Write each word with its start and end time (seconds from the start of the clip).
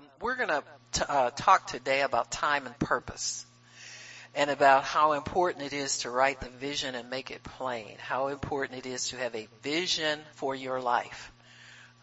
Um, 0.00 0.06
we're 0.20 0.36
going 0.36 0.62
to 0.92 1.10
uh, 1.10 1.30
talk 1.30 1.66
today 1.66 2.00
about 2.02 2.30
time 2.30 2.66
and 2.66 2.78
purpose 2.78 3.44
and 4.34 4.48
about 4.48 4.84
how 4.84 5.12
important 5.12 5.66
it 5.66 5.72
is 5.72 5.98
to 5.98 6.10
write 6.10 6.40
the 6.40 6.48
vision 6.48 6.94
and 6.94 7.10
make 7.10 7.30
it 7.30 7.42
plain, 7.42 7.96
how 7.98 8.28
important 8.28 8.78
it 8.78 8.88
is 8.88 9.08
to 9.08 9.16
have 9.16 9.34
a 9.34 9.48
vision 9.62 10.18
for 10.34 10.54
your 10.54 10.80
life. 10.80 11.32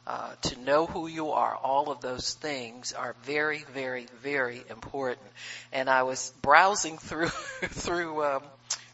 Uh, 0.06 0.32
to 0.42 0.60
know 0.62 0.86
who 0.86 1.08
you 1.08 1.32
are, 1.32 1.56
all 1.56 1.92
of 1.92 2.00
those 2.00 2.34
things 2.36 2.94
are 2.94 3.16
very, 3.24 3.66
very, 3.74 4.06
very 4.22 4.64
important. 4.70 5.28
And 5.74 5.90
I 5.90 6.04
was 6.04 6.32
browsing 6.42 6.98
through 7.00 7.30
through 7.30 8.24
um, 8.24 8.44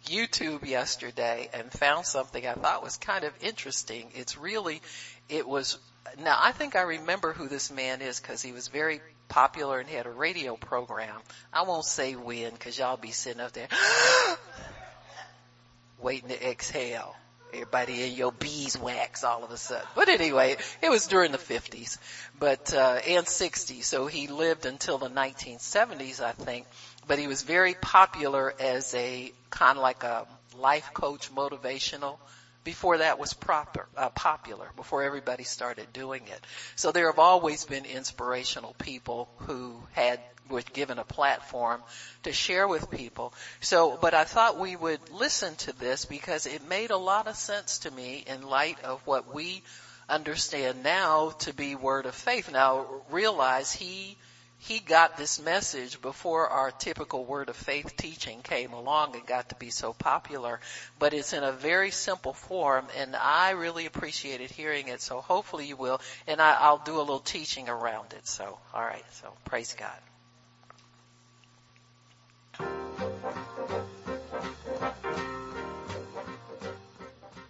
YouTube 0.06 0.66
yesterday 0.66 1.50
and 1.54 1.72
found 1.72 2.06
something 2.06 2.48
I 2.48 2.54
thought 2.54 2.84
was 2.84 2.98
kind 2.98 3.26
of 3.26 3.34
interesting. 3.42 4.12
It's 4.16 4.38
really, 4.38 4.82
it 5.30 5.48
was. 5.48 5.78
Now 6.20 6.38
I 6.42 6.52
think 6.52 6.76
I 6.76 6.82
remember 6.82 7.34
who 7.34 7.48
this 7.48 7.72
man 7.72 8.02
is 8.02 8.20
because 8.20 8.42
he 8.42 8.52
was 8.52 8.68
very 8.68 9.02
popular 9.30 9.80
and 9.80 9.90
had 9.90 10.06
a 10.06 10.12
radio 10.12 10.56
program. 10.56 11.16
I 11.52 11.64
won't 11.64 11.86
say 11.86 12.16
when 12.16 12.52
because 12.52 12.78
y'all 12.78 12.98
be 12.98 13.12
sitting 13.12 13.42
up 13.42 13.54
there 13.54 13.68
waiting 16.00 16.30
to 16.30 16.50
exhale. 16.50 17.16
Everybody 17.54 18.04
in 18.04 18.14
your 18.14 18.32
beeswax 18.32 19.24
all 19.24 19.44
of 19.44 19.52
a 19.52 19.58
sudden. 19.58 19.86
But 19.96 20.10
anyway, 20.10 20.58
it 20.82 20.90
was 20.90 21.06
during 21.06 21.32
the 21.32 21.38
50s, 21.38 22.00
but, 22.40 22.74
uh, 22.74 23.00
and 23.08 23.28
60s. 23.28 23.84
So 23.84 24.08
he 24.08 24.26
lived 24.26 24.66
until 24.66 24.98
the 24.98 25.10
1970s, 25.10 26.20
I 26.20 26.32
think. 26.32 26.66
But 27.08 27.20
he 27.20 27.28
was 27.28 27.44
very 27.44 27.76
popular 27.76 28.56
as 28.60 28.96
a 28.96 29.32
kind 29.52 29.78
of 29.78 29.84
like 29.84 30.04
a 30.04 30.26
life 30.58 30.90
coach 30.96 31.32
motivational 31.32 32.18
before 32.64 33.00
that 33.00 33.20
was 33.20 33.34
proper, 33.34 33.88
uh, 33.98 34.10
popular, 34.10 34.70
before 34.76 35.04
everybody 35.04 35.44
started 35.44 35.92
doing 35.94 36.24
it. 36.28 36.46
So 36.76 36.92
there 36.92 37.08
have 37.08 37.20
always 37.20 37.66
been 37.66 37.86
inspirational 37.86 38.76
people 38.80 39.30
who 39.40 39.76
had 39.92 40.20
were 40.50 40.62
given 40.62 41.00
a 41.00 41.04
platform 41.04 41.82
to 42.24 42.34
share 42.34 42.68
with 42.68 42.92
people. 42.92 43.34
So, 43.62 43.98
but 44.02 44.14
I 44.14 44.26
thought 44.26 44.60
we 44.60 44.76
would 44.76 45.00
listen 45.12 45.56
to 45.56 45.74
this 45.74 46.06
because 46.06 46.46
it 46.46 46.68
made 46.68 46.92
a 46.92 46.98
lot 46.98 47.28
of 47.28 47.36
sense 47.36 47.80
to 47.80 47.92
me 47.92 48.24
in 48.28 48.42
light 48.42 48.84
of 48.84 49.06
what 49.08 49.34
we 49.34 49.64
understand 50.10 50.84
now 50.84 51.30
to 51.40 51.54
be 51.54 51.76
word 51.76 52.06
of 52.06 52.16
faith. 52.16 52.52
Now 52.52 52.86
realize 53.10 53.72
he 53.72 54.18
he 54.66 54.80
got 54.80 55.18
this 55.18 55.42
message 55.42 56.02
before 56.02 56.48
our 56.48 56.72
typical 56.72 57.26
word 57.26 57.50
of 57.50 57.56
faith 57.56 57.98
teaching 57.98 58.42
came 58.42 58.72
along 58.72 59.14
and 59.14 59.26
got 59.26 59.50
to 59.50 59.56
be 59.56 59.70
so 59.70 59.92
popular, 59.92 60.62
but 61.00 61.14
it's 61.14 61.34
in 61.34 61.44
a 61.44 61.52
very 61.52 61.92
simple 61.92 62.32
form 62.32 62.86
and 62.98 63.14
I 63.14 63.52
really 63.52 63.86
appreciated 63.88 64.52
hearing 64.52 64.88
it. 64.88 65.02
So 65.02 65.20
hopefully 65.20 65.68
you 65.68 65.76
will, 65.76 66.00
and 66.28 66.42
I, 66.42 66.72
will 66.72 66.78
do 66.78 66.96
a 66.96 67.00
little 67.00 67.20
teaching 67.20 67.68
around 67.68 68.14
it. 68.14 68.26
So, 68.26 68.58
alright, 68.74 69.04
so 69.12 69.34
praise 69.44 69.76
God. 69.78 69.92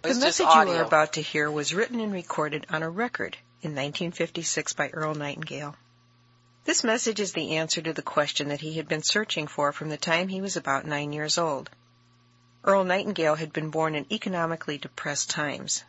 The 0.02 0.14
message 0.14 0.46
you 0.46 0.52
are 0.52 0.82
about 0.82 1.12
to 1.12 1.22
hear 1.22 1.48
was 1.48 1.72
written 1.72 2.00
and 2.00 2.12
recorded 2.12 2.66
on 2.70 2.82
a 2.82 2.90
record 2.90 3.36
in 3.62 3.70
1956 3.70 4.72
by 4.72 4.88
Earl 4.88 5.14
Nightingale. 5.14 5.76
This 6.64 6.82
message 6.82 7.20
is 7.20 7.34
the 7.34 7.56
answer 7.56 7.82
to 7.82 7.92
the 7.92 8.00
question 8.00 8.48
that 8.48 8.62
he 8.62 8.72
had 8.74 8.88
been 8.88 9.02
searching 9.02 9.46
for 9.48 9.70
from 9.70 9.90
the 9.90 9.98
time 9.98 10.28
he 10.28 10.40
was 10.40 10.56
about 10.56 10.86
nine 10.86 11.12
years 11.12 11.36
old. 11.36 11.68
Earl 12.64 12.84
Nightingale 12.84 13.34
had 13.34 13.52
been 13.52 13.68
born 13.68 13.94
in 13.94 14.06
economically 14.10 14.78
depressed 14.78 15.28
times. 15.28 15.84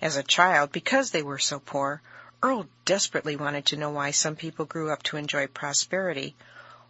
As 0.00 0.16
a 0.16 0.24
child, 0.24 0.72
because 0.72 1.12
they 1.12 1.22
were 1.22 1.38
so 1.38 1.60
poor, 1.60 2.02
Earl 2.42 2.66
desperately 2.84 3.36
wanted 3.36 3.66
to 3.66 3.76
know 3.76 3.90
why 3.90 4.10
some 4.10 4.34
people 4.34 4.64
grew 4.64 4.90
up 4.90 5.04
to 5.04 5.16
enjoy 5.16 5.46
prosperity, 5.46 6.34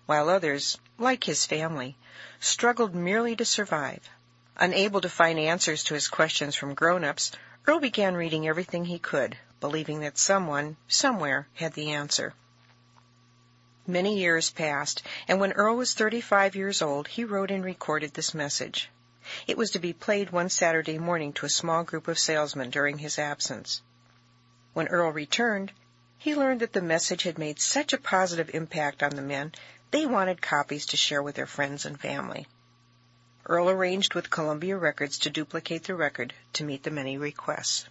while 0.06 0.30
others, 0.30 0.78
like 0.96 1.24
his 1.24 1.44
family, 1.44 1.98
struggled 2.40 2.94
merely 2.94 3.36
to 3.36 3.44
survive. 3.44 4.08
Unable 4.56 5.02
to 5.02 5.10
find 5.10 5.38
answers 5.38 5.84
to 5.84 5.94
his 5.94 6.08
questions 6.08 6.54
from 6.54 6.72
grown-ups, 6.72 7.32
Earl 7.66 7.80
began 7.80 8.14
reading 8.14 8.48
everything 8.48 8.86
he 8.86 8.98
could, 8.98 9.36
believing 9.60 10.00
that 10.00 10.16
someone, 10.16 10.78
somewhere, 10.88 11.46
had 11.52 11.74
the 11.74 11.90
answer. 11.90 12.32
Many 13.86 14.20
years 14.20 14.50
passed, 14.50 15.02
and 15.26 15.40
when 15.40 15.52
Earl 15.52 15.76
was 15.76 15.92
35 15.92 16.54
years 16.54 16.80
old, 16.82 17.08
he 17.08 17.24
wrote 17.24 17.50
and 17.50 17.64
recorded 17.64 18.14
this 18.14 18.32
message. 18.32 18.88
It 19.48 19.56
was 19.56 19.72
to 19.72 19.80
be 19.80 19.92
played 19.92 20.30
one 20.30 20.50
Saturday 20.50 20.98
morning 20.98 21.32
to 21.34 21.46
a 21.46 21.50
small 21.50 21.82
group 21.82 22.06
of 22.06 22.18
salesmen 22.18 22.70
during 22.70 22.98
his 22.98 23.18
absence. 23.18 23.82
When 24.72 24.86
Earl 24.86 25.10
returned, 25.10 25.72
he 26.16 26.36
learned 26.36 26.60
that 26.60 26.72
the 26.72 26.80
message 26.80 27.24
had 27.24 27.38
made 27.38 27.60
such 27.60 27.92
a 27.92 27.98
positive 27.98 28.54
impact 28.54 29.02
on 29.02 29.16
the 29.16 29.22
men, 29.22 29.52
they 29.90 30.06
wanted 30.06 30.40
copies 30.40 30.86
to 30.86 30.96
share 30.96 31.22
with 31.22 31.34
their 31.34 31.46
friends 31.46 31.84
and 31.84 32.00
family. 32.00 32.46
Earl 33.46 33.68
arranged 33.68 34.14
with 34.14 34.30
Columbia 34.30 34.76
Records 34.76 35.18
to 35.18 35.30
duplicate 35.30 35.82
the 35.82 35.96
record 35.96 36.32
to 36.52 36.62
meet 36.62 36.84
the 36.84 36.92
many 36.92 37.18
requests. 37.18 37.86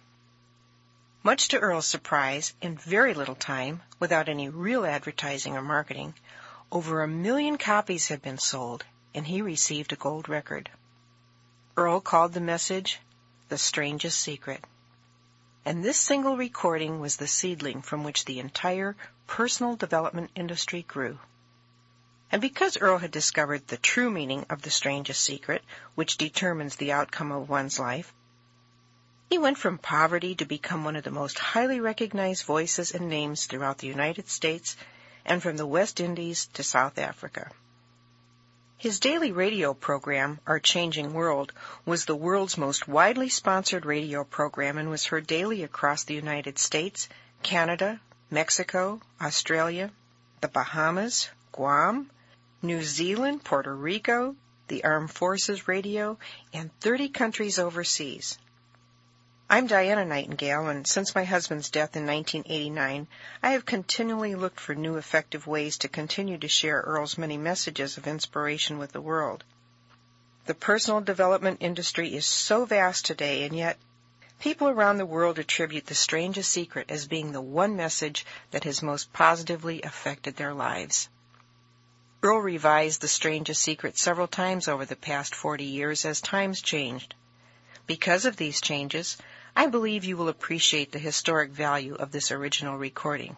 Much 1.24 1.46
to 1.46 1.58
Earl's 1.58 1.86
surprise, 1.86 2.52
in 2.60 2.76
very 2.76 3.14
little 3.14 3.36
time, 3.36 3.80
without 4.00 4.28
any 4.28 4.48
real 4.48 4.84
advertising 4.84 5.56
or 5.56 5.62
marketing, 5.62 6.14
over 6.72 7.00
a 7.00 7.06
million 7.06 7.56
copies 7.56 8.08
had 8.08 8.20
been 8.20 8.38
sold, 8.38 8.84
and 9.14 9.24
he 9.24 9.40
received 9.40 9.92
a 9.92 9.96
gold 9.96 10.28
record. 10.28 10.68
Earl 11.76 12.00
called 12.00 12.32
the 12.32 12.40
message 12.40 12.98
The 13.50 13.56
Strangest 13.56 14.20
Secret. 14.20 14.64
And 15.64 15.84
this 15.84 15.96
single 15.96 16.36
recording 16.36 16.98
was 16.98 17.18
the 17.18 17.28
seedling 17.28 17.82
from 17.82 18.02
which 18.02 18.24
the 18.24 18.40
entire 18.40 18.96
personal 19.28 19.76
development 19.76 20.32
industry 20.34 20.82
grew. 20.82 21.20
And 22.32 22.42
because 22.42 22.76
Earl 22.80 22.98
had 22.98 23.12
discovered 23.12 23.68
the 23.68 23.76
true 23.76 24.10
meaning 24.10 24.44
of 24.50 24.62
the 24.62 24.70
strangest 24.70 25.22
secret, 25.22 25.62
which 25.94 26.16
determines 26.16 26.74
the 26.74 26.90
outcome 26.90 27.30
of 27.30 27.48
one's 27.48 27.78
life, 27.78 28.12
he 29.32 29.38
went 29.38 29.56
from 29.56 29.78
poverty 29.78 30.34
to 30.34 30.44
become 30.44 30.84
one 30.84 30.94
of 30.94 31.04
the 31.04 31.10
most 31.10 31.38
highly 31.38 31.80
recognized 31.80 32.44
voices 32.44 32.92
and 32.92 33.08
names 33.08 33.46
throughout 33.46 33.78
the 33.78 33.86
United 33.86 34.28
States 34.28 34.76
and 35.24 35.42
from 35.42 35.56
the 35.56 35.66
West 35.66 36.00
Indies 36.00 36.50
to 36.52 36.62
South 36.62 36.98
Africa. 36.98 37.50
His 38.76 39.00
daily 39.00 39.32
radio 39.32 39.72
program, 39.72 40.38
Our 40.46 40.60
Changing 40.60 41.14
World, 41.14 41.50
was 41.86 42.04
the 42.04 42.14
world's 42.14 42.58
most 42.58 42.86
widely 42.86 43.30
sponsored 43.30 43.86
radio 43.86 44.22
program 44.22 44.76
and 44.76 44.90
was 44.90 45.06
heard 45.06 45.26
daily 45.26 45.62
across 45.62 46.04
the 46.04 46.12
United 46.12 46.58
States, 46.58 47.08
Canada, 47.42 48.02
Mexico, 48.30 49.00
Australia, 49.18 49.90
the 50.42 50.48
Bahamas, 50.48 51.30
Guam, 51.52 52.10
New 52.60 52.82
Zealand, 52.82 53.42
Puerto 53.42 53.74
Rico, 53.74 54.36
the 54.68 54.84
Armed 54.84 55.10
Forces 55.10 55.66
Radio, 55.68 56.18
and 56.52 56.70
30 56.80 57.08
countries 57.08 57.58
overseas. 57.58 58.36
I'm 59.54 59.66
Diana 59.66 60.06
Nightingale, 60.06 60.68
and 60.68 60.86
since 60.86 61.14
my 61.14 61.24
husband's 61.24 61.68
death 61.68 61.94
in 61.94 62.06
1989, 62.06 63.06
I 63.42 63.50
have 63.50 63.66
continually 63.66 64.34
looked 64.34 64.58
for 64.58 64.74
new 64.74 64.96
effective 64.96 65.46
ways 65.46 65.76
to 65.76 65.90
continue 65.90 66.38
to 66.38 66.48
share 66.48 66.80
Earl's 66.80 67.18
many 67.18 67.36
messages 67.36 67.98
of 67.98 68.06
inspiration 68.06 68.78
with 68.78 68.92
the 68.92 69.02
world. 69.02 69.44
The 70.46 70.54
personal 70.54 71.02
development 71.02 71.58
industry 71.60 72.14
is 72.14 72.24
so 72.24 72.64
vast 72.64 73.04
today, 73.04 73.44
and 73.44 73.54
yet 73.54 73.76
people 74.40 74.70
around 74.70 74.96
the 74.96 75.04
world 75.04 75.38
attribute 75.38 75.84
the 75.84 75.94
strangest 75.94 76.50
secret 76.50 76.90
as 76.90 77.06
being 77.06 77.32
the 77.32 77.42
one 77.42 77.76
message 77.76 78.24
that 78.52 78.64
has 78.64 78.82
most 78.82 79.12
positively 79.12 79.82
affected 79.82 80.36
their 80.36 80.54
lives. 80.54 81.10
Earl 82.22 82.38
revised 82.38 83.02
the 83.02 83.06
strangest 83.06 83.60
secret 83.60 83.98
several 83.98 84.28
times 84.28 84.66
over 84.66 84.86
the 84.86 84.96
past 84.96 85.34
40 85.34 85.64
years 85.64 86.06
as 86.06 86.22
times 86.22 86.62
changed. 86.62 87.14
Because 87.86 88.24
of 88.24 88.36
these 88.36 88.62
changes, 88.62 89.18
I 89.54 89.66
believe 89.66 90.04
you 90.04 90.16
will 90.16 90.28
appreciate 90.28 90.92
the 90.92 90.98
historic 90.98 91.50
value 91.50 91.94
of 91.94 92.10
this 92.10 92.30
original 92.30 92.78
recording. 92.78 93.36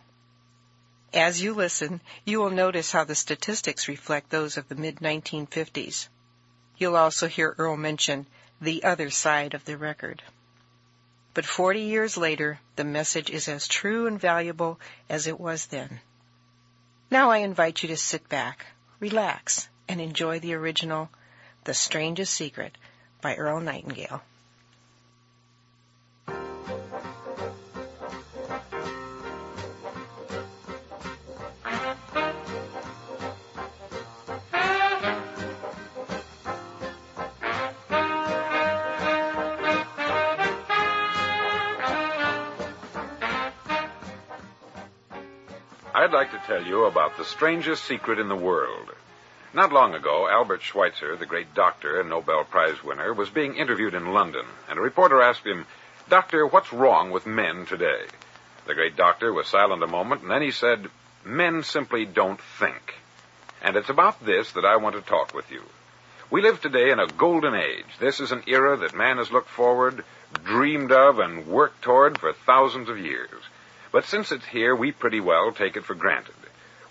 As 1.12 1.42
you 1.42 1.54
listen, 1.54 2.00
you 2.25 2.41
will 2.41 2.50
notice 2.50 2.93
how 2.93 3.05
the 3.05 3.14
statistics 3.14 3.88
reflect 3.88 4.31
those 4.31 4.56
of 4.56 4.69
the 4.69 4.75
mid-1950s. 4.75 6.08
You'll 6.76 6.96
also 6.96 7.28
hear 7.28 7.55
Earl 7.58 7.76
mention 7.76 8.26
the 8.61 8.84
other 8.84 9.11
side 9.11 9.55
of 9.55 9.64
the 9.64 9.76
record. 9.76 10.22
But 11.34 11.46
40 11.46 11.81
years 11.81 12.17
later, 12.17 12.60
the 12.76 12.84
message 12.84 13.28
is 13.28 13.49
as 13.49 13.67
true 13.67 14.06
and 14.06 14.20
valuable 14.20 14.78
as 15.08 15.26
it 15.26 15.40
was 15.40 15.67
then. 15.67 16.00
Now 17.10 17.31
I 17.31 17.38
invite 17.38 17.82
you 17.82 17.88
to 17.88 17.96
sit 17.96 18.28
back, 18.28 18.67
relax, 19.00 19.69
and 19.88 20.00
enjoy 20.00 20.38
the 20.38 20.55
original 20.55 21.10
The 21.64 21.75
Strangest 21.75 22.32
Secret 22.32 22.78
by 23.20 23.34
Earl 23.34 23.60
Nightingale. 23.60 24.22
I'd 46.05 46.12
like 46.12 46.33
to 46.33 46.43
tell 46.47 46.62
you 46.62 46.85
about 46.85 47.17
the 47.17 47.25
strangest 47.25 47.87
secret 47.87 48.19
in 48.19 48.29
the 48.29 48.37
world. 48.37 48.91
Not 49.55 49.73
long 49.73 49.95
ago, 49.95 50.29
Albert 50.31 50.61
Schweitzer, 50.61 51.17
the 51.17 51.25
great 51.25 51.55
doctor 51.55 51.99
and 51.99 52.11
Nobel 52.11 52.45
Prize 52.45 52.85
winner, 52.85 53.15
was 53.15 53.31
being 53.31 53.56
interviewed 53.56 53.95
in 53.95 54.12
London, 54.12 54.45
and 54.69 54.79
a 54.79 54.83
reporter 54.83 55.23
asked 55.23 55.47
him, 55.47 55.65
Doctor, 56.11 56.47
what's 56.47 56.75
wrong 56.75 57.11
with 57.11 57.25
men 57.25 57.65
today? 57.65 58.03
The 58.67 58.75
great 58.75 58.97
doctor 58.97 59.33
was 59.33 59.47
silent 59.47 59.83
a 59.83 59.87
moment, 59.87 60.21
and 60.21 60.31
then 60.31 60.43
he 60.43 60.51
said, 60.51 60.91
Men 61.25 61.62
simply 61.62 62.05
don't 62.05 62.41
think. 62.59 62.97
And 63.62 63.75
it's 63.75 63.89
about 63.89 64.23
this 64.23 64.53
that 64.53 64.67
I 64.67 64.77
want 64.77 64.97
to 64.97 65.01
talk 65.01 65.33
with 65.33 65.51
you. 65.51 65.62
We 66.31 66.43
live 66.43 66.61
today 66.61 66.91
in 66.91 67.01
a 67.01 67.06
golden 67.06 67.55
age. 67.55 67.87
This 67.99 68.21
is 68.21 68.31
an 68.31 68.43
era 68.47 68.77
that 68.77 68.95
man 68.95 69.17
has 69.17 69.33
looked 69.33 69.49
forward, 69.49 70.05
dreamed 70.45 70.93
of, 70.93 71.19
and 71.19 71.47
worked 71.47 71.81
toward 71.81 72.19
for 72.19 72.35
thousands 72.35 72.91
of 72.91 72.99
years. 72.99 73.41
But 73.94 74.06
since 74.06 74.32
it's 74.32 74.46
here, 74.46 74.75
we 74.75 74.91
pretty 74.91 75.20
well 75.20 75.52
take 75.52 75.76
it 75.76 75.85
for 75.85 75.94
granted. 75.94 76.35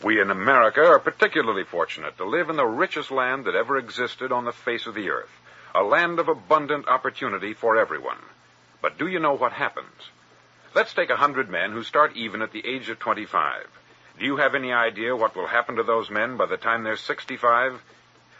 We 0.01 0.21
in 0.21 0.31
America 0.31 0.85
are 0.85 0.99
particularly 0.99 1.65
fortunate 1.65 2.15
to 2.15 2.23
live 2.23 2.49
in 2.49 2.55
the 2.55 2.65
richest 2.65 3.11
land 3.11 3.43
that 3.43 3.55
ever 3.55 3.75
existed 3.75 4.31
on 4.31 4.45
the 4.45 4.53
face 4.53 4.87
of 4.87 4.95
the 4.95 5.09
earth, 5.09 5.29
a 5.75 5.83
land 5.83 6.19
of 6.19 6.29
abundant 6.29 6.87
opportunity 6.87 7.53
for 7.53 7.75
everyone. 7.75 8.19
But 8.81 8.97
do 8.97 9.05
you 9.05 9.19
know 9.19 9.33
what 9.33 9.51
happens? 9.51 10.11
Let's 10.73 10.93
take 10.93 11.09
a 11.09 11.17
hundred 11.17 11.49
men 11.49 11.73
who 11.73 11.83
start 11.83 12.15
even 12.15 12.41
at 12.41 12.53
the 12.53 12.65
age 12.65 12.87
of 12.87 12.99
25. 12.99 13.67
Do 14.17 14.23
you 14.23 14.37
have 14.37 14.55
any 14.55 14.71
idea 14.71 15.13
what 15.13 15.35
will 15.35 15.47
happen 15.47 15.75
to 15.75 15.83
those 15.83 16.09
men 16.09 16.37
by 16.37 16.45
the 16.45 16.55
time 16.55 16.85
they're 16.85 16.95
65? 16.95 17.81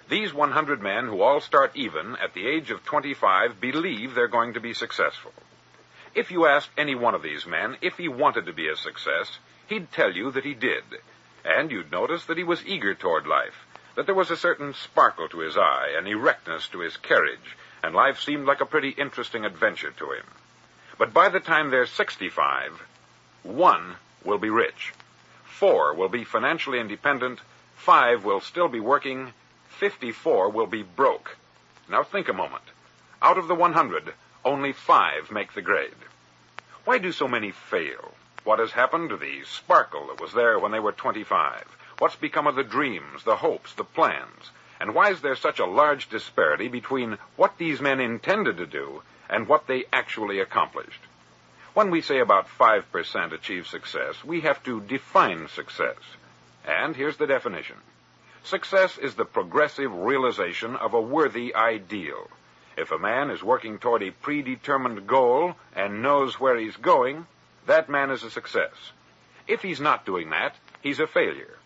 These 0.08 0.34
100 0.34 0.82
men 0.82 1.08
who 1.08 1.22
all 1.22 1.42
start 1.42 1.76
even 1.76 2.16
at 2.16 2.34
the 2.34 2.48
age 2.48 2.72
of 2.72 2.86
25 2.86 3.60
believe 3.60 4.16
they're 4.16 4.30
going 4.30 4.54
to 4.54 4.62
be 4.62 4.74
successful. 4.74 5.34
If 6.16 6.30
you 6.30 6.46
asked 6.46 6.70
any 6.78 6.94
one 6.94 7.16
of 7.16 7.24
these 7.24 7.48
men 7.48 7.78
if 7.82 7.98
he 7.98 8.08
wanted 8.08 8.46
to 8.46 8.54
be 8.54 8.70
a 8.70 8.76
success, 8.76 9.40
he'd 9.68 9.92
tell 9.92 10.12
you 10.12 10.30
that 10.32 10.46
he 10.46 10.54
did. 10.54 10.84
And 11.44 11.72
you'd 11.72 11.92
notice 11.92 12.26
that 12.26 12.38
he 12.38 12.44
was 12.44 12.66
eager 12.66 12.94
toward 12.94 13.26
life, 13.26 13.66
that 13.96 14.06
there 14.06 14.16
was 14.16 14.30
a 14.30 14.38
certain 14.38 14.74
sparkle 14.74 15.28
to 15.30 15.40
his 15.40 15.58
eye, 15.58 15.96
an 15.98 16.06
erectness 16.06 16.68
to 16.68 16.80
his 16.80 16.98
carriage, 16.98 17.58
and 17.84 17.96
life 17.96 18.20
seemed 18.20 18.46
like 18.46 18.62
a 18.62 18.66
pretty 18.66 18.90
interesting 18.90 19.44
adventure 19.44 19.92
to 19.92 20.12
him. 20.12 20.26
But 21.00 21.14
by 21.14 21.30
the 21.30 21.40
time 21.40 21.72
they're 21.72 21.88
65, 21.88 22.82
one 23.42 23.96
will 24.24 24.38
be 24.38 24.50
rich, 24.50 24.94
four 25.44 25.96
will 25.96 26.10
be 26.10 26.24
financially 26.24 26.80
independent, 26.80 27.40
five 27.76 28.24
will 28.24 28.40
still 28.40 28.68
be 28.68 28.80
working, 28.80 29.34
54 29.80 30.50
will 30.50 30.68
be 30.68 30.84
broke. 30.84 31.38
Now 31.90 32.04
think 32.04 32.30
a 32.30 32.34
moment. 32.34 32.64
Out 33.22 33.38
of 33.38 33.48
the 33.48 33.56
100, 33.56 34.14
only 34.46 34.74
five 34.74 35.32
make 35.32 35.54
the 35.54 35.62
grade. 35.62 35.96
Why 36.86 36.98
do 36.98 37.12
so 37.12 37.28
many 37.28 37.52
fail? 37.52 38.14
What 38.44 38.60
has 38.60 38.72
happened 38.72 39.10
to 39.10 39.18
the 39.18 39.44
sparkle 39.46 40.08
that 40.08 40.20
was 40.20 40.34
there 40.34 40.60
when 40.60 40.72
they 40.72 40.80
were 40.80 40.92
25? 40.92 41.66
What's 42.00 42.16
become 42.16 42.48
of 42.48 42.56
the 42.56 42.64
dreams, 42.64 43.24
the 43.24 43.38
hopes, 43.38 43.74
the 43.74 43.86
plans? 43.86 44.52
And 44.82 44.94
why 44.94 45.12
is 45.12 45.22
there 45.22 45.36
such 45.36 45.60
a 45.60 45.66
large 45.66 46.10
disparity 46.10 46.68
between 46.68 47.18
what 47.38 47.58
these 47.58 47.80
men 47.80 48.02
intended 48.02 48.58
to 48.58 48.66
do 48.66 49.02
and 49.30 49.48
what 49.48 49.68
they 49.68 49.86
actually 49.94 50.40
accomplished? 50.42 51.00
When 51.74 51.90
we 51.90 52.02
say 52.02 52.20
about 52.20 52.50
5% 52.60 53.32
achieve 53.32 53.66
success, 53.68 54.24
we 54.24 54.42
have 54.42 54.62
to 54.64 54.82
define 54.82 55.48
success. 55.48 55.98
And 56.66 56.96
here's 56.96 57.18
the 57.18 57.28
definition. 57.28 57.78
Success 58.44 58.98
is 58.98 59.16
the 59.16 59.26
progressive 59.26 59.94
realization 59.94 60.76
of 60.76 60.94
a 60.94 61.02
worthy 61.02 61.56
ideal. 61.56 62.30
If 62.78 62.92
a 62.92 62.98
man 62.98 63.30
is 63.30 63.44
working 63.44 63.78
toward 63.78 64.02
a 64.04 64.12
predetermined 64.12 65.06
goal 65.08 65.56
and 65.76 66.02
knows 66.02 66.40
where 66.40 66.58
he's 66.58 66.76
going, 66.76 67.28
that 67.68 67.90
man 67.90 68.10
is 68.10 68.24
a 68.24 68.32
success. 68.32 68.74
If 69.48 69.62
he's 69.62 69.80
not 69.80 70.06
doing 70.06 70.30
that, 70.32 70.56
he's 70.82 71.00
a 71.00 71.08
failure. 71.08 71.58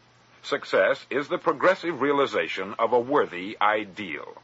Success 0.41 1.05
is 1.09 1.27
the 1.27 1.37
progressive 1.37 2.01
realization 2.01 2.75
of 2.79 2.93
a 2.93 2.99
worthy 2.99 3.57
ideal. 3.61 4.41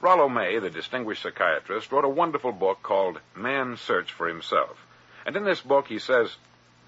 Rollo 0.00 0.28
May, 0.28 0.58
the 0.58 0.70
distinguished 0.70 1.22
psychiatrist, 1.22 1.92
wrote 1.92 2.04
a 2.04 2.08
wonderful 2.08 2.52
book 2.52 2.82
called 2.82 3.20
Man's 3.36 3.80
Search 3.80 4.12
for 4.12 4.26
Himself. 4.26 4.84
And 5.24 5.36
in 5.36 5.44
this 5.44 5.60
book 5.60 5.86
he 5.88 5.98
says, 5.98 6.36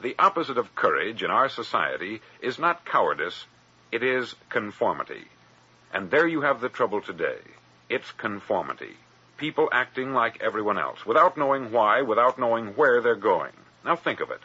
the 0.00 0.16
opposite 0.18 0.58
of 0.58 0.74
courage 0.74 1.22
in 1.22 1.30
our 1.30 1.48
society 1.48 2.20
is 2.42 2.58
not 2.58 2.84
cowardice, 2.84 3.46
it 3.92 4.02
is 4.02 4.34
conformity. 4.48 5.26
And 5.92 6.10
there 6.10 6.26
you 6.26 6.40
have 6.40 6.60
the 6.60 6.68
trouble 6.68 7.00
today. 7.00 7.38
It's 7.88 8.10
conformity. 8.12 8.96
People 9.36 9.68
acting 9.70 10.14
like 10.14 10.40
everyone 10.40 10.78
else, 10.78 11.04
without 11.04 11.36
knowing 11.36 11.70
why, 11.70 12.00
without 12.00 12.38
knowing 12.38 12.68
where 12.76 13.02
they're 13.02 13.14
going. 13.14 13.52
Now 13.84 13.96
think 13.96 14.20
of 14.20 14.30
it. 14.30 14.40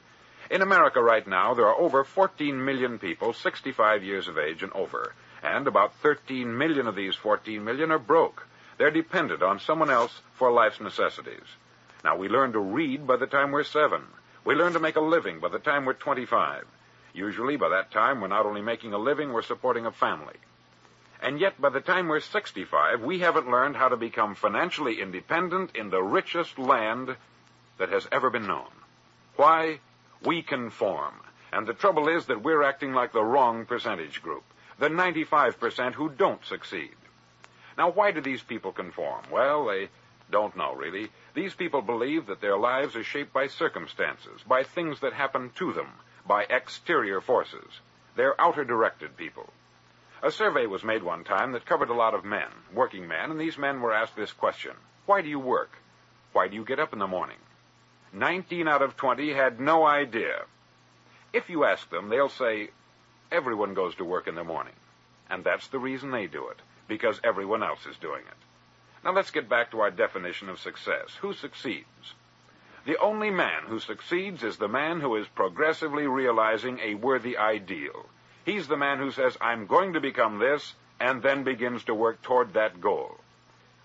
In 0.51 0.61
America 0.61 1.01
right 1.01 1.25
now, 1.25 1.53
there 1.53 1.67
are 1.67 1.79
over 1.79 2.03
14 2.03 2.65
million 2.65 2.99
people 2.99 3.33
65 3.33 4.03
years 4.03 4.27
of 4.27 4.37
age 4.37 4.61
and 4.61 4.73
over, 4.73 5.13
and 5.41 5.67
about 5.67 5.93
13 6.01 6.57
million 6.57 6.87
of 6.87 6.95
these 6.95 7.15
14 7.15 7.63
million 7.63 7.91
are 7.91 7.99
broke. 7.99 8.45
They're 8.77 8.91
dependent 8.91 9.41
on 9.41 9.59
someone 9.59 9.89
else 9.89 10.21
for 10.33 10.51
life's 10.51 10.81
necessities. 10.81 11.47
Now, 12.03 12.17
we 12.17 12.27
learn 12.27 12.53
to 12.53 12.59
read 12.59 13.05
by 13.05 13.17
the 13.17 13.27
time 13.27 13.51
we're 13.51 13.63
seven. 13.63 14.03
We 14.43 14.55
learn 14.55 14.73
to 14.73 14.79
make 14.79 14.95
a 14.95 15.01
living 15.01 15.39
by 15.39 15.49
the 15.49 15.59
time 15.59 15.85
we're 15.85 15.93
25. 15.93 16.65
Usually, 17.13 17.55
by 17.55 17.69
that 17.69 17.91
time, 17.91 18.19
we're 18.19 18.27
not 18.27 18.45
only 18.45 18.61
making 18.61 18.93
a 18.93 18.97
living, 18.97 19.31
we're 19.31 19.41
supporting 19.43 19.85
a 19.85 19.91
family. 19.91 20.35
And 21.21 21.39
yet, 21.39 21.59
by 21.59 21.69
the 21.69 21.81
time 21.81 22.07
we're 22.07 22.21
65, 22.21 23.01
we 23.01 23.19
haven't 23.19 23.51
learned 23.51 23.75
how 23.75 23.89
to 23.89 23.97
become 23.97 24.35
financially 24.35 25.01
independent 25.01 25.75
in 25.75 25.89
the 25.89 26.01
richest 26.01 26.57
land 26.57 27.15
that 27.77 27.89
has 27.89 28.07
ever 28.11 28.29
been 28.29 28.47
known. 28.47 28.69
Why? 29.35 29.79
We 30.23 30.41
conform. 30.41 31.13
And 31.51 31.67
the 31.67 31.73
trouble 31.73 32.07
is 32.07 32.27
that 32.27 32.43
we're 32.43 32.63
acting 32.63 32.93
like 32.93 33.11
the 33.11 33.23
wrong 33.23 33.65
percentage 33.65 34.21
group, 34.21 34.43
the 34.77 34.89
95% 34.89 35.93
who 35.93 36.09
don't 36.09 36.43
succeed. 36.45 36.95
Now, 37.77 37.91
why 37.91 38.11
do 38.11 38.21
these 38.21 38.43
people 38.43 38.71
conform? 38.71 39.23
Well, 39.31 39.65
they 39.65 39.89
don't 40.31 40.55
know, 40.55 40.73
really. 40.73 41.09
These 41.33 41.53
people 41.53 41.81
believe 41.81 42.27
that 42.27 42.41
their 42.41 42.57
lives 42.57 42.95
are 42.95 43.03
shaped 43.03 43.33
by 43.33 43.47
circumstances, 43.47 44.41
by 44.47 44.63
things 44.63 44.99
that 45.01 45.13
happen 45.13 45.51
to 45.55 45.73
them, 45.73 45.87
by 46.27 46.43
exterior 46.43 47.21
forces. 47.21 47.79
They're 48.15 48.39
outer 48.39 48.63
directed 48.63 49.17
people. 49.17 49.51
A 50.21 50.31
survey 50.31 50.65
was 50.65 50.83
made 50.83 51.01
one 51.01 51.23
time 51.23 51.53
that 51.53 51.65
covered 51.65 51.89
a 51.89 51.93
lot 51.93 52.13
of 52.13 52.25
men, 52.25 52.49
working 52.73 53.07
men, 53.07 53.31
and 53.31 53.39
these 53.39 53.57
men 53.57 53.79
were 53.79 53.93
asked 53.93 54.17
this 54.17 54.33
question 54.33 54.73
Why 55.05 55.21
do 55.21 55.29
you 55.29 55.39
work? 55.39 55.71
Why 56.33 56.49
do 56.49 56.55
you 56.55 56.65
get 56.65 56.79
up 56.79 56.91
in 56.91 56.99
the 56.99 57.07
morning? 57.07 57.37
19 58.11 58.67
out 58.67 58.81
of 58.81 58.97
20 58.97 59.31
had 59.31 59.61
no 59.61 59.85
idea. 59.85 60.45
If 61.31 61.49
you 61.49 61.63
ask 61.63 61.89
them, 61.89 62.09
they'll 62.09 62.27
say, 62.27 62.71
Everyone 63.31 63.73
goes 63.73 63.95
to 63.95 64.03
work 64.03 64.27
in 64.27 64.35
the 64.35 64.43
morning. 64.43 64.73
And 65.29 65.43
that's 65.43 65.67
the 65.67 65.79
reason 65.79 66.11
they 66.11 66.27
do 66.27 66.49
it, 66.49 66.59
because 66.87 67.21
everyone 67.23 67.63
else 67.63 67.85
is 67.85 67.97
doing 67.97 68.23
it. 68.27 68.37
Now 69.05 69.13
let's 69.13 69.31
get 69.31 69.47
back 69.47 69.71
to 69.71 69.79
our 69.79 69.91
definition 69.91 70.49
of 70.49 70.59
success. 70.59 71.15
Who 71.21 71.33
succeeds? 71.33 72.13
The 72.85 72.97
only 72.97 73.29
man 73.29 73.63
who 73.67 73.79
succeeds 73.79 74.43
is 74.43 74.57
the 74.57 74.67
man 74.67 74.99
who 74.99 75.15
is 75.15 75.27
progressively 75.27 76.07
realizing 76.07 76.79
a 76.79 76.95
worthy 76.95 77.37
ideal. 77.37 78.09
He's 78.45 78.67
the 78.67 78.77
man 78.77 78.97
who 78.97 79.11
says, 79.11 79.37
I'm 79.41 79.67
going 79.67 79.93
to 79.93 79.99
become 79.99 80.39
this, 80.39 80.73
and 80.99 81.21
then 81.21 81.43
begins 81.43 81.83
to 81.85 81.95
work 81.95 82.21
toward 82.21 82.53
that 82.53 82.81
goal. 82.81 83.17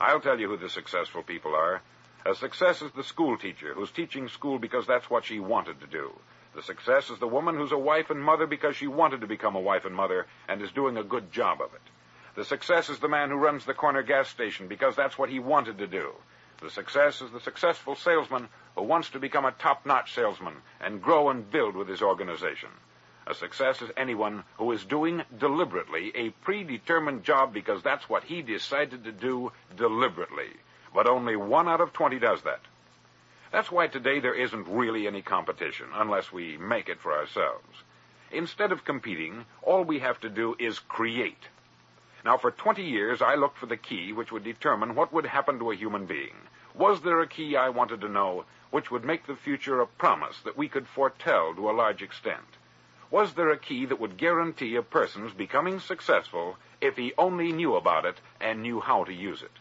I'll 0.00 0.20
tell 0.20 0.38
you 0.38 0.48
who 0.48 0.56
the 0.56 0.68
successful 0.68 1.22
people 1.22 1.54
are. 1.54 1.82
A 2.26 2.34
success 2.34 2.82
is 2.82 2.90
the 2.92 3.04
school 3.04 3.36
teacher 3.36 3.74
who's 3.74 3.90
teaching 3.90 4.28
school 4.28 4.58
because 4.58 4.86
that's 4.86 5.10
what 5.10 5.24
she 5.24 5.40
wanted 5.40 5.80
to 5.80 5.86
do. 5.86 6.12
The 6.54 6.62
success 6.62 7.10
is 7.10 7.18
the 7.18 7.26
woman 7.26 7.56
who's 7.56 7.72
a 7.72 7.78
wife 7.78 8.10
and 8.10 8.22
mother 8.22 8.46
because 8.46 8.76
she 8.76 8.86
wanted 8.86 9.20
to 9.20 9.26
become 9.26 9.56
a 9.56 9.60
wife 9.60 9.84
and 9.84 9.94
mother 9.94 10.26
and 10.48 10.62
is 10.62 10.72
doing 10.72 10.96
a 10.96 11.04
good 11.04 11.32
job 11.32 11.60
of 11.60 11.74
it. 11.74 11.80
The 12.36 12.44
success 12.44 12.88
is 12.88 12.98
the 12.98 13.08
man 13.08 13.30
who 13.30 13.36
runs 13.36 13.64
the 13.64 13.74
corner 13.74 14.02
gas 14.02 14.28
station 14.28 14.68
because 14.68 14.96
that's 14.96 15.18
what 15.18 15.30
he 15.30 15.38
wanted 15.38 15.78
to 15.78 15.86
do. 15.86 16.12
The 16.60 16.70
success 16.70 17.20
is 17.20 17.30
the 17.30 17.40
successful 17.40 17.94
salesman 17.94 18.48
who 18.74 18.82
wants 18.82 19.10
to 19.10 19.18
become 19.18 19.44
a 19.44 19.52
top-notch 19.52 20.14
salesman 20.14 20.54
and 20.80 21.02
grow 21.02 21.28
and 21.28 21.50
build 21.50 21.76
with 21.76 21.88
his 21.88 22.02
organization. 22.02 22.70
A 23.26 23.34
success 23.34 23.80
is 23.80 23.90
anyone 23.96 24.44
who 24.58 24.70
is 24.72 24.84
doing 24.84 25.22
deliberately 25.38 26.12
a 26.14 26.30
predetermined 26.30 27.24
job 27.24 27.54
because 27.54 27.82
that's 27.82 28.06
what 28.08 28.24
he 28.24 28.42
decided 28.42 29.04
to 29.04 29.12
do 29.12 29.50
deliberately. 29.76 30.50
But 30.92 31.06
only 31.06 31.34
one 31.34 31.66
out 31.66 31.80
of 31.80 31.94
20 31.94 32.18
does 32.18 32.42
that. 32.42 32.60
That's 33.50 33.70
why 33.70 33.86
today 33.86 34.20
there 34.20 34.34
isn't 34.34 34.68
really 34.68 35.06
any 35.06 35.22
competition 35.22 35.86
unless 35.94 36.32
we 36.32 36.58
make 36.58 36.88
it 36.88 37.00
for 37.00 37.12
ourselves. 37.12 37.82
Instead 38.30 38.72
of 38.72 38.84
competing, 38.84 39.46
all 39.62 39.84
we 39.84 40.00
have 40.00 40.20
to 40.20 40.28
do 40.28 40.54
is 40.58 40.78
create. 40.80 41.48
Now, 42.24 42.36
for 42.36 42.50
20 42.50 42.82
years, 42.82 43.22
I 43.22 43.36
looked 43.36 43.58
for 43.58 43.66
the 43.66 43.76
key 43.76 44.12
which 44.12 44.32
would 44.32 44.44
determine 44.44 44.94
what 44.94 45.12
would 45.12 45.26
happen 45.26 45.58
to 45.60 45.70
a 45.70 45.76
human 45.76 46.04
being. 46.06 46.34
Was 46.74 47.00
there 47.00 47.20
a 47.20 47.28
key 47.28 47.56
I 47.56 47.68
wanted 47.68 48.00
to 48.00 48.08
know 48.08 48.44
which 48.70 48.90
would 48.90 49.04
make 49.04 49.26
the 49.26 49.36
future 49.36 49.80
a 49.80 49.86
promise 49.86 50.40
that 50.40 50.56
we 50.56 50.68
could 50.68 50.88
foretell 50.88 51.54
to 51.54 51.70
a 51.70 51.72
large 51.72 52.02
extent? 52.02 52.58
Was 53.14 53.34
there 53.34 53.50
a 53.50 53.56
key 53.56 53.86
that 53.86 54.00
would 54.00 54.16
guarantee 54.16 54.74
a 54.74 54.82
person's 54.82 55.32
becoming 55.32 55.78
successful 55.78 56.58
if 56.80 56.96
he 56.96 57.12
only 57.16 57.52
knew 57.52 57.76
about 57.76 58.04
it 58.04 58.20
and 58.40 58.60
knew 58.60 58.80
how 58.80 59.04
to 59.04 59.14
use 59.14 59.40
it? 59.40 59.52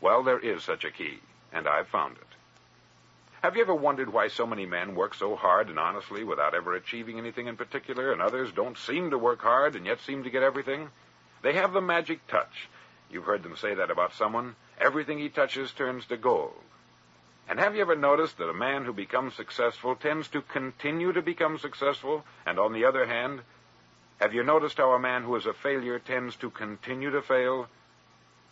Well, 0.00 0.22
there 0.22 0.38
is 0.38 0.64
such 0.64 0.86
a 0.86 0.90
key, 0.90 1.18
and 1.52 1.68
I've 1.68 1.88
found 1.88 2.16
it. 2.16 2.26
Have 3.42 3.54
you 3.54 3.60
ever 3.60 3.74
wondered 3.74 4.10
why 4.10 4.28
so 4.28 4.46
many 4.46 4.64
men 4.64 4.94
work 4.94 5.12
so 5.12 5.36
hard 5.36 5.68
and 5.68 5.78
honestly 5.78 6.24
without 6.24 6.54
ever 6.54 6.74
achieving 6.74 7.18
anything 7.18 7.48
in 7.48 7.58
particular, 7.58 8.12
and 8.12 8.22
others 8.22 8.50
don't 8.50 8.78
seem 8.78 9.10
to 9.10 9.18
work 9.18 9.42
hard 9.42 9.76
and 9.76 9.84
yet 9.84 10.00
seem 10.00 10.24
to 10.24 10.30
get 10.30 10.42
everything? 10.42 10.88
They 11.42 11.52
have 11.52 11.74
the 11.74 11.82
magic 11.82 12.26
touch. 12.28 12.70
You've 13.10 13.26
heard 13.26 13.42
them 13.42 13.56
say 13.56 13.74
that 13.74 13.90
about 13.90 14.14
someone. 14.14 14.56
Everything 14.78 15.18
he 15.18 15.28
touches 15.28 15.70
turns 15.72 16.06
to 16.06 16.16
gold. 16.16 16.54
And 17.50 17.58
have 17.58 17.74
you 17.74 17.80
ever 17.80 17.96
noticed 17.96 18.38
that 18.38 18.48
a 18.48 18.54
man 18.54 18.84
who 18.84 18.92
becomes 18.92 19.34
successful 19.34 19.96
tends 19.96 20.28
to 20.28 20.40
continue 20.40 21.12
to 21.12 21.20
become 21.20 21.58
successful? 21.58 22.24
And 22.46 22.60
on 22.60 22.72
the 22.72 22.84
other 22.84 23.06
hand, 23.06 23.40
have 24.20 24.32
you 24.32 24.44
noticed 24.44 24.76
how 24.76 24.92
a 24.92 25.00
man 25.00 25.24
who 25.24 25.34
is 25.34 25.46
a 25.46 25.52
failure 25.52 25.98
tends 25.98 26.36
to 26.36 26.50
continue 26.50 27.10
to 27.10 27.20
fail? 27.20 27.66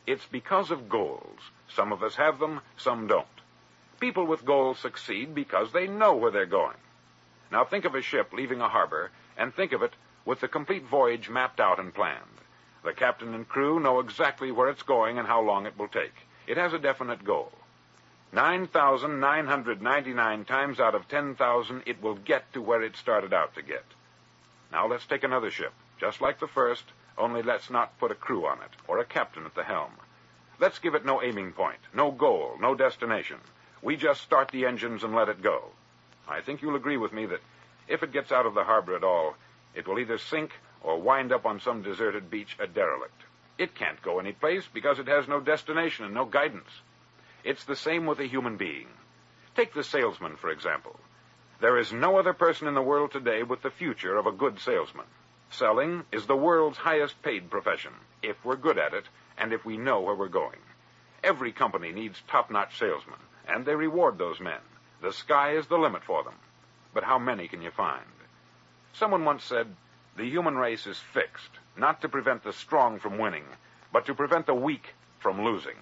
It's 0.04 0.26
because 0.26 0.72
of 0.72 0.88
goals. 0.88 1.38
Some 1.68 1.92
of 1.92 2.02
us 2.02 2.16
have 2.16 2.40
them, 2.40 2.60
some 2.76 3.06
don't. 3.06 3.26
People 4.00 4.26
with 4.26 4.44
goals 4.44 4.80
succeed 4.80 5.32
because 5.32 5.70
they 5.70 5.86
know 5.86 6.16
where 6.16 6.32
they're 6.32 6.44
going. 6.44 6.76
Now 7.52 7.64
think 7.64 7.84
of 7.84 7.94
a 7.94 8.02
ship 8.02 8.32
leaving 8.32 8.60
a 8.60 8.68
harbor, 8.68 9.12
and 9.36 9.54
think 9.54 9.70
of 9.70 9.82
it 9.82 9.92
with 10.24 10.40
the 10.40 10.48
complete 10.48 10.86
voyage 10.86 11.30
mapped 11.30 11.60
out 11.60 11.78
and 11.78 11.94
planned. 11.94 12.40
The 12.82 12.94
captain 12.94 13.32
and 13.32 13.48
crew 13.48 13.78
know 13.78 14.00
exactly 14.00 14.50
where 14.50 14.68
it's 14.68 14.82
going 14.82 15.18
and 15.18 15.28
how 15.28 15.40
long 15.40 15.66
it 15.66 15.78
will 15.78 15.86
take. 15.86 16.26
It 16.48 16.56
has 16.56 16.72
a 16.72 16.80
definite 16.80 17.24
goal. 17.24 17.52
9,999 18.32 20.44
times 20.44 20.80
out 20.80 20.94
of 20.94 21.08
10,000, 21.08 21.82
it 21.86 22.02
will 22.02 22.16
get 22.16 22.52
to 22.52 22.60
where 22.60 22.82
it 22.82 22.96
started 22.96 23.32
out 23.32 23.54
to 23.54 23.62
get. 23.62 23.84
Now 24.70 24.86
let's 24.86 25.06
take 25.06 25.24
another 25.24 25.50
ship, 25.50 25.72
just 25.98 26.20
like 26.20 26.38
the 26.38 26.46
first, 26.46 26.84
only 27.16 27.42
let's 27.42 27.70
not 27.70 27.98
put 27.98 28.10
a 28.10 28.14
crew 28.14 28.46
on 28.46 28.58
it, 28.58 28.70
or 28.86 28.98
a 28.98 29.04
captain 29.04 29.46
at 29.46 29.54
the 29.54 29.64
helm. 29.64 29.92
Let's 30.60 30.78
give 30.78 30.94
it 30.94 31.06
no 31.06 31.22
aiming 31.22 31.52
point, 31.52 31.78
no 31.94 32.10
goal, 32.10 32.56
no 32.60 32.74
destination. 32.74 33.38
We 33.80 33.96
just 33.96 34.20
start 34.20 34.50
the 34.50 34.66
engines 34.66 35.04
and 35.04 35.14
let 35.14 35.28
it 35.28 35.40
go. 35.40 35.70
I 36.28 36.42
think 36.42 36.60
you'll 36.60 36.76
agree 36.76 36.98
with 36.98 37.12
me 37.12 37.24
that 37.26 37.40
if 37.86 38.02
it 38.02 38.12
gets 38.12 38.30
out 38.30 38.44
of 38.44 38.54
the 38.54 38.64
harbor 38.64 38.94
at 38.94 39.04
all, 39.04 39.36
it 39.74 39.88
will 39.88 39.98
either 39.98 40.18
sink 40.18 40.52
or 40.82 41.00
wind 41.00 41.32
up 41.32 41.46
on 41.46 41.60
some 41.60 41.82
deserted 41.82 42.30
beach 42.30 42.56
a 42.58 42.66
derelict. 42.66 43.22
It 43.56 43.74
can't 43.74 44.02
go 44.02 44.18
any 44.18 44.32
place 44.32 44.64
because 44.72 44.98
it 44.98 45.08
has 45.08 45.26
no 45.26 45.40
destination 45.40 46.04
and 46.04 46.14
no 46.14 46.26
guidance. 46.26 46.68
It's 47.44 47.64
the 47.64 47.76
same 47.76 48.06
with 48.06 48.18
a 48.20 48.26
human 48.26 48.56
being. 48.56 48.88
Take 49.54 49.74
the 49.74 49.84
salesman, 49.84 50.36
for 50.36 50.50
example. 50.50 50.98
There 51.60 51.78
is 51.78 51.92
no 51.92 52.18
other 52.18 52.32
person 52.32 52.68
in 52.68 52.74
the 52.74 52.82
world 52.82 53.12
today 53.12 53.42
with 53.42 53.62
the 53.62 53.70
future 53.70 54.16
of 54.16 54.26
a 54.26 54.32
good 54.32 54.60
salesman. 54.60 55.06
Selling 55.50 56.04
is 56.12 56.26
the 56.26 56.36
world's 56.36 56.78
highest 56.78 57.20
paid 57.22 57.50
profession, 57.50 57.92
if 58.22 58.36
we're 58.44 58.56
good 58.56 58.78
at 58.78 58.94
it 58.94 59.04
and 59.36 59.52
if 59.52 59.64
we 59.64 59.76
know 59.76 60.00
where 60.00 60.14
we're 60.14 60.28
going. 60.28 60.60
Every 61.24 61.52
company 61.52 61.90
needs 61.90 62.22
top-notch 62.28 62.78
salesmen 62.78 63.18
and 63.48 63.64
they 63.64 63.74
reward 63.74 64.18
those 64.18 64.40
men. 64.40 64.60
The 65.00 65.12
sky 65.12 65.56
is 65.56 65.66
the 65.66 65.78
limit 65.78 66.04
for 66.04 66.22
them. 66.22 66.34
But 66.92 67.04
how 67.04 67.18
many 67.18 67.48
can 67.48 67.62
you 67.62 67.70
find? 67.70 68.04
Someone 68.92 69.24
once 69.24 69.44
said, 69.44 69.74
the 70.16 70.28
human 70.28 70.56
race 70.56 70.86
is 70.86 70.98
fixed, 70.98 71.50
not 71.76 72.00
to 72.02 72.08
prevent 72.08 72.42
the 72.42 72.52
strong 72.52 72.98
from 72.98 73.18
winning, 73.18 73.44
but 73.92 74.06
to 74.06 74.14
prevent 74.14 74.46
the 74.46 74.54
weak 74.54 74.94
from 75.20 75.44
losing. 75.44 75.76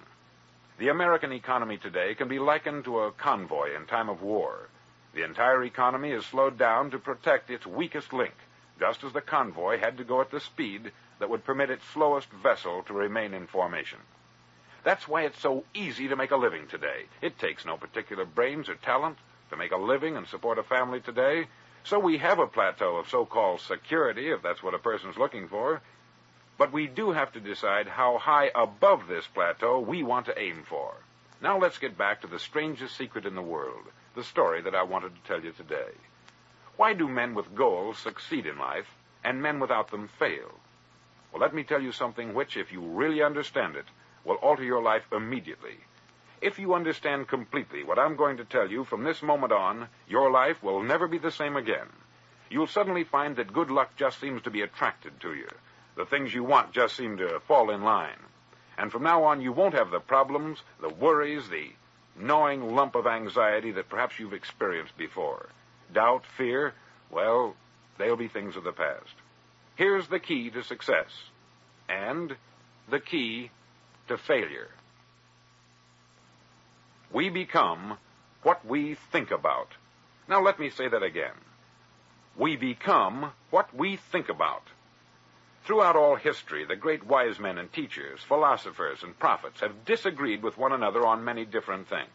The 0.77 0.89
American 0.89 1.31
economy 1.31 1.77
today 1.77 2.13
can 2.13 2.27
be 2.27 2.37
likened 2.37 2.83
to 2.83 2.99
a 2.99 3.11
convoy 3.11 3.75
in 3.75 3.87
time 3.87 4.09
of 4.09 4.21
war. 4.21 4.69
The 5.15 5.23
entire 5.23 5.63
economy 5.63 6.11
is 6.11 6.23
slowed 6.23 6.59
down 6.59 6.91
to 6.91 6.99
protect 6.99 7.49
its 7.49 7.65
weakest 7.65 8.13
link, 8.13 8.35
just 8.79 9.03
as 9.03 9.11
the 9.11 9.21
convoy 9.21 9.79
had 9.79 9.97
to 9.97 10.03
go 10.03 10.21
at 10.21 10.29
the 10.29 10.39
speed 10.39 10.91
that 11.17 11.31
would 11.31 11.43
permit 11.43 11.71
its 11.71 11.83
slowest 11.87 12.29
vessel 12.29 12.83
to 12.83 12.93
remain 12.93 13.33
in 13.33 13.47
formation. 13.47 13.97
That's 14.83 15.07
why 15.07 15.23
it's 15.23 15.41
so 15.41 15.63
easy 15.73 16.09
to 16.09 16.15
make 16.15 16.29
a 16.29 16.37
living 16.37 16.67
today. 16.67 17.05
It 17.23 17.39
takes 17.39 17.65
no 17.65 17.77
particular 17.77 18.25
brains 18.25 18.69
or 18.69 18.75
talent 18.75 19.17
to 19.49 19.57
make 19.57 19.71
a 19.71 19.77
living 19.77 20.15
and 20.15 20.27
support 20.27 20.59
a 20.59 20.63
family 20.63 21.01
today. 21.01 21.47
So 21.85 21.97
we 21.97 22.19
have 22.19 22.37
a 22.37 22.45
plateau 22.45 22.97
of 22.97 23.09
so-called 23.09 23.61
security, 23.61 24.29
if 24.29 24.43
that's 24.43 24.61
what 24.61 24.75
a 24.75 24.79
person's 24.79 25.17
looking 25.17 25.47
for. 25.47 25.81
But 26.57 26.73
we 26.73 26.87
do 26.87 27.11
have 27.11 27.31
to 27.33 27.39
decide 27.39 27.87
how 27.87 28.17
high 28.17 28.51
above 28.55 29.07
this 29.07 29.27
plateau 29.27 29.79
we 29.79 30.01
want 30.01 30.25
to 30.25 30.39
aim 30.39 30.63
for. 30.67 30.95
Now 31.41 31.59
let's 31.59 31.77
get 31.77 31.97
back 31.97 32.21
to 32.21 32.27
the 32.27 32.39
strangest 32.39 32.97
secret 32.97 33.25
in 33.25 33.35
the 33.35 33.41
world, 33.41 33.85
the 34.15 34.23
story 34.23 34.61
that 34.61 34.73
I 34.73 34.81
wanted 34.81 35.13
to 35.15 35.21
tell 35.27 35.43
you 35.43 35.51
today. 35.51 35.91
Why 36.75 36.93
do 36.93 37.07
men 37.07 37.35
with 37.35 37.55
goals 37.55 37.99
succeed 37.99 38.47
in 38.47 38.57
life 38.57 38.87
and 39.23 39.41
men 39.41 39.59
without 39.59 39.91
them 39.91 40.09
fail? 40.19 40.59
Well, 41.31 41.41
let 41.41 41.53
me 41.53 41.63
tell 41.63 41.81
you 41.81 41.91
something 41.91 42.33
which, 42.33 42.57
if 42.57 42.71
you 42.71 42.81
really 42.81 43.21
understand 43.21 43.75
it, 43.75 43.85
will 44.23 44.35
alter 44.35 44.63
your 44.63 44.81
life 44.81 45.03
immediately. 45.11 45.77
If 46.41 46.57
you 46.57 46.73
understand 46.73 47.27
completely 47.27 47.83
what 47.83 47.99
I'm 47.99 48.15
going 48.15 48.37
to 48.37 48.45
tell 48.45 48.69
you 48.69 48.83
from 48.83 49.03
this 49.03 49.21
moment 49.21 49.51
on, 49.51 49.89
your 50.07 50.31
life 50.31 50.61
will 50.63 50.81
never 50.81 51.07
be 51.07 51.17
the 51.17 51.31
same 51.31 51.55
again. 51.55 51.87
You'll 52.49 52.67
suddenly 52.67 53.03
find 53.03 53.35
that 53.35 53.53
good 53.53 53.69
luck 53.69 53.95
just 53.95 54.19
seems 54.19 54.41
to 54.43 54.51
be 54.51 54.61
attracted 54.61 55.19
to 55.21 55.33
you. 55.33 55.49
The 55.97 56.05
things 56.05 56.33
you 56.33 56.43
want 56.43 56.71
just 56.71 56.95
seem 56.95 57.17
to 57.17 57.41
fall 57.47 57.71
in 57.71 57.81
line. 57.81 58.19
And 58.77 58.91
from 58.91 59.03
now 59.03 59.23
on, 59.23 59.41
you 59.41 59.51
won't 59.51 59.73
have 59.73 59.89
the 59.89 59.99
problems, 59.99 60.59
the 60.79 60.89
worries, 60.89 61.49
the 61.49 61.71
gnawing 62.15 62.75
lump 62.75 62.95
of 62.95 63.07
anxiety 63.07 63.71
that 63.71 63.89
perhaps 63.89 64.19
you've 64.19 64.33
experienced 64.33 64.95
before. 64.95 65.49
Doubt, 65.91 66.23
fear, 66.37 66.73
well, 67.09 67.55
they'll 67.97 68.15
be 68.15 68.27
things 68.27 68.55
of 68.55 68.63
the 68.63 68.71
past. 68.71 69.13
Here's 69.75 70.07
the 70.07 70.19
key 70.19 70.51
to 70.51 70.63
success. 70.63 71.09
And 71.89 72.35
the 72.89 72.99
key 72.99 73.49
to 74.07 74.17
failure. 74.17 74.69
We 77.11 77.29
become 77.29 77.97
what 78.43 78.65
we 78.65 78.97
think 79.11 79.31
about. 79.31 79.69
Now 80.27 80.43
let 80.43 80.59
me 80.59 80.69
say 80.69 80.87
that 80.87 81.03
again. 81.03 81.35
We 82.37 82.55
become 82.55 83.31
what 83.49 83.73
we 83.75 83.97
think 84.11 84.29
about. 84.29 84.63
Throughout 85.67 85.97
all 85.97 86.15
history, 86.15 86.63
the 86.63 86.77
great 86.77 87.05
wise 87.05 87.39
men 87.39 87.57
and 87.57 87.69
teachers, 87.73 88.21
philosophers 88.21 89.03
and 89.03 89.19
prophets 89.19 89.59
have 89.59 89.83
disagreed 89.83 90.41
with 90.41 90.57
one 90.57 90.71
another 90.71 91.05
on 91.05 91.25
many 91.25 91.43
different 91.43 91.89
things. 91.89 92.07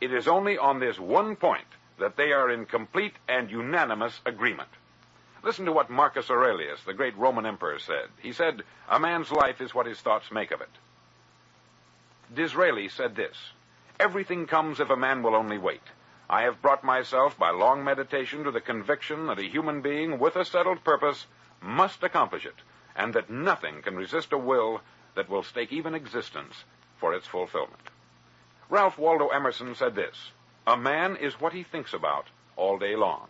It 0.00 0.12
is 0.12 0.26
only 0.26 0.58
on 0.58 0.80
this 0.80 0.98
one 0.98 1.36
point 1.36 1.68
that 2.00 2.16
they 2.16 2.32
are 2.32 2.50
in 2.50 2.66
complete 2.66 3.14
and 3.28 3.48
unanimous 3.48 4.20
agreement. 4.26 4.70
Listen 5.44 5.64
to 5.66 5.72
what 5.72 5.90
Marcus 5.90 6.28
Aurelius, 6.28 6.82
the 6.82 6.92
great 6.92 7.16
Roman 7.16 7.46
emperor, 7.46 7.78
said. 7.78 8.08
He 8.20 8.32
said, 8.32 8.64
A 8.88 8.98
man's 8.98 9.30
life 9.30 9.60
is 9.60 9.72
what 9.72 9.86
his 9.86 10.00
thoughts 10.00 10.32
make 10.32 10.50
of 10.50 10.60
it. 10.60 10.70
Disraeli 12.34 12.88
said 12.88 13.14
this 13.14 13.36
Everything 14.00 14.48
comes 14.48 14.80
if 14.80 14.90
a 14.90 14.96
man 14.96 15.22
will 15.22 15.36
only 15.36 15.58
wait. 15.58 15.84
I 16.28 16.42
have 16.42 16.62
brought 16.62 16.82
myself 16.82 17.38
by 17.38 17.50
long 17.50 17.84
meditation 17.84 18.42
to 18.42 18.50
the 18.50 18.60
conviction 18.60 19.28
that 19.28 19.38
a 19.38 19.48
human 19.48 19.82
being 19.82 20.18
with 20.18 20.34
a 20.34 20.44
settled 20.44 20.82
purpose 20.82 21.26
must 21.60 22.02
accomplish 22.02 22.44
it, 22.44 22.56
and 22.94 23.14
that 23.14 23.30
nothing 23.30 23.82
can 23.82 23.96
resist 23.96 24.32
a 24.32 24.38
will 24.38 24.80
that 25.14 25.28
will 25.28 25.42
stake 25.42 25.72
even 25.72 25.94
existence 25.94 26.64
for 26.98 27.14
its 27.14 27.26
fulfillment. 27.26 27.90
Ralph 28.68 28.98
Waldo 28.98 29.28
Emerson 29.28 29.74
said 29.74 29.94
this 29.94 30.30
A 30.66 30.76
man 30.76 31.16
is 31.16 31.40
what 31.40 31.52
he 31.52 31.62
thinks 31.62 31.92
about 31.92 32.26
all 32.56 32.78
day 32.78 32.96
long. 32.96 33.28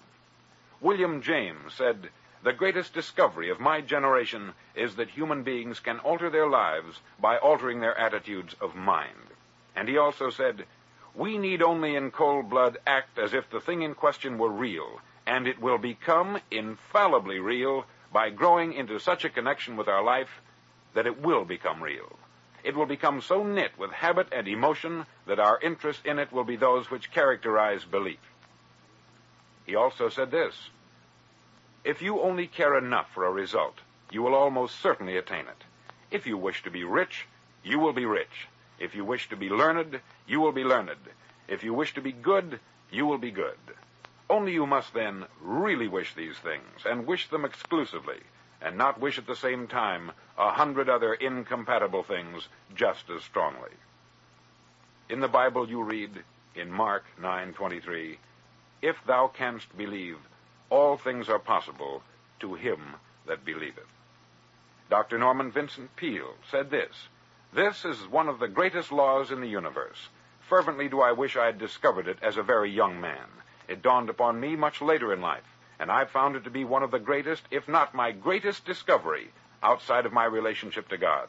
William 0.80 1.22
James 1.22 1.74
said, 1.74 2.10
the 2.46 2.52
greatest 2.52 2.94
discovery 2.94 3.50
of 3.50 3.58
my 3.58 3.80
generation 3.80 4.54
is 4.76 4.94
that 4.94 5.10
human 5.10 5.42
beings 5.42 5.80
can 5.80 5.98
alter 5.98 6.30
their 6.30 6.46
lives 6.46 7.00
by 7.18 7.38
altering 7.38 7.80
their 7.80 7.98
attitudes 7.98 8.54
of 8.60 8.76
mind. 8.76 9.30
And 9.74 9.88
he 9.88 9.98
also 9.98 10.30
said, 10.30 10.64
We 11.12 11.38
need 11.38 11.60
only 11.60 11.96
in 11.96 12.12
cold 12.12 12.48
blood 12.48 12.78
act 12.86 13.18
as 13.18 13.34
if 13.34 13.50
the 13.50 13.60
thing 13.60 13.82
in 13.82 13.96
question 13.96 14.38
were 14.38 14.48
real, 14.48 15.00
and 15.26 15.48
it 15.48 15.60
will 15.60 15.78
become 15.78 16.38
infallibly 16.50 17.40
real 17.40 17.84
by 18.12 18.30
growing 18.30 18.72
into 18.72 18.98
such 18.98 19.24
a 19.24 19.30
connection 19.30 19.76
with 19.76 19.88
our 19.88 20.02
life 20.02 20.30
that 20.94 21.06
it 21.06 21.20
will 21.20 21.44
become 21.44 21.82
real. 21.82 22.18
It 22.64 22.74
will 22.74 22.86
become 22.86 23.20
so 23.20 23.44
knit 23.44 23.72
with 23.78 23.92
habit 23.92 24.28
and 24.32 24.48
emotion 24.48 25.06
that 25.26 25.38
our 25.38 25.60
interest 25.60 26.04
in 26.04 26.18
it 26.18 26.32
will 26.32 26.44
be 26.44 26.56
those 26.56 26.90
which 26.90 27.12
characterize 27.12 27.84
belief. 27.84 28.18
He 29.66 29.74
also 29.74 30.08
said 30.08 30.30
this 30.30 30.54
if 31.84 32.02
you 32.02 32.20
only 32.20 32.48
care 32.48 32.76
enough 32.76 33.06
for 33.14 33.24
a 33.24 33.32
result, 33.32 33.74
you 34.10 34.22
will 34.22 34.34
almost 34.34 34.80
certainly 34.80 35.16
attain 35.16 35.46
it. 35.46 35.64
If 36.10 36.26
you 36.26 36.36
wish 36.36 36.64
to 36.64 36.70
be 36.70 36.82
rich, 36.82 37.26
you 37.62 37.78
will 37.78 37.92
be 37.92 38.06
rich. 38.06 38.48
If 38.80 38.94
you 38.94 39.04
wish 39.04 39.28
to 39.28 39.36
be 39.36 39.48
learned, 39.48 40.00
you 40.26 40.40
will 40.40 40.52
be 40.52 40.64
learned. 40.64 40.98
If 41.46 41.62
you 41.62 41.72
wish 41.72 41.94
to 41.94 42.00
be 42.00 42.12
good, 42.12 42.58
you 42.90 43.06
will 43.06 43.18
be 43.18 43.30
good. 43.30 43.58
Only 44.28 44.52
you 44.52 44.66
must 44.66 44.92
then 44.92 45.26
really 45.40 45.86
wish 45.86 46.14
these 46.14 46.36
things, 46.38 46.84
and 46.84 47.06
wish 47.06 47.28
them 47.28 47.44
exclusively, 47.44 48.20
and 48.60 48.76
not 48.76 48.98
wish 48.98 49.18
at 49.18 49.26
the 49.26 49.36
same 49.36 49.68
time 49.68 50.10
a 50.36 50.50
hundred 50.50 50.88
other 50.88 51.14
incompatible 51.14 52.02
things 52.02 52.48
just 52.74 53.08
as 53.08 53.22
strongly. 53.22 53.70
In 55.08 55.20
the 55.20 55.28
Bible 55.28 55.68
you 55.68 55.82
read, 55.82 56.24
in 56.56 56.72
Mark 56.72 57.04
9:23, 57.20 58.18
If 58.82 58.96
thou 59.04 59.28
canst 59.28 59.76
believe, 59.76 60.18
all 60.70 60.96
things 60.96 61.28
are 61.28 61.38
possible 61.38 62.02
to 62.40 62.54
him 62.54 62.96
that 63.26 63.44
believeth. 63.44 63.86
Dr. 64.90 65.18
Norman 65.18 65.52
Vincent 65.52 65.94
Peale 65.94 66.34
said 66.50 66.70
this 66.70 67.08
This 67.52 67.84
is 67.84 68.08
one 68.08 68.28
of 68.28 68.40
the 68.40 68.48
greatest 68.48 68.90
laws 68.90 69.30
in 69.30 69.40
the 69.40 69.48
universe. 69.48 70.08
Fervently 70.48 70.88
do 70.88 71.00
I 71.00 71.12
wish 71.12 71.36
I 71.36 71.46
had 71.46 71.58
discovered 71.58 72.08
it 72.08 72.18
as 72.22 72.36
a 72.36 72.42
very 72.42 72.70
young 72.70 73.00
man. 73.00 73.35
It 73.68 73.82
dawned 73.82 74.10
upon 74.10 74.40
me 74.40 74.56
much 74.56 74.80
later 74.80 75.12
in 75.12 75.20
life, 75.20 75.44
and 75.78 75.90
I've 75.90 76.10
found 76.10 76.36
it 76.36 76.44
to 76.44 76.50
be 76.50 76.64
one 76.64 76.82
of 76.82 76.90
the 76.90 76.98
greatest, 76.98 77.42
if 77.50 77.68
not 77.68 77.94
my 77.94 78.12
greatest 78.12 78.64
discovery 78.64 79.30
outside 79.62 80.06
of 80.06 80.12
my 80.12 80.24
relationship 80.24 80.88
to 80.88 80.98
God. 80.98 81.28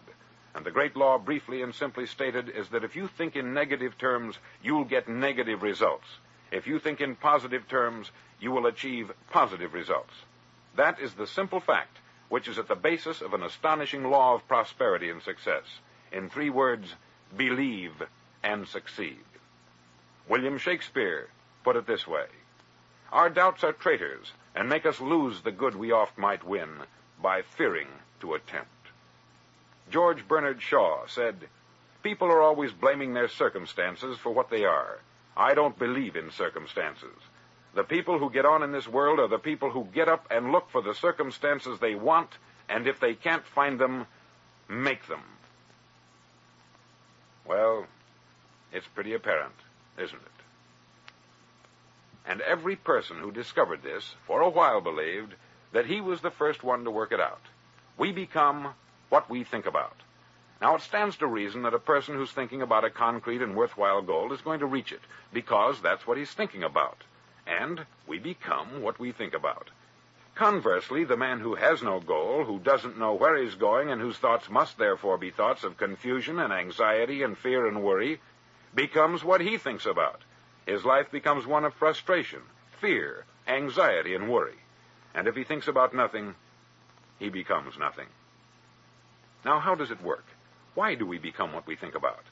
And 0.53 0.65
the 0.65 0.71
great 0.71 0.95
law, 0.95 1.17
briefly 1.17 1.61
and 1.61 1.73
simply 1.73 2.05
stated, 2.05 2.49
is 2.49 2.69
that 2.69 2.83
if 2.83 2.95
you 2.95 3.07
think 3.07 3.35
in 3.35 3.53
negative 3.53 3.97
terms, 3.97 4.37
you'll 4.61 4.85
get 4.85 5.07
negative 5.07 5.61
results. 5.61 6.07
If 6.51 6.67
you 6.67 6.79
think 6.79 7.01
in 7.01 7.15
positive 7.15 7.67
terms, 7.67 8.11
you 8.39 8.51
will 8.51 8.65
achieve 8.65 9.11
positive 9.29 9.73
results. 9.73 10.13
That 10.75 10.99
is 10.99 11.13
the 11.13 11.27
simple 11.27 11.59
fact 11.59 11.97
which 12.29 12.47
is 12.47 12.59
at 12.59 12.67
the 12.67 12.75
basis 12.75 13.21
of 13.21 13.33
an 13.33 13.43
astonishing 13.43 14.03
law 14.03 14.33
of 14.35 14.47
prosperity 14.47 15.09
and 15.09 15.21
success. 15.21 15.63
In 16.11 16.29
three 16.29 16.49
words, 16.49 16.93
believe 17.35 17.93
and 18.43 18.67
succeed. 18.67 19.23
William 20.27 20.57
Shakespeare 20.57 21.29
put 21.67 21.75
it 21.75 21.85
this 21.85 22.07
way 22.07 22.23
Our 23.11 23.29
doubts 23.29 23.61
are 23.65 23.73
traitors 23.73 24.31
and 24.55 24.69
make 24.69 24.85
us 24.85 25.01
lose 25.01 25.41
the 25.41 25.51
good 25.51 25.75
we 25.75 25.91
oft 25.91 26.17
might 26.17 26.47
win 26.47 26.69
by 27.21 27.41
fearing 27.41 27.89
to 28.21 28.35
attempt. 28.35 28.71
George 29.91 30.25
Bernard 30.25 30.61
Shaw 30.61 31.05
said, 31.07 31.35
People 32.03 32.29
are 32.29 32.41
always 32.41 32.71
blaming 32.71 33.13
their 33.13 33.27
circumstances 33.27 34.17
for 34.17 34.33
what 34.33 34.49
they 34.49 34.63
are. 34.63 34.99
I 35.35 35.55
don't 35.55 35.77
believe 35.77 36.15
in 36.15 36.31
circumstances. 36.31 37.17
The 37.75 37.83
people 37.83 38.17
who 38.17 38.29
get 38.29 38.45
on 38.45 38.63
in 38.63 38.71
this 38.71 38.87
world 38.87 39.19
are 39.19 39.27
the 39.27 39.37
people 39.37 39.69
who 39.69 39.89
get 39.93 40.07
up 40.07 40.25
and 40.31 40.53
look 40.53 40.69
for 40.69 40.81
the 40.81 40.95
circumstances 40.95 41.79
they 41.79 41.95
want, 41.95 42.29
and 42.69 42.87
if 42.87 43.01
they 43.01 43.13
can't 43.13 43.45
find 43.45 43.77
them, 43.77 44.05
make 44.69 45.05
them. 45.07 45.23
Well, 47.45 47.87
it's 48.71 48.87
pretty 48.95 49.13
apparent, 49.13 49.55
isn't 49.97 50.15
it? 50.15 50.36
And 52.27 52.41
every 52.41 52.75
person 52.75 53.17
who 53.17 53.31
discovered 53.31 53.83
this 53.83 54.15
for 54.25 54.41
a 54.41 54.49
while 54.49 54.81
believed 54.81 55.33
that 55.71 55.85
he 55.85 56.01
was 56.01 56.19
the 56.21 56.29
first 56.29 56.61
one 56.61 56.83
to 56.83 56.91
work 56.91 57.13
it 57.13 57.21
out. 57.21 57.41
We 57.97 58.11
become 58.11 58.73
what 59.09 59.29
we 59.29 59.45
think 59.45 59.65
about. 59.65 59.95
Now, 60.61 60.75
it 60.75 60.81
stands 60.81 61.15
to 61.17 61.27
reason 61.27 61.61
that 61.63 61.73
a 61.73 61.79
person 61.79 62.15
who's 62.15 62.31
thinking 62.31 62.61
about 62.61 62.83
a 62.83 62.89
concrete 62.89 63.41
and 63.41 63.55
worthwhile 63.55 64.01
goal 64.01 64.33
is 64.33 64.41
going 64.41 64.59
to 64.59 64.65
reach 64.65 64.91
it, 64.91 65.01
because 65.31 65.81
that's 65.81 66.05
what 66.05 66.17
he's 66.17 66.31
thinking 66.31 66.63
about. 66.63 66.97
And 67.45 67.85
we 68.07 68.19
become 68.19 68.81
what 68.81 68.99
we 68.99 69.11
think 69.11 69.33
about. 69.33 69.69
Conversely, 70.35 71.03
the 71.03 71.15
man 71.15 71.39
who 71.39 71.55
has 71.55 71.81
no 71.81 71.99
goal, 71.99 72.43
who 72.43 72.59
doesn't 72.59 72.97
know 72.97 73.13
where 73.13 73.41
he's 73.41 73.55
going, 73.55 73.89
and 73.89 74.01
whose 74.01 74.17
thoughts 74.17 74.49
must 74.49 74.77
therefore 74.77 75.17
be 75.17 75.31
thoughts 75.31 75.63
of 75.63 75.77
confusion 75.77 76.39
and 76.39 76.51
anxiety 76.51 77.23
and 77.23 77.37
fear 77.37 77.67
and 77.67 77.83
worry, 77.83 78.19
becomes 78.75 79.23
what 79.23 79.41
he 79.41 79.57
thinks 79.57 79.85
about. 79.85 80.21
His 80.67 80.83
life 80.83 81.09
becomes 81.09 81.47
one 81.47 81.63
of 81.63 81.73
frustration, 81.75 82.41
fear, 82.81 83.23
anxiety, 83.47 84.13
and 84.13 84.29
worry. 84.29 84.57
And 85.15 85.25
if 85.25 85.35
he 85.35 85.45
thinks 85.45 85.69
about 85.69 85.95
nothing, 85.95 86.35
he 87.19 87.29
becomes 87.29 87.77
nothing. 87.79 88.07
Now, 89.45 89.59
how 89.59 89.75
does 89.75 89.91
it 89.91 90.03
work? 90.03 90.25
Why 90.75 90.95
do 90.95 91.05
we 91.05 91.19
become 91.19 91.53
what 91.53 91.65
we 91.65 91.77
think 91.77 91.95
about? 91.95 92.25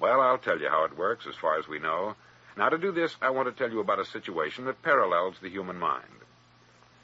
Well, 0.00 0.22
I'll 0.22 0.38
tell 0.38 0.58
you 0.58 0.70
how 0.70 0.84
it 0.84 0.96
works 0.96 1.26
as 1.28 1.36
far 1.36 1.58
as 1.58 1.68
we 1.68 1.78
know. 1.78 2.16
Now, 2.56 2.70
to 2.70 2.78
do 2.78 2.92
this, 2.92 3.14
I 3.20 3.28
want 3.28 3.48
to 3.48 3.52
tell 3.52 3.70
you 3.70 3.80
about 3.80 4.00
a 4.00 4.06
situation 4.06 4.64
that 4.64 4.82
parallels 4.82 5.36
the 5.42 5.50
human 5.50 5.78
mind. 5.78 6.24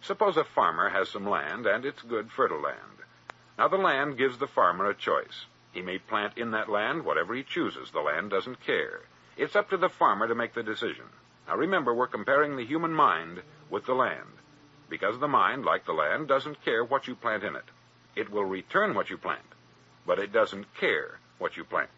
Suppose 0.01 0.39
a 0.39 0.45
farmer 0.45 0.89
has 0.89 1.11
some 1.11 1.29
land, 1.29 1.67
and 1.67 1.85
it's 1.85 2.01
good, 2.01 2.31
fertile 2.33 2.63
land. 2.63 3.05
Now, 3.59 3.69
the 3.69 3.77
land 3.77 4.17
gives 4.17 4.39
the 4.39 4.47
farmer 4.47 4.89
a 4.89 4.95
choice. 4.95 5.45
He 5.73 5.83
may 5.83 5.99
plant 5.99 6.39
in 6.39 6.53
that 6.53 6.71
land 6.71 7.05
whatever 7.05 7.35
he 7.35 7.43
chooses. 7.43 7.91
The 7.91 8.01
land 8.01 8.31
doesn't 8.31 8.65
care. 8.65 9.03
It's 9.39 9.55
up 9.55 9.71
to 9.71 9.77
the 9.77 9.89
farmer 9.89 10.27
to 10.27 10.35
make 10.35 10.55
the 10.55 10.65
decision. 10.65 11.05
Now 11.47 11.55
remember, 11.55 11.95
we're 11.95 12.09
comparing 12.09 12.57
the 12.57 12.67
human 12.67 12.93
mind 12.93 13.41
with 13.71 13.87
the 13.87 13.95
land. 13.95 14.27
Because 14.91 15.21
the 15.21 15.29
mind, 15.29 15.65
like 15.65 15.87
the 15.87 15.93
land, 15.93 16.27
doesn't 16.27 16.65
care 16.65 16.85
what 16.85 17.07
you 17.07 17.15
plant 17.15 17.45
in 17.45 17.55
it. 17.55 17.65
It 18.17 18.31
will 18.31 18.45
return 18.45 18.95
what 18.95 19.11
you 19.11 19.17
plant, 19.17 19.47
but 20.05 20.19
it 20.19 20.33
doesn't 20.33 20.75
care 20.75 21.21
what 21.39 21.57
you 21.57 21.63
plant. 21.63 21.89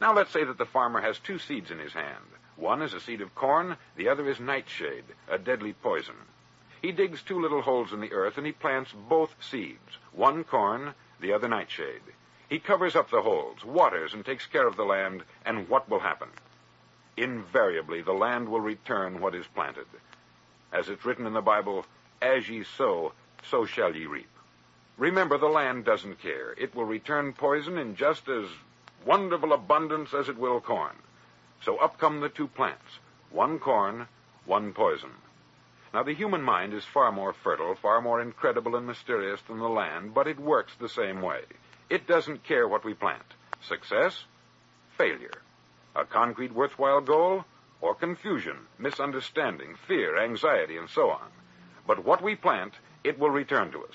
Now 0.00 0.14
let's 0.14 0.30
say 0.30 0.44
that 0.44 0.58
the 0.58 0.64
farmer 0.64 1.00
has 1.00 1.18
two 1.18 1.40
seeds 1.40 1.72
in 1.72 1.80
his 1.80 1.92
hand. 1.92 2.24
One 2.54 2.82
is 2.82 2.94
a 2.94 3.00
seed 3.00 3.20
of 3.20 3.34
corn, 3.34 3.76
the 3.96 4.08
other 4.08 4.28
is 4.28 4.38
nightshade, 4.38 5.06
a 5.28 5.38
deadly 5.38 5.72
poison. 5.72 6.14
He 6.80 6.92
digs 6.92 7.20
two 7.20 7.40
little 7.40 7.62
holes 7.62 7.92
in 7.92 8.00
the 8.00 8.12
earth 8.12 8.38
and 8.38 8.46
he 8.46 8.52
plants 8.52 8.92
both 8.92 9.34
seeds, 9.40 9.98
one 10.12 10.44
corn, 10.44 10.94
the 11.20 11.32
other 11.32 11.48
nightshade. 11.48 12.02
He 12.48 12.60
covers 12.60 12.94
up 12.94 13.10
the 13.10 13.22
holes, 13.22 13.64
waters, 13.64 14.14
and 14.14 14.24
takes 14.24 14.46
care 14.46 14.68
of 14.68 14.76
the 14.76 14.84
land, 14.84 15.24
and 15.44 15.68
what 15.68 15.88
will 15.88 16.00
happen? 16.00 16.28
Invariably 17.22 18.02
the 18.02 18.12
land 18.12 18.48
will 18.48 18.60
return 18.60 19.20
what 19.20 19.34
is 19.34 19.46
planted. 19.54 19.86
As 20.72 20.88
it's 20.88 21.04
written 21.04 21.26
in 21.26 21.32
the 21.32 21.40
Bible, 21.40 21.84
as 22.22 22.48
ye 22.48 22.64
sow, 22.64 23.12
so 23.50 23.66
shall 23.66 23.94
ye 23.94 24.06
reap. 24.06 24.28
Remember, 24.96 25.38
the 25.38 25.46
land 25.46 25.84
doesn't 25.84 26.20
care. 26.20 26.52
It 26.58 26.74
will 26.74 26.84
return 26.84 27.32
poison 27.32 27.78
in 27.78 27.96
just 27.96 28.28
as 28.28 28.46
wonderful 29.06 29.52
abundance 29.52 30.12
as 30.12 30.28
it 30.28 30.36
will 30.36 30.60
corn. 30.60 30.96
So 31.62 31.78
up 31.78 31.98
come 31.98 32.20
the 32.20 32.28
two 32.28 32.48
plants, 32.48 32.98
one 33.30 33.58
corn, 33.58 34.06
one 34.44 34.72
poison. 34.72 35.10
Now, 35.92 36.02
the 36.02 36.14
human 36.14 36.42
mind 36.42 36.72
is 36.72 36.84
far 36.84 37.10
more 37.10 37.32
fertile, 37.32 37.74
far 37.74 38.00
more 38.00 38.20
incredible 38.20 38.76
and 38.76 38.86
mysterious 38.86 39.40
than 39.48 39.58
the 39.58 39.68
land, 39.68 40.14
but 40.14 40.28
it 40.28 40.38
works 40.38 40.72
the 40.78 40.88
same 40.88 41.20
way. 41.20 41.40
It 41.88 42.06
doesn't 42.06 42.44
care 42.44 42.68
what 42.68 42.84
we 42.84 42.94
plant. 42.94 43.24
Success, 43.62 44.24
failure. 44.96 45.42
A 45.94 46.04
concrete 46.04 46.52
worthwhile 46.52 47.00
goal? 47.00 47.44
Or 47.80 47.94
confusion, 47.94 48.56
misunderstanding, 48.78 49.74
fear, 49.86 50.18
anxiety, 50.18 50.76
and 50.76 50.88
so 50.88 51.10
on. 51.10 51.28
But 51.86 52.04
what 52.04 52.22
we 52.22 52.34
plant, 52.34 52.74
it 53.02 53.18
will 53.18 53.30
return 53.30 53.72
to 53.72 53.84
us. 53.84 53.94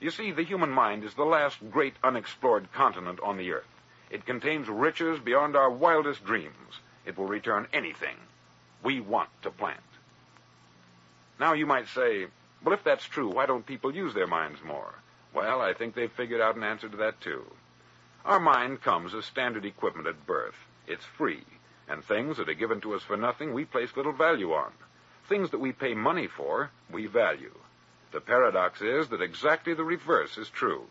You 0.00 0.10
see, 0.10 0.32
the 0.32 0.44
human 0.44 0.70
mind 0.70 1.04
is 1.04 1.14
the 1.14 1.24
last 1.24 1.58
great 1.70 1.94
unexplored 2.02 2.72
continent 2.72 3.20
on 3.22 3.36
the 3.36 3.52
earth. 3.52 3.66
It 4.10 4.24
contains 4.24 4.68
riches 4.68 5.20
beyond 5.20 5.56
our 5.56 5.70
wildest 5.70 6.24
dreams. 6.24 6.80
It 7.04 7.18
will 7.18 7.26
return 7.26 7.68
anything 7.72 8.16
we 8.82 9.00
want 9.00 9.28
to 9.42 9.50
plant. 9.50 9.80
Now 11.38 11.52
you 11.52 11.66
might 11.66 11.88
say, 11.88 12.26
well, 12.64 12.74
if 12.74 12.84
that's 12.84 13.04
true, 13.04 13.28
why 13.28 13.46
don't 13.46 13.66
people 13.66 13.94
use 13.94 14.14
their 14.14 14.26
minds 14.26 14.60
more? 14.64 14.94
Well, 15.34 15.60
I 15.60 15.74
think 15.74 15.94
they've 15.94 16.10
figured 16.10 16.40
out 16.40 16.56
an 16.56 16.64
answer 16.64 16.88
to 16.88 16.96
that 16.98 17.20
too. 17.20 17.44
Our 18.24 18.40
mind 18.40 18.82
comes 18.82 19.14
as 19.14 19.24
standard 19.24 19.64
equipment 19.64 20.08
at 20.08 20.26
birth. 20.26 20.56
It's 20.90 21.04
free, 21.04 21.44
and 21.86 22.02
things 22.02 22.38
that 22.38 22.48
are 22.48 22.54
given 22.54 22.80
to 22.80 22.94
us 22.94 23.02
for 23.02 23.18
nothing 23.18 23.52
we 23.52 23.66
place 23.66 23.94
little 23.94 24.14
value 24.14 24.54
on. 24.54 24.72
Things 25.28 25.50
that 25.50 25.58
we 25.58 25.70
pay 25.70 25.92
money 25.92 26.26
for, 26.26 26.70
we 26.90 27.04
value. 27.04 27.54
The 28.10 28.22
paradox 28.22 28.80
is 28.80 29.08
that 29.08 29.20
exactly 29.20 29.74
the 29.74 29.84
reverse 29.84 30.38
is 30.38 30.48
true. 30.48 30.86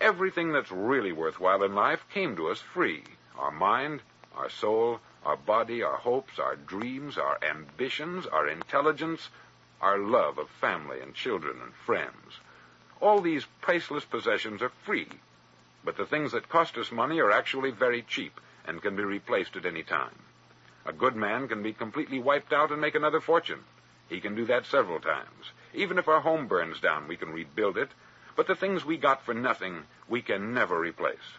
Everything 0.00 0.52
that's 0.52 0.70
really 0.70 1.10
worthwhile 1.10 1.64
in 1.64 1.74
life 1.74 2.04
came 2.14 2.36
to 2.36 2.50
us 2.50 2.60
free. 2.60 3.02
Our 3.36 3.50
mind, 3.50 4.02
our 4.36 4.48
soul, 4.48 5.00
our 5.24 5.36
body, 5.36 5.82
our 5.82 5.96
hopes, 5.96 6.38
our 6.38 6.54
dreams, 6.54 7.18
our 7.18 7.36
ambitions, 7.42 8.26
our 8.26 8.46
intelligence, 8.46 9.28
our 9.80 9.98
love 9.98 10.38
of 10.38 10.48
family 10.50 11.00
and 11.00 11.14
children 11.14 11.60
and 11.60 11.74
friends. 11.74 12.38
All 13.00 13.20
these 13.20 13.44
priceless 13.60 14.04
possessions 14.04 14.62
are 14.62 14.72
free. 14.84 15.08
But 15.84 15.96
the 15.96 16.06
things 16.06 16.30
that 16.30 16.48
cost 16.48 16.78
us 16.78 16.92
money 16.92 17.18
are 17.18 17.32
actually 17.32 17.72
very 17.72 18.02
cheap 18.02 18.40
and 18.66 18.82
can 18.82 18.96
be 18.96 19.04
replaced 19.04 19.56
at 19.56 19.66
any 19.66 19.82
time. 19.82 20.18
A 20.84 20.92
good 20.92 21.14
man 21.14 21.48
can 21.48 21.62
be 21.62 21.72
completely 21.72 22.18
wiped 22.18 22.52
out 22.52 22.70
and 22.70 22.80
make 22.80 22.94
another 22.94 23.20
fortune. 23.20 23.64
He 24.08 24.20
can 24.20 24.34
do 24.34 24.44
that 24.46 24.66
several 24.66 25.00
times. 25.00 25.52
Even 25.72 25.98
if 25.98 26.08
our 26.08 26.20
home 26.20 26.46
burns 26.46 26.80
down, 26.80 27.08
we 27.08 27.16
can 27.16 27.32
rebuild 27.32 27.78
it. 27.78 27.90
But 28.34 28.46
the 28.46 28.56
things 28.56 28.84
we 28.84 28.96
got 28.96 29.24
for 29.24 29.34
nothing, 29.34 29.84
we 30.08 30.22
can 30.22 30.52
never 30.52 30.78
replace. 30.78 31.38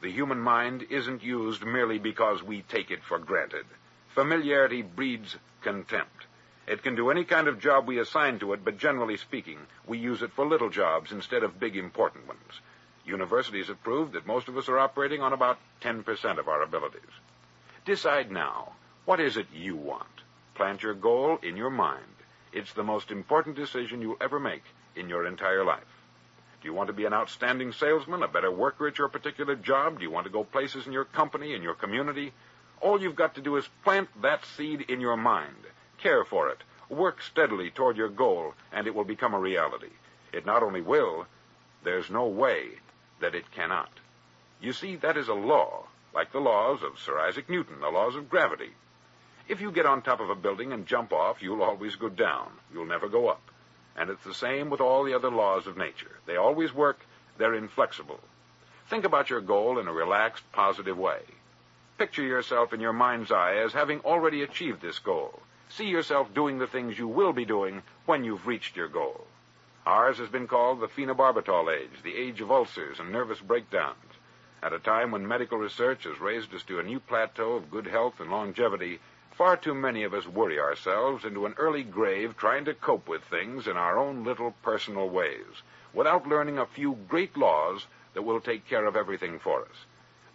The 0.00 0.10
human 0.10 0.40
mind 0.40 0.86
isn't 0.90 1.22
used 1.22 1.64
merely 1.64 1.98
because 1.98 2.42
we 2.42 2.62
take 2.62 2.90
it 2.90 3.04
for 3.04 3.18
granted. 3.18 3.66
Familiarity 4.08 4.82
breeds 4.82 5.36
contempt. 5.62 6.26
It 6.66 6.82
can 6.82 6.94
do 6.94 7.10
any 7.10 7.24
kind 7.24 7.48
of 7.48 7.60
job 7.60 7.86
we 7.86 7.98
assign 7.98 8.38
to 8.38 8.52
it, 8.52 8.64
but 8.64 8.78
generally 8.78 9.16
speaking, 9.16 9.58
we 9.86 9.98
use 9.98 10.22
it 10.22 10.32
for 10.32 10.46
little 10.46 10.70
jobs 10.70 11.12
instead 11.12 11.42
of 11.42 11.60
big 11.60 11.76
important 11.76 12.26
ones. 12.26 12.60
Universities 13.04 13.68
have 13.68 13.82
proved 13.82 14.12
that 14.12 14.26
most 14.26 14.48
of 14.48 14.56
us 14.56 14.68
are 14.68 14.78
operating 14.78 15.22
on 15.22 15.32
about 15.32 15.58
10% 15.80 16.38
of 16.38 16.48
our 16.48 16.62
abilities. 16.62 17.00
Decide 17.84 18.30
now. 18.30 18.72
What 19.04 19.20
is 19.20 19.36
it 19.36 19.46
you 19.52 19.74
want? 19.76 20.06
Plant 20.54 20.82
your 20.82 20.94
goal 20.94 21.38
in 21.42 21.56
your 21.56 21.70
mind. 21.70 22.04
It's 22.52 22.72
the 22.72 22.84
most 22.84 23.10
important 23.10 23.56
decision 23.56 24.02
you'll 24.02 24.16
ever 24.20 24.38
make 24.38 24.62
in 24.94 25.08
your 25.08 25.26
entire 25.26 25.64
life. 25.64 25.82
Do 26.60 26.68
you 26.68 26.74
want 26.74 26.88
to 26.88 26.92
be 26.92 27.06
an 27.06 27.14
outstanding 27.14 27.72
salesman, 27.72 28.22
a 28.22 28.28
better 28.28 28.50
worker 28.50 28.86
at 28.86 28.98
your 28.98 29.08
particular 29.08 29.56
job? 29.56 29.98
Do 29.98 30.04
you 30.04 30.10
want 30.10 30.26
to 30.26 30.32
go 30.32 30.44
places 30.44 30.86
in 30.86 30.92
your 30.92 31.06
company, 31.06 31.54
in 31.54 31.62
your 31.62 31.74
community? 31.74 32.32
All 32.80 33.00
you've 33.00 33.16
got 33.16 33.34
to 33.36 33.40
do 33.40 33.56
is 33.56 33.66
plant 33.82 34.08
that 34.20 34.44
seed 34.44 34.82
in 34.82 35.00
your 35.00 35.16
mind. 35.16 35.56
Care 35.98 36.24
for 36.24 36.50
it. 36.50 36.58
Work 36.90 37.22
steadily 37.22 37.70
toward 37.70 37.96
your 37.96 38.10
goal, 38.10 38.54
and 38.72 38.86
it 38.86 38.94
will 38.94 39.04
become 39.04 39.32
a 39.32 39.38
reality. 39.38 39.92
It 40.32 40.44
not 40.44 40.62
only 40.62 40.82
will, 40.82 41.26
there's 41.82 42.10
no 42.10 42.26
way 42.26 42.72
that 43.20 43.34
it 43.34 43.50
cannot. 43.52 43.90
You 44.60 44.72
see, 44.72 44.96
that 44.96 45.16
is 45.16 45.28
a 45.28 45.34
law 45.34 45.86
like 46.14 46.32
the 46.32 46.40
laws 46.40 46.82
of 46.82 46.98
Sir 46.98 47.18
Isaac 47.18 47.48
Newton, 47.48 47.80
the 47.80 47.88
laws 47.88 48.16
of 48.16 48.28
gravity. 48.28 48.70
If 49.48 49.60
you 49.60 49.70
get 49.72 49.86
on 49.86 50.02
top 50.02 50.20
of 50.20 50.30
a 50.30 50.34
building 50.34 50.72
and 50.72 50.86
jump 50.86 51.12
off, 51.12 51.42
you'll 51.42 51.62
always 51.62 51.96
go 51.96 52.08
down. 52.08 52.50
You'll 52.72 52.86
never 52.86 53.08
go 53.08 53.28
up. 53.28 53.42
And 53.96 54.10
it's 54.10 54.24
the 54.24 54.34
same 54.34 54.70
with 54.70 54.80
all 54.80 55.04
the 55.04 55.14
other 55.14 55.30
laws 55.30 55.66
of 55.66 55.76
nature. 55.76 56.18
They 56.26 56.36
always 56.36 56.72
work. 56.72 57.00
They're 57.38 57.54
inflexible. 57.54 58.20
Think 58.88 59.04
about 59.04 59.30
your 59.30 59.40
goal 59.40 59.78
in 59.78 59.88
a 59.88 59.92
relaxed, 59.92 60.44
positive 60.52 60.98
way. 60.98 61.20
Picture 61.98 62.22
yourself 62.22 62.72
in 62.72 62.80
your 62.80 62.92
mind's 62.92 63.30
eye 63.30 63.56
as 63.56 63.72
having 63.72 64.00
already 64.00 64.42
achieved 64.42 64.80
this 64.80 64.98
goal. 64.98 65.40
See 65.68 65.86
yourself 65.86 66.34
doing 66.34 66.58
the 66.58 66.66
things 66.66 66.98
you 66.98 67.06
will 67.06 67.32
be 67.32 67.44
doing 67.44 67.82
when 68.06 68.24
you've 68.24 68.46
reached 68.46 68.76
your 68.76 68.88
goal. 68.88 69.26
Ours 69.86 70.18
has 70.18 70.28
been 70.28 70.46
called 70.46 70.80
the 70.80 70.88
phenobarbital 70.88 71.74
age, 71.74 72.02
the 72.02 72.14
age 72.14 72.42
of 72.42 72.50
ulcers 72.50 73.00
and 73.00 73.10
nervous 73.10 73.40
breakdowns. 73.40 73.96
At 74.62 74.74
a 74.74 74.78
time 74.78 75.10
when 75.10 75.26
medical 75.26 75.56
research 75.56 76.04
has 76.04 76.20
raised 76.20 76.54
us 76.54 76.62
to 76.64 76.78
a 76.78 76.82
new 76.82 77.00
plateau 77.00 77.52
of 77.52 77.70
good 77.70 77.86
health 77.86 78.20
and 78.20 78.30
longevity, 78.30 79.00
far 79.32 79.56
too 79.56 79.74
many 79.74 80.02
of 80.02 80.12
us 80.12 80.26
worry 80.26 80.60
ourselves 80.60 81.24
into 81.24 81.46
an 81.46 81.54
early 81.56 81.82
grave 81.82 82.36
trying 82.36 82.66
to 82.66 82.74
cope 82.74 83.08
with 83.08 83.24
things 83.24 83.66
in 83.66 83.78
our 83.78 83.96
own 83.96 84.22
little 84.22 84.50
personal 84.62 85.08
ways, 85.08 85.62
without 85.94 86.28
learning 86.28 86.58
a 86.58 86.66
few 86.66 86.92
great 87.08 87.34
laws 87.38 87.86
that 88.12 88.20
will 88.20 88.42
take 88.42 88.68
care 88.68 88.84
of 88.84 88.96
everything 88.96 89.38
for 89.38 89.62
us. 89.62 89.86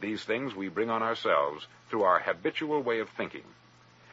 These 0.01 0.23
things 0.23 0.55
we 0.55 0.69
bring 0.69 0.89
on 0.89 1.03
ourselves 1.03 1.67
through 1.91 2.01
our 2.01 2.17
habitual 2.17 2.81
way 2.81 2.99
of 2.99 3.09
thinking. 3.09 3.45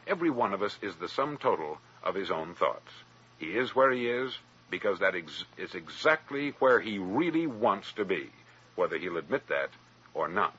Every 0.05 0.29
one 0.29 0.53
of 0.53 0.61
us 0.61 0.77
is 0.83 0.95
the 0.97 1.09
sum 1.09 1.37
total 1.37 1.79
of 2.03 2.13
his 2.13 2.29
own 2.29 2.53
thoughts. 2.53 2.91
He 3.39 3.57
is 3.57 3.75
where 3.75 3.91
he 3.91 4.07
is 4.07 4.37
because 4.73 4.97
that 4.97 5.13
ex- 5.13 5.45
is 5.55 5.75
exactly 5.75 6.55
where 6.57 6.79
he 6.79 6.97
really 6.97 7.45
wants 7.45 7.91
to 7.91 8.03
be, 8.03 8.31
whether 8.73 8.97
he'll 8.97 9.17
admit 9.17 9.47
that 9.47 9.69
or 10.15 10.27
not. 10.27 10.55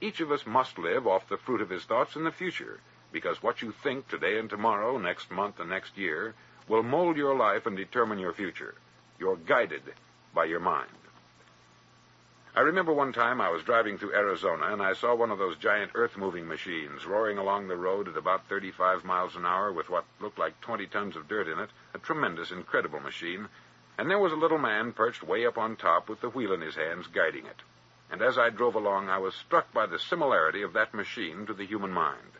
Each 0.00 0.18
of 0.20 0.32
us 0.32 0.44
must 0.44 0.76
live 0.76 1.06
off 1.06 1.28
the 1.28 1.36
fruit 1.36 1.60
of 1.60 1.70
his 1.70 1.84
thoughts 1.84 2.16
in 2.16 2.24
the 2.24 2.32
future, 2.32 2.80
because 3.12 3.40
what 3.40 3.62
you 3.62 3.70
think 3.70 4.08
today 4.08 4.40
and 4.40 4.50
tomorrow, 4.50 4.98
next 4.98 5.30
month 5.30 5.60
and 5.60 5.70
next 5.70 5.96
year, 5.96 6.34
will 6.66 6.82
mold 6.82 7.16
your 7.16 7.36
life 7.36 7.64
and 7.64 7.76
determine 7.76 8.18
your 8.18 8.32
future. 8.32 8.74
You're 9.20 9.36
guided 9.36 9.84
by 10.34 10.46
your 10.46 10.58
mind. 10.58 10.90
I 12.58 12.62
remember 12.62 12.92
one 12.92 13.12
time 13.12 13.40
I 13.40 13.50
was 13.50 13.62
driving 13.62 13.98
through 13.98 14.14
Arizona 14.14 14.72
and 14.72 14.82
I 14.82 14.94
saw 14.94 15.14
one 15.14 15.30
of 15.30 15.38
those 15.38 15.56
giant 15.58 15.92
earth-moving 15.94 16.48
machines 16.48 17.06
roaring 17.06 17.38
along 17.38 17.68
the 17.68 17.76
road 17.76 18.08
at 18.08 18.16
about 18.16 18.48
35 18.48 19.04
miles 19.04 19.36
an 19.36 19.46
hour 19.46 19.72
with 19.72 19.88
what 19.88 20.06
looked 20.18 20.40
like 20.40 20.60
20 20.60 20.88
tons 20.88 21.14
of 21.14 21.28
dirt 21.28 21.46
in 21.46 21.60
it, 21.60 21.70
a 21.94 21.98
tremendous, 21.98 22.50
incredible 22.50 22.98
machine, 22.98 23.48
and 23.96 24.10
there 24.10 24.18
was 24.18 24.32
a 24.32 24.36
little 24.36 24.58
man 24.58 24.92
perched 24.92 25.22
way 25.22 25.46
up 25.46 25.56
on 25.56 25.76
top 25.76 26.08
with 26.08 26.20
the 26.20 26.30
wheel 26.30 26.52
in 26.52 26.60
his 26.60 26.74
hands 26.74 27.06
guiding 27.06 27.46
it 27.46 27.62
and 28.10 28.22
as 28.22 28.38
I 28.38 28.50
drove 28.50 28.74
along, 28.74 29.10
I 29.10 29.18
was 29.18 29.34
struck 29.34 29.72
by 29.72 29.86
the 29.86 29.98
similarity 29.98 30.62
of 30.62 30.72
that 30.72 30.94
machine 30.94 31.46
to 31.46 31.52
the 31.52 31.66
human 31.66 31.92
mind. 31.92 32.32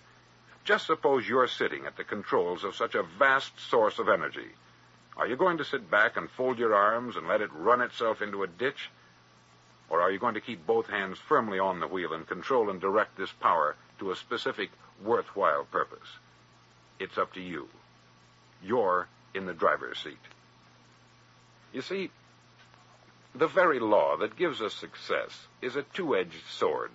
Just 0.65 0.87
suppose 0.87 1.29
you're 1.29 1.47
sitting 1.47 1.87
at 1.87 1.97
the 1.97 2.05
controls 2.05 2.65
of 2.65 2.75
such 2.75 2.95
a 2.95 3.03
vast 3.03 3.61
source 3.61 3.99
of 3.99 4.09
energy. 4.09 4.49
Are 5.17 5.27
you 5.27 5.37
going 5.37 5.59
to 5.59 5.65
sit 5.65 5.91
back 5.91 6.17
and 6.17 6.31
fold 6.31 6.59
your 6.59 6.75
arms 6.75 7.17
and 7.17 7.29
let 7.29 7.41
it 7.41 7.53
run 7.53 7.81
itself 7.81 8.23
into 8.23 8.43
a 8.43 8.47
ditch? 8.47 8.91
Or 9.91 10.03
are 10.03 10.11
you 10.11 10.19
going 10.19 10.35
to 10.35 10.41
keep 10.41 10.67
both 10.67 10.89
hands 10.89 11.19
firmly 11.19 11.59
on 11.59 11.81
the 11.81 11.87
wheel 11.87 12.13
and 12.13 12.27
control 12.27 12.71
and 12.71 12.81
direct 12.81 13.17
this 13.17 13.33
power 13.33 13.77
to 13.99 14.11
a 14.11 14.17
specific, 14.17 14.71
worthwhile 15.03 15.65
purpose? 15.65 16.09
It's 16.99 17.17
up 17.17 17.33
to 17.35 17.41
you. 17.41 17.69
You're 18.63 19.09
in 19.35 19.47
the 19.47 19.55
driver's 19.55 19.99
seat. 19.99 20.19
You 21.73 21.83
see, 21.83 22.11
the 23.35 23.47
very 23.47 23.79
law 23.79 24.17
that 24.17 24.37
gives 24.37 24.61
us 24.61 24.75
success 24.75 25.47
is 25.63 25.77
a 25.77 25.83
two-edged 25.83 26.47
sword. 26.51 26.91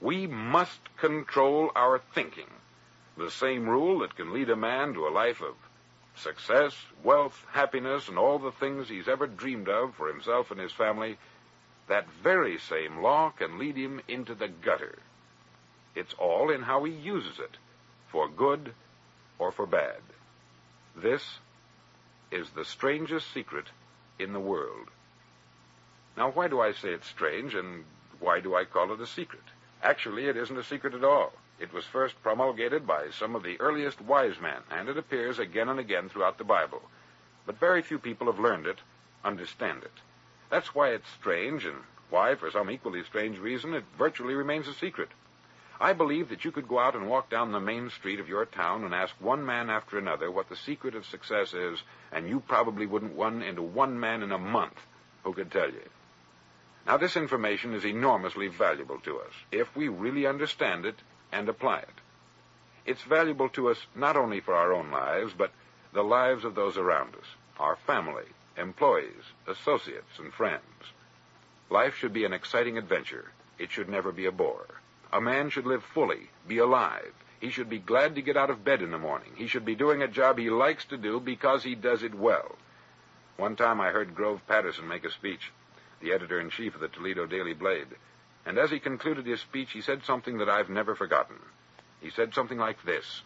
We 0.00 0.26
must 0.26 0.80
control 0.98 1.70
our 1.74 2.00
thinking. 2.14 2.50
The 3.16 3.30
same 3.30 3.68
rule 3.68 4.00
that 4.00 4.16
can 4.16 4.32
lead 4.32 4.50
a 4.50 4.56
man 4.56 4.94
to 4.94 5.06
a 5.06 5.10
life 5.10 5.40
of 5.40 5.54
success, 6.16 6.74
wealth, 7.02 7.44
happiness, 7.52 8.08
and 8.08 8.18
all 8.18 8.38
the 8.38 8.52
things 8.52 8.88
he's 8.88 9.08
ever 9.08 9.26
dreamed 9.26 9.68
of 9.68 9.94
for 9.94 10.08
himself 10.08 10.50
and 10.50 10.60
his 10.60 10.72
family, 10.72 11.18
that 11.88 12.06
very 12.22 12.58
same 12.58 13.02
law 13.02 13.30
can 13.30 13.58
lead 13.58 13.76
him 13.76 14.00
into 14.08 14.34
the 14.34 14.48
gutter. 14.48 14.98
It's 15.94 16.14
all 16.14 16.50
in 16.50 16.62
how 16.62 16.84
he 16.84 16.92
uses 16.92 17.38
it, 17.38 17.56
for 18.08 18.28
good 18.28 18.74
or 19.38 19.52
for 19.52 19.66
bad. 19.66 20.00
This 20.96 21.38
is 22.30 22.50
the 22.50 22.64
strangest 22.64 23.32
secret 23.32 23.66
in 24.18 24.32
the 24.32 24.40
world. 24.40 24.88
Now, 26.16 26.30
why 26.30 26.48
do 26.48 26.60
I 26.60 26.72
say 26.72 26.90
it's 26.90 27.08
strange, 27.08 27.54
and 27.54 27.84
why 28.20 28.40
do 28.40 28.54
I 28.54 28.64
call 28.64 28.92
it 28.92 29.00
a 29.00 29.06
secret? 29.06 29.42
Actually, 29.82 30.26
it 30.26 30.36
isn't 30.36 30.56
a 30.56 30.64
secret 30.64 30.94
at 30.94 31.04
all. 31.04 31.32
It 31.60 31.72
was 31.72 31.84
first 31.84 32.20
promulgated 32.22 32.86
by 32.86 33.10
some 33.10 33.36
of 33.36 33.42
the 33.42 33.60
earliest 33.60 34.00
wise 34.00 34.40
men, 34.40 34.62
and 34.70 34.88
it 34.88 34.96
appears 34.96 35.38
again 35.38 35.68
and 35.68 35.78
again 35.78 36.08
throughout 36.08 36.38
the 36.38 36.44
Bible. 36.44 36.82
But 37.46 37.60
very 37.60 37.82
few 37.82 37.98
people 37.98 38.26
have 38.26 38.40
learned 38.40 38.66
it, 38.66 38.78
understand 39.24 39.82
it. 39.82 40.00
That's 40.54 40.72
why 40.72 40.90
it's 40.90 41.10
strange, 41.18 41.64
and 41.64 41.78
why, 42.10 42.36
for 42.36 42.48
some 42.48 42.70
equally 42.70 43.02
strange 43.02 43.40
reason, 43.40 43.74
it 43.74 43.82
virtually 43.98 44.34
remains 44.34 44.68
a 44.68 44.74
secret. 44.74 45.08
I 45.80 45.94
believe 45.94 46.28
that 46.28 46.44
you 46.44 46.52
could 46.52 46.68
go 46.68 46.78
out 46.78 46.94
and 46.94 47.08
walk 47.08 47.28
down 47.28 47.50
the 47.50 47.58
main 47.58 47.90
street 47.90 48.20
of 48.20 48.28
your 48.28 48.46
town 48.46 48.84
and 48.84 48.94
ask 48.94 49.16
one 49.18 49.44
man 49.44 49.68
after 49.68 49.98
another 49.98 50.30
what 50.30 50.48
the 50.48 50.54
secret 50.54 50.94
of 50.94 51.06
success 51.06 51.54
is, 51.54 51.82
and 52.12 52.28
you 52.28 52.38
probably 52.38 52.86
wouldn't 52.86 53.18
run 53.18 53.42
into 53.42 53.62
one 53.62 53.98
man 53.98 54.22
in 54.22 54.30
a 54.30 54.38
month 54.38 54.78
who 55.24 55.34
could 55.34 55.50
tell 55.50 55.70
you. 55.70 55.88
Now, 56.86 56.98
this 56.98 57.16
information 57.16 57.74
is 57.74 57.84
enormously 57.84 58.46
valuable 58.46 59.00
to 59.00 59.18
us 59.18 59.32
if 59.50 59.74
we 59.74 59.88
really 59.88 60.24
understand 60.24 60.86
it 60.86 61.00
and 61.32 61.48
apply 61.48 61.78
it. 61.78 62.00
It's 62.86 63.02
valuable 63.02 63.48
to 63.48 63.70
us 63.70 63.78
not 63.96 64.16
only 64.16 64.38
for 64.38 64.54
our 64.54 64.72
own 64.72 64.92
lives, 64.92 65.32
but 65.36 65.50
the 65.92 66.04
lives 66.04 66.44
of 66.44 66.54
those 66.54 66.76
around 66.76 67.16
us, 67.16 67.26
our 67.58 67.74
family, 67.88 68.26
employees, 68.56 69.22
associates, 69.46 70.18
and 70.18 70.32
friends. 70.32 70.62
Life 71.70 71.96
should 71.96 72.12
be 72.12 72.24
an 72.24 72.32
exciting 72.32 72.78
adventure. 72.78 73.32
It 73.58 73.70
should 73.70 73.88
never 73.88 74.12
be 74.12 74.26
a 74.26 74.32
bore. 74.32 74.66
A 75.12 75.20
man 75.20 75.50
should 75.50 75.66
live 75.66 75.82
fully, 75.82 76.30
be 76.46 76.58
alive. 76.58 77.12
He 77.40 77.50
should 77.50 77.68
be 77.68 77.78
glad 77.78 78.14
to 78.14 78.22
get 78.22 78.36
out 78.36 78.50
of 78.50 78.64
bed 78.64 78.82
in 78.82 78.90
the 78.90 78.98
morning. 78.98 79.32
He 79.36 79.46
should 79.46 79.64
be 79.64 79.74
doing 79.74 80.02
a 80.02 80.08
job 80.08 80.38
he 80.38 80.50
likes 80.50 80.84
to 80.86 80.96
do 80.96 81.20
because 81.20 81.62
he 81.62 81.74
does 81.74 82.02
it 82.02 82.14
well. 82.14 82.56
One 83.36 83.56
time 83.56 83.80
I 83.80 83.90
heard 83.90 84.14
Grove 84.14 84.40
Patterson 84.46 84.88
make 84.88 85.04
a 85.04 85.10
speech 85.10 85.52
the 86.00 86.12
editor-in-chief 86.12 86.74
of 86.74 86.80
the 86.80 86.88
Toledo 86.88 87.26
Daily 87.26 87.54
Blade. 87.54 87.88
And 88.44 88.58
as 88.58 88.70
he 88.70 88.78
concluded 88.78 89.26
his 89.26 89.40
speech, 89.40 89.72
he 89.72 89.80
said 89.80 90.04
something 90.04 90.38
that 90.38 90.50
I've 90.50 90.68
never 90.68 90.94
forgotten. 90.94 91.36
He 92.00 92.10
said 92.10 92.34
something 92.34 92.58
like 92.58 92.84
this. 92.84 93.22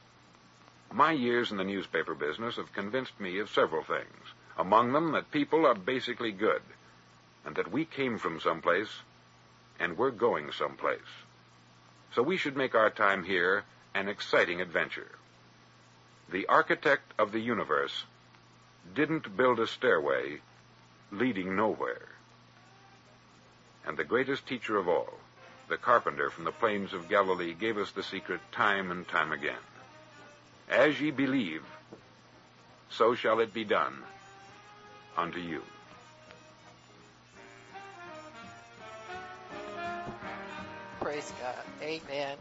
My 0.92 1.12
years 1.12 1.50
in 1.50 1.56
the 1.56 1.64
newspaper 1.64 2.14
business 2.14 2.56
have 2.56 2.72
convinced 2.72 3.18
me 3.20 3.38
of 3.40 3.50
several 3.50 3.82
things. 3.82 4.32
Among 4.58 4.92
them, 4.92 5.12
that 5.12 5.30
people 5.30 5.64
are 5.66 5.74
basically 5.74 6.32
good, 6.32 6.62
and 7.44 7.54
that 7.56 7.70
we 7.70 7.84
came 7.84 8.18
from 8.18 8.40
someplace, 8.40 8.90
and 9.78 9.96
we're 9.96 10.10
going 10.10 10.50
someplace. 10.52 11.12
So 12.14 12.22
we 12.22 12.36
should 12.36 12.56
make 12.56 12.74
our 12.74 12.90
time 12.90 13.24
here 13.24 13.64
an 13.94 14.08
exciting 14.08 14.60
adventure. 14.60 15.12
The 16.30 16.46
architect 16.46 17.12
of 17.18 17.32
the 17.32 17.40
universe 17.40 18.04
didn't 18.94 19.36
build 19.36 19.60
a 19.60 19.66
stairway 19.66 20.40
leading 21.10 21.56
nowhere 21.56 22.08
and 23.88 23.96
the 23.96 24.04
greatest 24.04 24.46
teacher 24.46 24.76
of 24.76 24.86
all, 24.86 25.14
the 25.68 25.78
carpenter 25.78 26.28
from 26.28 26.44
the 26.44 26.52
plains 26.52 26.92
of 26.92 27.08
Galilee, 27.08 27.54
gave 27.54 27.78
us 27.78 27.90
the 27.90 28.02
secret 28.02 28.40
time 28.52 28.90
and 28.90 29.08
time 29.08 29.32
again. 29.32 29.64
As 30.68 31.00
ye 31.00 31.10
believe, 31.10 31.64
so 32.90 33.14
shall 33.14 33.40
it 33.40 33.54
be 33.54 33.64
done 33.64 34.02
unto 35.18 35.40
you. 35.40 35.62
Praise 41.00 41.32
God. 41.40 41.64
Amen. 41.82 42.36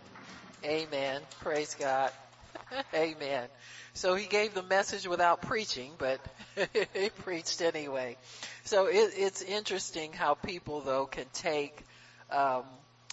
Amen. 0.64 1.22
Praise 1.42 1.76
God. 1.80 2.12
Amen. 2.94 3.48
So 3.94 4.16
he 4.16 4.28
gave 4.28 4.54
the 4.54 4.64
message 4.64 5.08
without 5.08 5.42
preaching, 5.42 5.92
but 5.98 6.20
he 6.94 7.10
preached 7.24 7.62
anyway. 7.62 8.16
So 8.64 8.86
it, 8.86 9.14
it's 9.18 9.42
interesting 9.42 10.14
how 10.14 10.36
people 10.36 10.82
though 10.82 11.06
can 11.08 11.26
take 11.34 11.84
um, 12.30 12.64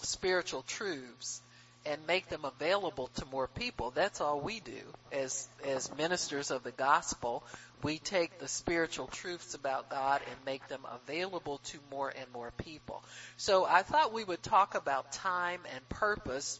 spiritual 0.01 0.61
truths 0.61 1.41
and 1.85 2.05
make 2.07 2.29
them 2.29 2.45
available 2.45 3.07
to 3.15 3.25
more 3.25 3.47
people. 3.47 3.91
That's 3.91 4.21
all 4.21 4.39
we 4.39 4.59
do 4.59 4.81
as 5.11 5.47
as 5.65 5.95
ministers 5.95 6.51
of 6.51 6.63
the 6.63 6.71
gospel. 6.71 7.43
We 7.83 7.99
take 7.99 8.39
the 8.39 8.47
spiritual 8.47 9.07
truths 9.07 9.53
about 9.53 9.89
God 9.89 10.21
and 10.27 10.45
make 10.45 10.67
them 10.67 10.81
available 10.91 11.59
to 11.65 11.79
more 11.91 12.09
and 12.09 12.25
more 12.33 12.51
people. 12.57 13.03
So 13.37 13.65
I 13.65 13.83
thought 13.83 14.13
we 14.13 14.23
would 14.23 14.41
talk 14.41 14.75
about 14.75 15.11
time 15.11 15.59
and 15.75 15.89
purpose 15.89 16.59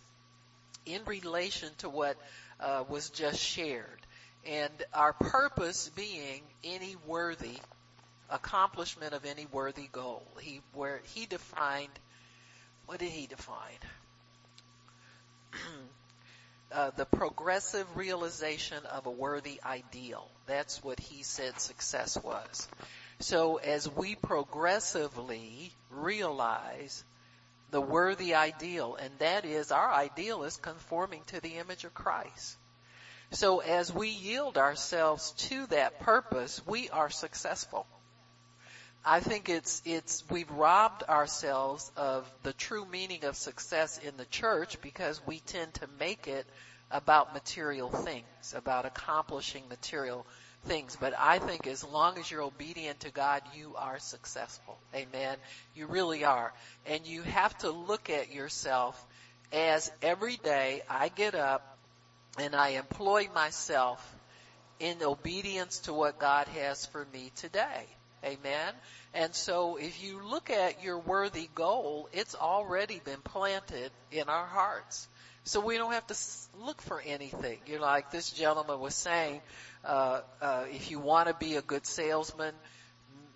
in 0.85 1.01
relation 1.05 1.69
to 1.79 1.89
what 1.89 2.15
uh, 2.59 2.83
was 2.87 3.09
just 3.09 3.39
shared, 3.39 3.99
and 4.45 4.71
our 4.93 5.13
purpose 5.13 5.89
being 5.95 6.41
any 6.63 6.95
worthy 7.07 7.57
accomplishment 8.29 9.13
of 9.13 9.25
any 9.25 9.47
worthy 9.51 9.89
goal. 9.91 10.23
He 10.39 10.61
where 10.73 11.01
he 11.13 11.25
defined 11.25 11.89
what 12.85 12.99
did 12.99 13.09
he 13.09 13.25
define? 13.25 13.79
Uh, 16.71 16.91
the 16.97 17.05
progressive 17.05 17.87
realization 17.95 18.85
of 18.91 19.05
a 19.05 19.11
worthy 19.11 19.59
ideal. 19.63 20.29
That's 20.45 20.83
what 20.83 20.99
he 20.99 21.23
said 21.23 21.59
success 21.59 22.17
was. 22.21 22.67
So 23.19 23.57
as 23.57 23.89
we 23.89 24.15
progressively 24.15 25.71
realize 25.89 27.03
the 27.71 27.81
worthy 27.81 28.35
ideal, 28.35 28.95
and 28.95 29.11
that 29.19 29.45
is 29.45 29.71
our 29.71 29.91
ideal 29.91 30.43
is 30.43 30.57
conforming 30.57 31.21
to 31.27 31.41
the 31.41 31.55
image 31.55 31.83
of 31.83 31.93
Christ. 31.93 32.57
So 33.31 33.59
as 33.59 33.91
we 33.91 34.09
yield 34.09 34.57
ourselves 34.57 35.31
to 35.49 35.65
that 35.67 35.99
purpose, 35.99 36.61
we 36.65 36.89
are 36.89 37.09
successful. 37.09 37.87
I 39.07 39.19
think 39.19 39.49
it's, 39.49 39.83
it's, 39.85 40.23
we've 40.31 40.49
robbed 40.49 41.03
ourselves 41.03 41.91
of 41.95 42.27
the 42.41 42.53
true 42.53 42.85
meaning 42.85 43.23
of 43.25 43.35
success 43.35 43.99
in 43.99 44.17
the 44.17 44.25
church 44.25 44.81
because 44.81 45.21
we 45.27 45.39
tend 45.39 45.75
to 45.75 45.87
make 45.99 46.27
it 46.27 46.47
about 46.89 47.33
material 47.33 47.89
things, 47.89 48.55
about 48.55 48.85
accomplishing 48.85 49.63
material 49.69 50.25
things. 50.63 50.97
But 50.99 51.13
I 51.19 51.37
think 51.37 51.67
as 51.67 51.83
long 51.83 52.17
as 52.17 52.31
you're 52.31 52.41
obedient 52.41 53.01
to 53.01 53.11
God, 53.11 53.43
you 53.55 53.75
are 53.77 53.99
successful. 53.99 54.75
Amen. 54.95 55.37
You 55.75 55.85
really 55.85 56.23
are. 56.23 56.51
And 56.87 57.05
you 57.05 57.21
have 57.21 57.55
to 57.59 57.69
look 57.69 58.09
at 58.09 58.33
yourself 58.33 58.99
as 59.53 59.91
every 60.01 60.37
day 60.37 60.81
I 60.89 61.09
get 61.09 61.35
up 61.35 61.77
and 62.39 62.55
I 62.55 62.69
employ 62.69 63.27
myself 63.35 64.15
in 64.79 65.03
obedience 65.03 65.79
to 65.81 65.93
what 65.93 66.17
God 66.17 66.47
has 66.47 66.87
for 66.87 67.05
me 67.13 67.31
today. 67.35 67.85
Amen. 68.23 68.73
And 69.13 69.33
so 69.33 69.77
if 69.77 70.03
you 70.03 70.21
look 70.23 70.49
at 70.49 70.83
your 70.83 70.99
worthy 70.99 71.49
goal, 71.53 72.09
it's 72.11 72.35
already 72.35 73.01
been 73.03 73.21
planted 73.21 73.91
in 74.11 74.29
our 74.29 74.45
hearts. 74.45 75.07
So 75.43 75.59
we 75.59 75.77
don't 75.77 75.93
have 75.93 76.07
to 76.07 76.15
look 76.59 76.81
for 76.81 76.99
anything. 76.99 77.59
You're 77.67 77.79
like 77.79 78.09
this 78.09 78.31
gentleman 78.31 78.79
was 78.79 78.95
saying, 78.95 79.41
uh, 79.83 80.21
uh, 80.41 80.65
if 80.71 80.89
you 80.89 80.99
want 80.99 81.27
to 81.27 81.35
be 81.35 81.55
a 81.55 81.61
good 81.61 81.85
salesman, 81.85 82.55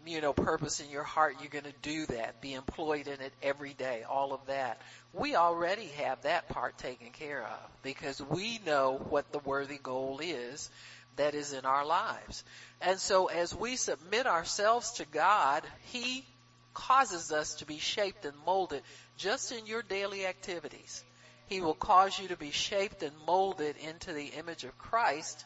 you 0.07 0.21
know, 0.21 0.33
purpose 0.33 0.79
in 0.79 0.89
your 0.89 1.03
heart, 1.03 1.35
you're 1.39 1.49
going 1.51 1.71
to 1.71 1.79
do 1.83 2.07
that. 2.07 2.41
Be 2.41 2.55
employed 2.55 3.07
in 3.07 3.21
it 3.21 3.33
every 3.43 3.73
day, 3.73 4.03
all 4.09 4.33
of 4.33 4.39
that. 4.47 4.81
We 5.13 5.35
already 5.35 5.87
have 5.97 6.23
that 6.23 6.49
part 6.49 6.79
taken 6.79 7.11
care 7.11 7.43
of 7.43 7.83
because 7.83 8.19
we 8.21 8.59
know 8.65 8.99
what 9.09 9.31
the 9.31 9.39
worthy 9.39 9.77
goal 9.77 10.19
is 10.23 10.71
that 11.19 11.35
is 11.35 11.53
in 11.53 11.65
our 11.65 11.85
lives. 11.85 12.43
And 12.81 12.99
so 12.99 13.27
as 13.27 13.53
we 13.53 13.75
submit 13.75 14.25
ourselves 14.25 14.93
to 14.93 15.05
God, 15.05 15.63
He 15.91 16.25
causes 16.73 17.31
us 17.31 17.55
to 17.55 17.65
be 17.65 17.77
shaped 17.77 18.25
and 18.25 18.35
molded 18.45 18.81
just 19.17 19.51
in 19.51 19.65
your 19.67 19.81
daily 19.81 20.25
activities. 20.25 21.03
He 21.47 21.61
will 21.61 21.73
cause 21.73 22.17
you 22.19 22.29
to 22.29 22.37
be 22.37 22.51
shaped 22.51 23.03
and 23.03 23.11
molded 23.25 23.75
into 23.77 24.13
the 24.13 24.31
image 24.37 24.63
of 24.63 24.77
Christ 24.77 25.45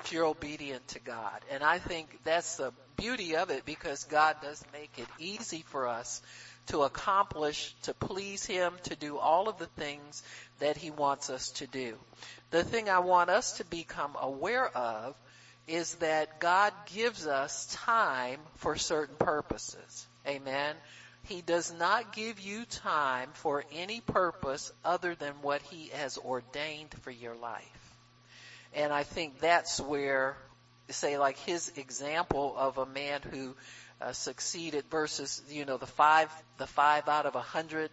if 0.00 0.12
you're 0.12 0.26
obedient 0.26 0.86
to 0.88 1.00
God. 1.00 1.40
And 1.50 1.62
I 1.62 1.78
think 1.78 2.18
that's 2.24 2.56
the 2.56 2.72
beauty 2.96 3.36
of 3.36 3.50
it 3.50 3.64
because 3.64 4.04
God 4.04 4.36
does 4.42 4.62
make 4.72 4.92
it 4.98 5.08
easy 5.18 5.64
for 5.68 5.88
us 5.88 6.22
to 6.66 6.82
accomplish, 6.82 7.74
to 7.82 7.94
please 7.94 8.44
Him, 8.44 8.74
to 8.84 8.96
do 8.96 9.18
all 9.18 9.48
of 9.48 9.58
the 9.58 9.66
things 9.66 10.22
that 10.58 10.76
He 10.76 10.90
wants 10.90 11.30
us 11.30 11.50
to 11.50 11.66
do. 11.66 11.96
The 12.50 12.64
thing 12.64 12.88
I 12.88 13.00
want 13.00 13.30
us 13.30 13.58
to 13.58 13.64
become 13.64 14.16
aware 14.20 14.66
of 14.76 15.14
is 15.66 15.94
that 15.96 16.40
God 16.40 16.72
gives 16.94 17.26
us 17.26 17.66
time 17.72 18.38
for 18.56 18.76
certain 18.76 19.16
purposes. 19.16 20.06
Amen. 20.26 20.76
He 21.24 21.40
does 21.40 21.72
not 21.72 22.12
give 22.14 22.38
you 22.38 22.64
time 22.66 23.30
for 23.32 23.64
any 23.72 24.00
purpose 24.00 24.70
other 24.84 25.14
than 25.14 25.32
what 25.40 25.62
He 25.62 25.88
has 25.94 26.18
ordained 26.18 26.94
for 27.02 27.10
your 27.10 27.34
life. 27.34 27.84
And 28.74 28.92
I 28.92 29.04
think 29.04 29.40
that's 29.40 29.80
where, 29.80 30.36
say 30.90 31.16
like 31.16 31.38
his 31.38 31.72
example 31.76 32.54
of 32.56 32.78
a 32.78 32.86
man 32.86 33.20
who 33.22 33.54
uh, 34.00 34.12
succeeded 34.12 34.84
versus, 34.90 35.40
you 35.48 35.64
know, 35.64 35.76
the 35.76 35.86
five, 35.86 36.28
the 36.58 36.66
five 36.66 37.08
out 37.08 37.24
of 37.24 37.36
a 37.36 37.40
hundred 37.40 37.90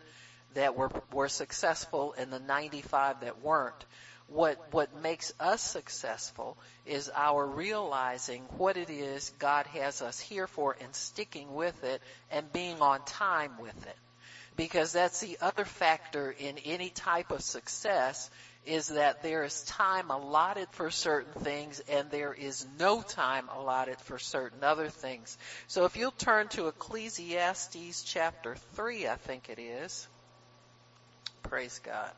that 0.54 0.76
were, 0.76 0.92
were 1.12 1.30
successful 1.30 2.14
and 2.18 2.32
the 2.32 2.40
95 2.40 3.22
that 3.22 3.42
weren't 3.42 3.86
what 4.32 4.72
what 4.72 5.02
makes 5.02 5.34
us 5.40 5.62
successful 5.62 6.58
is 6.86 7.12
our 7.14 7.46
realizing 7.46 8.44
what 8.58 8.78
it 8.78 8.90
is 8.90 9.32
God 9.40 9.66
has 9.68 10.02
us 10.02 10.20
here 10.20 10.48
for 10.48 10.76
and 10.82 10.96
sticking 10.96 11.54
with 11.54 11.84
it 11.84 12.02
and 12.32 12.52
being 12.54 12.82
on 12.82 13.04
time 13.04 13.52
with 13.60 13.86
it. 13.86 13.96
Because 14.56 14.94
that's 14.94 15.20
the 15.22 15.38
other 15.42 15.66
factor 15.66 16.32
in 16.32 16.58
any 16.60 16.90
type 16.90 17.32
of 17.32 17.42
success 17.42 18.30
is 18.66 18.90
that 18.90 19.24
there 19.24 19.44
is 19.44 19.64
time 19.64 20.12
allotted 20.12 20.68
for 20.72 20.92
certain 20.92 21.42
things 21.42 21.82
and 21.90 22.12
there 22.12 22.34
is 22.34 22.66
no 22.78 23.02
time 23.02 23.50
allotted 23.58 24.00
for 24.02 24.20
certain 24.20 24.64
other 24.64 24.90
things. 24.90 25.38
So 25.68 25.86
if 25.86 25.98
you'll 25.98 26.12
turn 26.12 26.48
to 26.50 26.68
Ecclesiastes 26.68 28.04
chapter 28.04 28.56
3, 28.76 29.08
I 29.08 29.16
think 29.16 29.50
it 29.50 29.60
is. 29.60 30.08
Praise 31.44 31.80
God. 31.84 32.12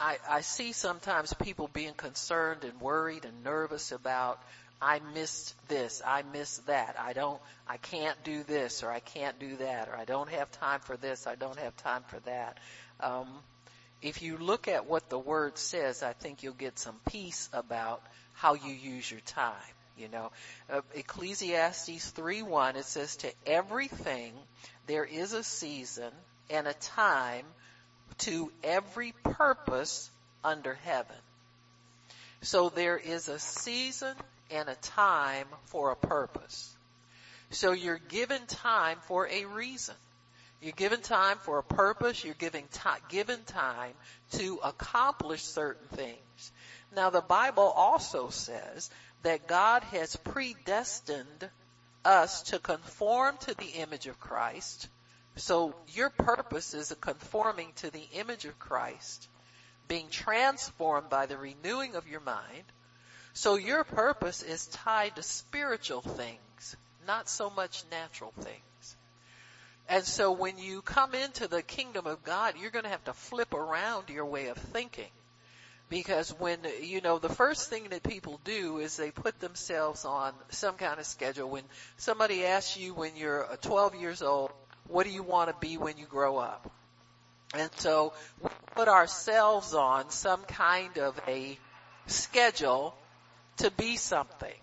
I, 0.00 0.18
I 0.28 0.40
see 0.40 0.72
sometimes 0.72 1.32
people 1.34 1.68
being 1.72 1.94
concerned 1.94 2.64
and 2.64 2.80
worried 2.80 3.24
and 3.24 3.44
nervous 3.44 3.92
about 3.92 4.42
I 4.82 5.00
missed 5.14 5.54
this, 5.68 6.02
I 6.04 6.22
missed 6.22 6.66
that, 6.66 6.96
I 6.98 7.12
don't, 7.12 7.40
I 7.68 7.76
can't 7.76 8.16
do 8.24 8.42
this 8.42 8.82
or 8.82 8.90
I 8.90 8.98
can't 8.98 9.38
do 9.38 9.56
that 9.58 9.88
or 9.88 9.96
I 9.96 10.04
don't 10.04 10.28
have 10.28 10.50
time 10.50 10.80
for 10.80 10.96
this, 10.96 11.28
I 11.28 11.36
don't 11.36 11.56
have 11.60 11.76
time 11.76 12.02
for 12.08 12.18
that. 12.20 12.58
Um, 12.98 13.28
if 14.02 14.22
you 14.22 14.38
look 14.38 14.66
at 14.66 14.86
what 14.86 15.08
the 15.08 15.20
word 15.20 15.56
says, 15.56 16.02
I 16.02 16.14
think 16.14 16.42
you'll 16.42 16.54
get 16.54 16.80
some 16.80 16.96
peace 17.08 17.48
about 17.52 18.02
how 18.34 18.54
you 18.54 18.72
use 18.72 19.08
your 19.08 19.20
time. 19.20 19.54
You 19.96 20.08
know, 20.08 20.32
uh, 20.70 20.80
Ecclesiastes 20.94 22.12
3:1 22.12 22.76
it 22.76 22.84
says 22.84 23.16
to 23.16 23.32
everything 23.46 24.34
there 24.86 25.04
is 25.04 25.32
a 25.32 25.44
season 25.44 26.12
and 26.50 26.66
a 26.66 26.74
time 26.74 27.46
to 28.18 28.52
every 28.62 29.12
purpose 29.12 30.10
under 30.44 30.74
heaven. 30.74 31.16
So 32.42 32.68
there 32.68 32.96
is 32.96 33.28
a 33.28 33.38
season 33.38 34.16
and 34.50 34.68
a 34.68 34.74
time 34.74 35.46
for 35.66 35.92
a 35.92 35.96
purpose. 35.96 36.74
So 37.50 37.72
you're 37.72 37.98
given 37.98 38.46
time 38.46 38.98
for 39.06 39.28
a 39.28 39.44
reason. 39.44 39.94
You're 40.60 40.72
given 40.72 41.00
time 41.00 41.38
for 41.38 41.58
a 41.58 41.62
purpose. 41.62 42.24
You're 42.24 42.34
giving 42.34 42.64
given 43.08 43.42
time 43.44 43.92
to 44.32 44.60
accomplish 44.62 45.42
certain 45.42 45.88
things. 45.88 46.52
Now 46.94 47.10
the 47.10 47.20
Bible 47.20 47.64
also 47.64 48.28
says 48.28 48.90
that 49.22 49.46
God 49.46 49.82
has 49.84 50.16
predestined 50.16 51.50
us 52.04 52.42
to 52.44 52.58
conform 52.58 53.36
to 53.38 53.54
the 53.54 53.80
image 53.80 54.06
of 54.06 54.18
Christ 54.18 54.88
so 55.36 55.74
your 55.88 56.10
purpose 56.10 56.74
is 56.74 56.90
a 56.90 56.96
conforming 56.96 57.72
to 57.76 57.90
the 57.90 58.06
image 58.14 58.44
of 58.44 58.58
Christ, 58.58 59.28
being 59.88 60.08
transformed 60.10 61.08
by 61.08 61.26
the 61.26 61.38
renewing 61.38 61.96
of 61.96 62.06
your 62.06 62.20
mind. 62.20 62.64
So 63.32 63.54
your 63.54 63.84
purpose 63.84 64.42
is 64.42 64.66
tied 64.66 65.16
to 65.16 65.22
spiritual 65.22 66.02
things, 66.02 66.76
not 67.06 67.28
so 67.28 67.48
much 67.48 67.84
natural 67.90 68.32
things. 68.38 68.96
And 69.88 70.04
so 70.04 70.32
when 70.32 70.58
you 70.58 70.82
come 70.82 71.14
into 71.14 71.48
the 71.48 71.62
kingdom 71.62 72.06
of 72.06 72.22
God, 72.24 72.54
you're 72.58 72.70
going 72.70 72.84
to 72.84 72.90
have 72.90 73.04
to 73.04 73.14
flip 73.14 73.54
around 73.54 74.10
your 74.10 74.26
way 74.26 74.48
of 74.48 74.58
thinking. 74.58 75.10
Because 75.92 76.30
when, 76.38 76.58
you 76.80 77.02
know, 77.02 77.18
the 77.18 77.28
first 77.28 77.68
thing 77.68 77.88
that 77.90 78.02
people 78.02 78.40
do 78.44 78.78
is 78.78 78.96
they 78.96 79.10
put 79.10 79.38
themselves 79.40 80.06
on 80.06 80.32
some 80.48 80.76
kind 80.76 80.98
of 80.98 81.04
schedule. 81.04 81.50
When 81.50 81.64
somebody 81.98 82.46
asks 82.46 82.78
you 82.78 82.94
when 82.94 83.14
you're 83.14 83.46
12 83.60 83.96
years 83.96 84.22
old, 84.22 84.52
what 84.88 85.04
do 85.04 85.12
you 85.12 85.22
want 85.22 85.50
to 85.50 85.56
be 85.60 85.76
when 85.76 85.98
you 85.98 86.06
grow 86.06 86.38
up? 86.38 86.72
And 87.54 87.70
so 87.76 88.14
we 88.40 88.48
put 88.74 88.88
ourselves 88.88 89.74
on 89.74 90.08
some 90.08 90.44
kind 90.44 90.96
of 90.96 91.20
a 91.28 91.58
schedule 92.06 92.94
to 93.58 93.70
be 93.72 93.98
something. 93.98 94.60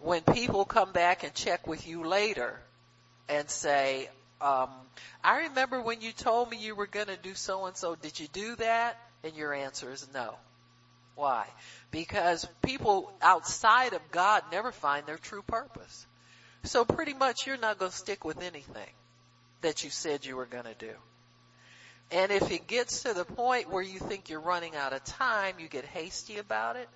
When 0.00 0.22
people 0.22 0.64
come 0.64 0.90
back 0.90 1.22
and 1.22 1.32
check 1.32 1.68
with 1.68 1.86
you 1.86 2.08
later 2.08 2.58
and 3.28 3.48
say, 3.48 4.08
um, 4.40 4.68
I 5.22 5.42
remember 5.42 5.80
when 5.80 6.00
you 6.00 6.10
told 6.10 6.50
me 6.50 6.56
you 6.56 6.74
were 6.74 6.88
going 6.88 7.06
to 7.06 7.16
do 7.16 7.34
so 7.34 7.66
and 7.66 7.76
so. 7.76 7.94
Did 7.94 8.18
you 8.18 8.26
do 8.32 8.56
that? 8.56 8.98
And 9.24 9.34
your 9.34 9.54
answer 9.54 9.90
is 9.90 10.06
no. 10.14 10.34
Why? 11.16 11.46
Because 11.90 12.46
people 12.62 13.12
outside 13.22 13.94
of 13.94 14.10
God 14.10 14.42
never 14.52 14.70
find 14.70 15.06
their 15.06 15.18
true 15.18 15.42
purpose. 15.42 16.06
So 16.64 16.84
pretty 16.84 17.14
much 17.14 17.46
you're 17.46 17.56
not 17.56 17.78
going 17.78 17.90
to 17.90 17.96
stick 17.96 18.24
with 18.24 18.42
anything 18.42 18.90
that 19.62 19.84
you 19.84 19.90
said 19.90 20.24
you 20.24 20.36
were 20.36 20.46
going 20.46 20.64
to 20.64 20.74
do. 20.74 20.92
And 22.10 22.32
if 22.32 22.50
it 22.50 22.66
gets 22.66 23.04
to 23.04 23.14
the 23.14 23.24
point 23.24 23.70
where 23.70 23.82
you 23.82 23.98
think 23.98 24.28
you're 24.28 24.40
running 24.40 24.76
out 24.76 24.92
of 24.92 25.04
time, 25.04 25.54
you 25.58 25.68
get 25.68 25.84
hasty 25.84 26.38
about 26.38 26.76
it. 26.76 26.88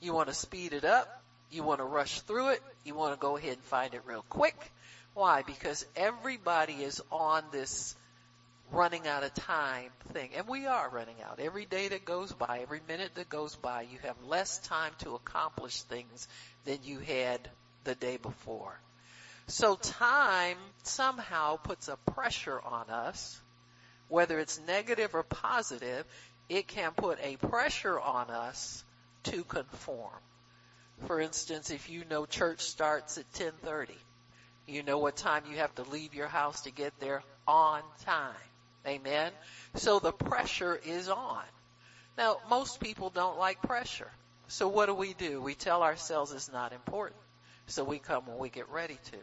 You 0.00 0.14
want 0.14 0.28
to 0.28 0.34
speed 0.34 0.72
it 0.72 0.84
up. 0.84 1.22
You 1.50 1.62
want 1.62 1.80
to 1.80 1.84
rush 1.84 2.20
through 2.20 2.50
it. 2.50 2.62
You 2.84 2.94
want 2.94 3.14
to 3.14 3.20
go 3.20 3.36
ahead 3.36 3.52
and 3.52 3.62
find 3.62 3.94
it 3.94 4.02
real 4.06 4.24
quick. 4.28 4.56
Why? 5.14 5.42
Because 5.42 5.86
everybody 5.96 6.74
is 6.74 7.00
on 7.10 7.44
this 7.52 7.94
running 8.72 9.06
out 9.06 9.22
of 9.22 9.34
time 9.34 9.90
thing. 10.12 10.30
And 10.36 10.48
we 10.48 10.66
are 10.66 10.88
running 10.88 11.16
out. 11.24 11.38
Every 11.40 11.64
day 11.64 11.88
that 11.88 12.04
goes 12.04 12.32
by, 12.32 12.60
every 12.60 12.80
minute 12.88 13.14
that 13.14 13.28
goes 13.28 13.54
by, 13.54 13.82
you 13.82 13.98
have 14.02 14.16
less 14.24 14.58
time 14.58 14.92
to 14.98 15.14
accomplish 15.14 15.82
things 15.82 16.28
than 16.64 16.78
you 16.82 16.98
had 16.98 17.48
the 17.84 17.94
day 17.94 18.16
before. 18.16 18.78
So 19.46 19.76
time 19.76 20.56
somehow 20.82 21.56
puts 21.56 21.88
a 21.88 21.96
pressure 22.12 22.60
on 22.60 22.88
us, 22.88 23.40
whether 24.08 24.38
it's 24.38 24.60
negative 24.66 25.14
or 25.14 25.22
positive, 25.22 26.06
it 26.48 26.66
can 26.66 26.92
put 26.92 27.18
a 27.22 27.36
pressure 27.36 28.00
on 28.00 28.30
us 28.30 28.84
to 29.24 29.44
conform. 29.44 30.20
For 31.06 31.20
instance, 31.20 31.70
if 31.70 31.90
you 31.90 32.04
know 32.04 32.24
church 32.24 32.60
starts 32.60 33.18
at 33.18 33.30
10:30, 33.34 33.98
you 34.66 34.82
know 34.82 34.98
what 34.98 35.16
time 35.16 35.44
you 35.50 35.56
have 35.56 35.74
to 35.74 35.82
leave 35.82 36.14
your 36.14 36.28
house 36.28 36.62
to 36.62 36.70
get 36.70 36.98
there 37.00 37.22
on 37.46 37.82
time. 38.04 38.34
Amen. 38.86 39.32
So 39.74 39.98
the 39.98 40.12
pressure 40.12 40.78
is 40.84 41.08
on. 41.08 41.42
Now, 42.16 42.36
most 42.48 42.80
people 42.80 43.10
don't 43.10 43.38
like 43.38 43.62
pressure. 43.62 44.10
So 44.48 44.68
what 44.68 44.86
do 44.86 44.94
we 44.94 45.14
do? 45.14 45.40
We 45.40 45.54
tell 45.54 45.82
ourselves 45.82 46.32
it's 46.32 46.52
not 46.52 46.72
important. 46.72 47.20
So 47.66 47.82
we 47.82 47.98
come 47.98 48.26
when 48.26 48.38
we 48.38 48.50
get 48.50 48.68
ready 48.68 48.98
to. 49.12 49.16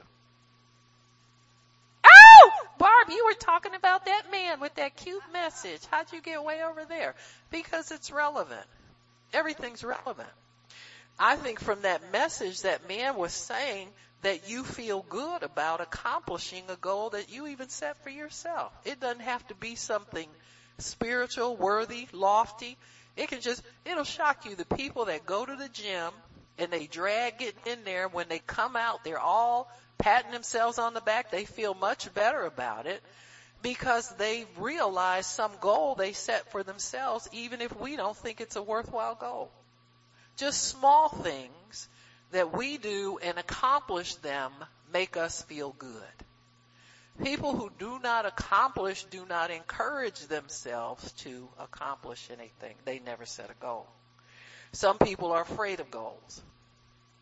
Oh! 2.05 2.51
Barb, 2.79 3.09
you 3.09 3.25
were 3.25 3.35
talking 3.35 3.75
about 3.75 4.05
that 4.05 4.31
man 4.31 4.59
with 4.59 4.73
that 4.75 4.95
cute 4.95 5.21
message. 5.31 5.81
How'd 5.91 6.11
you 6.11 6.21
get 6.21 6.43
way 6.43 6.63
over 6.63 6.83
there? 6.85 7.15
Because 7.51 7.91
it's 7.91 8.11
relevant. 8.11 8.65
Everything's 9.33 9.83
relevant. 9.83 10.29
I 11.19 11.35
think 11.35 11.59
from 11.59 11.83
that 11.83 12.11
message 12.11 12.61
that 12.61 12.87
man 12.87 13.15
was 13.15 13.31
saying 13.31 13.89
that 14.21 14.49
you 14.49 14.63
feel 14.63 15.05
good 15.07 15.43
about 15.43 15.81
accomplishing 15.81 16.63
a 16.69 16.75
goal 16.75 17.11
that 17.11 17.31
you 17.31 17.47
even 17.47 17.69
set 17.69 18.01
for 18.03 18.09
yourself. 18.09 18.71
It 18.85 18.99
doesn't 18.99 19.21
have 19.21 19.45
to 19.47 19.55
be 19.55 19.75
something 19.75 20.27
spiritual, 20.77 21.55
worthy, 21.55 22.07
lofty. 22.11 22.77
It 23.17 23.29
can 23.29 23.41
just, 23.41 23.63
it'll 23.85 24.03
shock 24.03 24.45
you. 24.45 24.55
The 24.55 24.65
people 24.65 25.05
that 25.05 25.25
go 25.25 25.45
to 25.45 25.55
the 25.55 25.69
gym 25.69 26.11
and 26.57 26.71
they 26.71 26.85
drag 26.85 27.41
it 27.41 27.55
in 27.65 27.83
there, 27.83 28.07
when 28.07 28.27
they 28.29 28.39
come 28.39 28.75
out, 28.75 29.03
they're 29.03 29.19
all 29.19 29.71
patting 29.97 30.31
themselves 30.31 30.77
on 30.77 30.93
the 30.93 31.01
back. 31.01 31.31
They 31.31 31.45
feel 31.45 31.73
much 31.73 32.13
better 32.13 32.43
about 32.43 32.85
it 32.85 33.01
because 33.61 34.09
they've 34.17 34.47
realized 34.59 35.29
some 35.29 35.51
goal 35.59 35.95
they 35.95 36.13
set 36.13 36.51
for 36.51 36.63
themselves, 36.63 37.27
even 37.31 37.61
if 37.61 37.75
we 37.79 37.95
don't 37.95 38.17
think 38.17 38.41
it's 38.41 38.55
a 38.55 38.61
worthwhile 38.61 39.15
goal. 39.15 39.51
Just 40.37 40.63
small 40.63 41.09
things 41.09 41.89
that 42.31 42.55
we 42.55 42.77
do 42.77 43.19
and 43.21 43.37
accomplish 43.37 44.15
them 44.15 44.51
make 44.91 45.17
us 45.17 45.41
feel 45.43 45.73
good. 45.77 45.93
People 47.23 47.55
who 47.55 47.71
do 47.77 47.99
not 47.99 48.25
accomplish 48.25 49.03
do 49.05 49.25
not 49.27 49.51
encourage 49.51 50.19
themselves 50.27 51.11
to 51.13 51.47
accomplish 51.59 52.29
anything. 52.31 52.75
They 52.85 52.99
never 52.99 53.25
set 53.25 53.49
a 53.49 53.61
goal. 53.61 53.87
Some 54.71 54.97
people 54.97 55.31
are 55.31 55.41
afraid 55.41 55.79
of 55.81 55.91
goals 55.91 56.41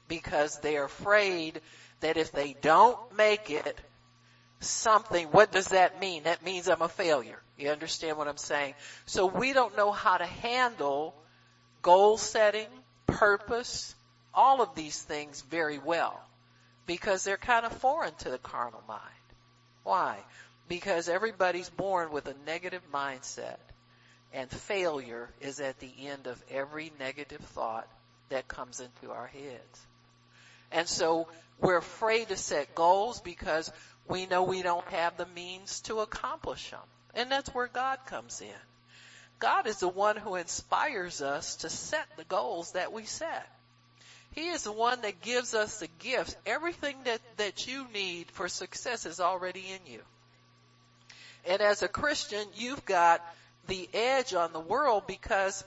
because 0.08 0.60
they're 0.60 0.86
afraid 0.86 1.62
that 2.02 2.18
if 2.18 2.32
they 2.32 2.56
don't 2.62 2.98
make 3.18 3.50
it, 3.50 3.80
something, 4.62 5.28
what 5.28 5.52
does 5.52 5.70
that 5.70 6.00
mean? 6.00 6.24
That 6.24 6.44
means 6.44 6.68
I'm 6.68 6.82
a 6.82 6.90
failure. 6.90 7.40
You 7.58 7.70
understand 7.70 8.18
what 8.18 8.28
I'm 8.28 8.38
saying? 8.38 8.76
So 9.06 9.26
we 9.26 9.54
don't 9.54 9.76
know 9.76 9.92
how 9.92 10.18
to 10.18 10.26
handle 10.26 11.16
goal 11.82 12.18
setting, 12.18 12.68
purpose, 13.08 13.96
all 14.34 14.62
of 14.62 14.76
these 14.76 15.02
things 15.02 15.42
very 15.50 15.78
well 15.78 16.20
because 16.86 17.24
they're 17.24 17.38
kind 17.38 17.66
of 17.66 17.72
foreign 17.74 18.14
to 18.20 18.30
the 18.30 18.38
carnal 18.38 18.84
mind. 18.88 19.02
Why? 19.84 20.18
Because 20.68 21.10
everybody's 21.10 21.70
born 21.70 22.12
with 22.12 22.28
a 22.28 22.36
negative 22.46 22.82
mindset 22.94 23.58
and 24.34 24.50
failure 24.50 25.30
is 25.42 25.60
at 25.60 25.80
the 25.80 25.92
end 26.00 26.28
of 26.28 26.42
every 26.50 26.92
negative 27.00 27.42
thought 27.42 27.88
that 28.30 28.48
comes 28.48 28.80
into 28.80 29.12
our 29.12 29.28
heads. 29.28 29.88
And 30.72 30.88
so 30.88 31.28
we're 31.60 31.78
afraid 31.78 32.30
to 32.30 32.38
set 32.38 32.76
goals 32.76 33.22
because 33.22 33.72
we 34.08 34.28
know 34.28 34.44
we 34.44 34.62
don't 34.62 34.88
have 34.90 35.18
the 35.18 35.26
means 35.26 35.82
to 35.82 36.00
accomplish 36.00 36.70
them. 36.70 36.80
And 37.16 37.32
that's 37.32 37.54
where 37.54 37.68
God 37.68 38.00
comes 38.06 38.42
in. 38.42 38.48
God 39.40 39.68
is 39.68 39.78
the 39.78 39.88
one 39.88 40.18
who 40.18 40.36
inspires 40.36 41.22
us 41.22 41.58
to 41.58 41.70
set 41.70 42.06
the 42.18 42.26
goals 42.26 42.74
that 42.74 42.92
we 42.92 43.06
set. 43.06 43.48
He 44.40 44.48
is 44.48 44.64
the 44.64 44.72
one 44.72 45.02
that 45.02 45.20
gives 45.20 45.54
us 45.54 45.82
the 45.82 45.90
gifts. 46.00 46.34
Everything 46.46 46.96
that, 47.04 47.20
that 47.36 47.68
you 47.68 47.86
need 47.94 48.32
for 48.32 48.48
success 48.48 49.06
is 49.06 49.20
already 49.20 49.66
in 49.68 49.92
you. 49.92 50.00
And 51.46 51.62
as 51.62 51.82
a 51.82 51.90
Christian, 51.90 52.48
you've 52.56 52.86
got 52.86 53.22
the 53.68 53.90
edge 53.94 54.34
on 54.34 54.54
the 54.54 54.60
world 54.62 55.04
because 55.08 55.62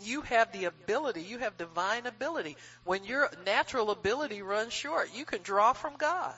you 0.00 0.22
have 0.22 0.50
the 0.52 0.64
ability, 0.64 1.20
you 1.20 1.36
have 1.40 1.58
divine 1.58 2.06
ability. 2.06 2.56
When 2.84 3.04
your 3.04 3.30
natural 3.44 3.90
ability 3.90 4.40
runs 4.40 4.72
short, 4.72 5.10
you 5.14 5.26
can 5.26 5.42
draw 5.42 5.74
from 5.74 5.96
God. 5.98 6.34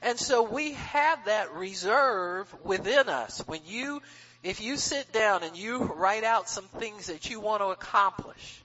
And 0.00 0.18
so 0.18 0.42
we 0.42 0.72
have 0.72 1.26
that 1.26 1.52
reserve 1.52 2.54
within 2.64 3.10
us. 3.10 3.46
When 3.46 3.60
you, 3.66 4.00
if 4.42 4.62
you 4.62 4.78
sit 4.78 5.12
down 5.12 5.42
and 5.42 5.58
you 5.58 5.76
write 5.76 6.24
out 6.24 6.48
some 6.48 6.68
things 6.78 7.08
that 7.08 7.28
you 7.28 7.38
want 7.38 7.60
to 7.60 7.66
accomplish, 7.66 8.61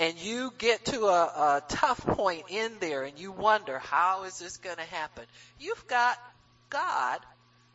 and 0.00 0.18
you 0.18 0.50
get 0.56 0.86
to 0.86 1.04
a, 1.04 1.24
a 1.24 1.62
tough 1.68 2.04
point 2.04 2.44
in 2.48 2.72
there 2.80 3.02
and 3.04 3.18
you 3.18 3.30
wonder, 3.32 3.78
how 3.78 4.24
is 4.24 4.38
this 4.38 4.56
going 4.56 4.78
to 4.78 4.82
happen? 4.82 5.24
You've 5.60 5.86
got 5.86 6.18
God 6.70 7.20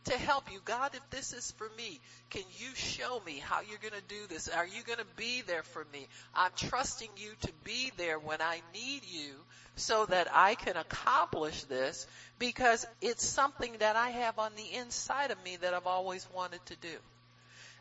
to 0.06 0.18
help 0.18 0.52
you. 0.52 0.60
God, 0.66 0.96
if 0.96 1.10
this 1.12 1.34
is 1.34 1.52
for 1.52 1.70
me, 1.78 2.00
can 2.32 2.42
you 2.58 2.74
show 2.74 3.22
me 3.28 3.38
how 3.38 3.62
you're 3.62 3.78
going 3.78 3.94
to 3.94 4.08
do 4.16 4.28
this? 4.28 4.48
Are 4.48 4.66
you 4.66 4.82
going 4.84 4.98
to 4.98 5.06
be 5.16 5.44
there 5.44 5.62
for 5.62 5.86
me? 5.94 6.08
I'm 6.34 6.52
trusting 6.58 7.10
you 7.16 7.30
to 7.42 7.52
be 7.64 7.92
there 7.96 8.18
when 8.18 8.42
I 8.42 8.60
need 8.74 9.04
you 9.06 9.34
so 9.76 10.08
that 10.08 10.28
I 10.34 10.56
can 10.56 10.78
accomplish 10.78 11.64
this 11.66 12.08
because 12.40 12.88
it's 13.02 13.24
something 13.24 13.74
that 13.80 13.96
I 13.96 14.10
have 14.10 14.40
on 14.40 14.52
the 14.56 14.78
inside 14.80 15.30
of 15.30 15.44
me 15.44 15.58
that 15.58 15.76
I've 15.76 15.86
always 15.86 16.28
wanted 16.34 16.66
to 16.66 16.76
do. 16.78 16.98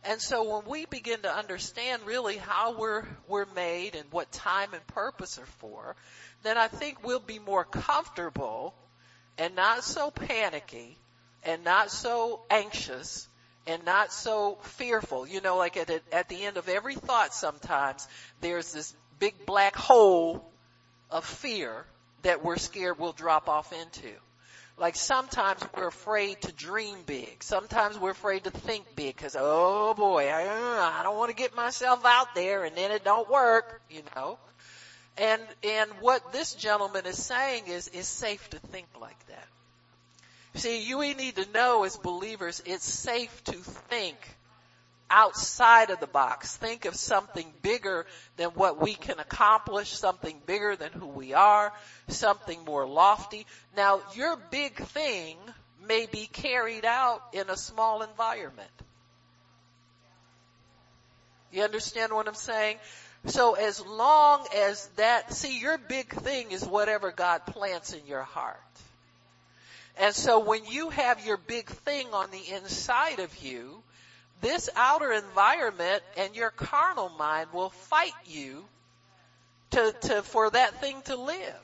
And 0.07 0.21
so 0.21 0.57
when 0.57 0.67
we 0.67 0.85
begin 0.85 1.23
to 1.23 1.35
understand 1.35 2.03
really 2.05 2.37
how 2.37 2.77
we're, 2.77 3.05
we're 3.27 3.47
made 3.57 3.95
and 3.95 4.05
what 4.11 4.31
time 4.33 4.75
and 4.75 4.87
purpose 4.89 5.39
are 5.39 5.47
for, 5.47 5.97
then 6.43 6.59
I 6.59 6.69
think 6.69 7.03
we'll 7.03 7.21
be 7.21 7.39
more 7.39 7.65
comfortable 7.65 8.75
and 9.39 9.57
not 9.57 9.83
so 9.83 10.11
panicky 10.11 10.99
and 11.43 11.65
not 11.65 11.91
so 11.91 12.41
anxious 12.51 13.27
and 13.67 13.85
not 13.85 14.13
so 14.13 14.59
fearful. 14.63 15.27
You 15.27 15.41
know, 15.41 15.57
like 15.57 15.79
at, 15.79 15.91
at 16.13 16.29
the 16.29 16.45
end 16.45 16.59
of 16.59 16.69
every 16.69 16.97
thought 16.97 17.33
sometimes 17.33 18.07
there's 18.43 18.73
this 18.73 18.95
big 19.19 19.47
black 19.47 19.75
hole 19.75 20.45
of 21.11 21.25
fear 21.25 21.87
that 22.23 22.45
we're 22.45 22.57
scared 22.57 22.99
we'll 22.99 23.13
drop 23.13 23.49
off 23.49 23.73
into. 23.73 24.11
Like 24.77 24.97
sometimes 24.97 25.63
we're 25.77 25.87
afraid 25.87 26.41
to 26.43 26.53
dream 26.53 26.97
big. 27.07 27.43
Sometimes 27.43 27.99
we're 27.99 28.11
afraid 28.11 28.45
to 28.45 28.51
think 28.51 28.97
big 28.97 29.17
because, 29.17 29.37
oh 29.39 29.95
boy, 29.95 30.29
I, 30.29 30.99
I 30.99 31.03
don't 31.05 31.17
want 31.17 31.31
to 31.31 31.37
get 31.37 31.55
myself 31.55 32.05
out 32.05 32.35
there 32.35 32.65
and 32.65 32.77
then 32.77 32.91
it 32.91 33.05
don't 33.05 33.31
work, 33.31 33.81
you 33.89 34.03
know. 34.17 34.39
And, 35.17 35.41
and 35.63 35.91
what 36.01 36.33
this 36.33 36.55
gentleman 36.55 37.07
is 37.07 37.23
saying 37.23 37.69
is, 37.69 37.89
it's 37.93 38.09
safe 38.09 38.51
to 38.51 38.59
think 38.59 38.89
like 39.01 39.27
that. 39.29 39.47
See, 40.57 40.83
you 40.83 40.99
we 40.99 41.15
need 41.15 41.37
to 41.37 41.49
know 41.53 41.85
as 41.85 41.97
believers, 41.97 42.61
it's 42.67 42.85
safe 42.85 43.45
to 43.45 43.53
think 43.53 44.17
outside 45.15 45.91
of 45.91 46.01
the 46.01 46.09
box. 46.09 46.57
Think 46.57 46.87
of 46.87 46.97
something 46.97 47.47
bigger 47.63 48.05
than 48.37 48.49
what 48.49 48.83
we 48.83 48.95
can 48.95 49.21
accomplish, 49.21 49.91
something 49.91 50.43
bigger 50.45 50.75
than 50.75 50.91
who 50.91 51.07
we 51.07 51.33
are, 51.33 51.73
something 52.09 52.65
more 52.65 52.85
lofty. 52.85 53.47
Now, 53.77 54.01
your 54.17 54.37
big 54.51 54.75
thing 54.75 55.37
may 55.87 56.07
be 56.07 56.27
carried 56.27 56.85
out 56.85 57.23
in 57.33 57.49
a 57.49 57.57
small 57.57 58.03
environment. 58.03 58.69
You 61.53 61.63
understand 61.63 62.13
what 62.13 62.27
I'm 62.27 62.35
saying? 62.35 62.79
So 63.27 63.55
as 63.55 63.87
long 63.87 64.45
as 64.57 64.89
that, 64.97 65.33
see 65.33 65.61
your 65.61 65.79
big 65.79 66.13
thing 66.13 66.51
is 66.51 66.65
whatever 66.65 67.13
God 67.13 67.47
plants 67.47 67.93
in 67.93 68.05
your 68.09 68.25
heart. 68.25 68.59
And 69.97 70.13
so 70.13 70.41
when 70.41 70.65
you 70.65 70.91
have 70.91 71.25
your 71.25 71.37
big 71.37 71.69
thing 71.69 72.09
on 72.13 72.33
the 72.33 72.53
inside 72.53 73.21
of 73.21 73.45
you, 73.45 73.81
this 74.45 74.69
outer 74.77 75.11
environment 75.11 76.03
and 76.19 76.37
your 76.37 76.51
carnal 76.51 77.09
mind 77.09 77.49
will 77.55 77.71
fight 77.71 78.13
you 78.27 78.63
to, 79.71 79.95
to, 80.03 80.23
for 80.23 80.51
that 80.51 80.81
thing 80.83 81.01
to 81.07 81.17
live. 81.17 81.61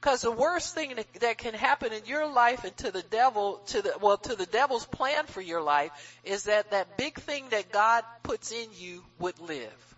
Cause 0.00 0.22
the 0.22 0.32
worst 0.32 0.74
thing 0.74 0.96
that, 0.96 1.14
that 1.20 1.38
can 1.38 1.54
happen 1.54 1.92
in 1.92 2.06
your 2.06 2.26
life 2.26 2.64
and 2.64 2.76
to 2.78 2.90
the 2.90 3.02
devil, 3.02 3.60
to 3.68 3.82
the, 3.82 3.94
well, 4.00 4.16
to 4.16 4.34
the 4.34 4.46
devil's 4.46 4.86
plan 4.86 5.26
for 5.26 5.40
your 5.40 5.62
life 5.62 5.92
is 6.24 6.44
that 6.44 6.72
that 6.72 6.96
big 6.96 7.14
thing 7.20 7.44
that 7.50 7.70
God 7.70 8.02
puts 8.24 8.50
in 8.50 8.68
you 8.78 9.04
would 9.20 9.38
live. 9.38 9.89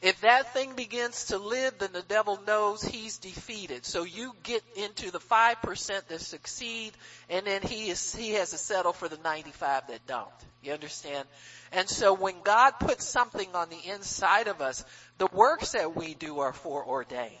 If 0.00 0.20
that 0.20 0.54
thing 0.54 0.74
begins 0.76 1.26
to 1.26 1.38
live, 1.38 1.78
then 1.78 1.92
the 1.92 2.02
devil 2.02 2.40
knows 2.46 2.82
he's 2.82 3.18
defeated. 3.18 3.84
So 3.84 4.04
you 4.04 4.32
get 4.44 4.62
into 4.76 5.10
the 5.10 5.18
5% 5.18 6.06
that 6.06 6.20
succeed 6.20 6.92
and 7.28 7.46
then 7.46 7.62
he 7.62 7.90
is, 7.90 8.14
he 8.14 8.34
has 8.34 8.50
to 8.50 8.58
settle 8.58 8.92
for 8.92 9.08
the 9.08 9.18
95 9.24 9.88
that 9.88 10.06
don't. 10.06 10.28
You 10.62 10.72
understand? 10.72 11.26
And 11.72 11.88
so 11.88 12.14
when 12.14 12.42
God 12.44 12.74
puts 12.78 13.04
something 13.04 13.48
on 13.54 13.70
the 13.70 13.90
inside 13.90 14.46
of 14.46 14.60
us, 14.60 14.84
the 15.18 15.28
works 15.32 15.72
that 15.72 15.96
we 15.96 16.14
do 16.14 16.40
are 16.40 16.52
foreordained. 16.52 17.32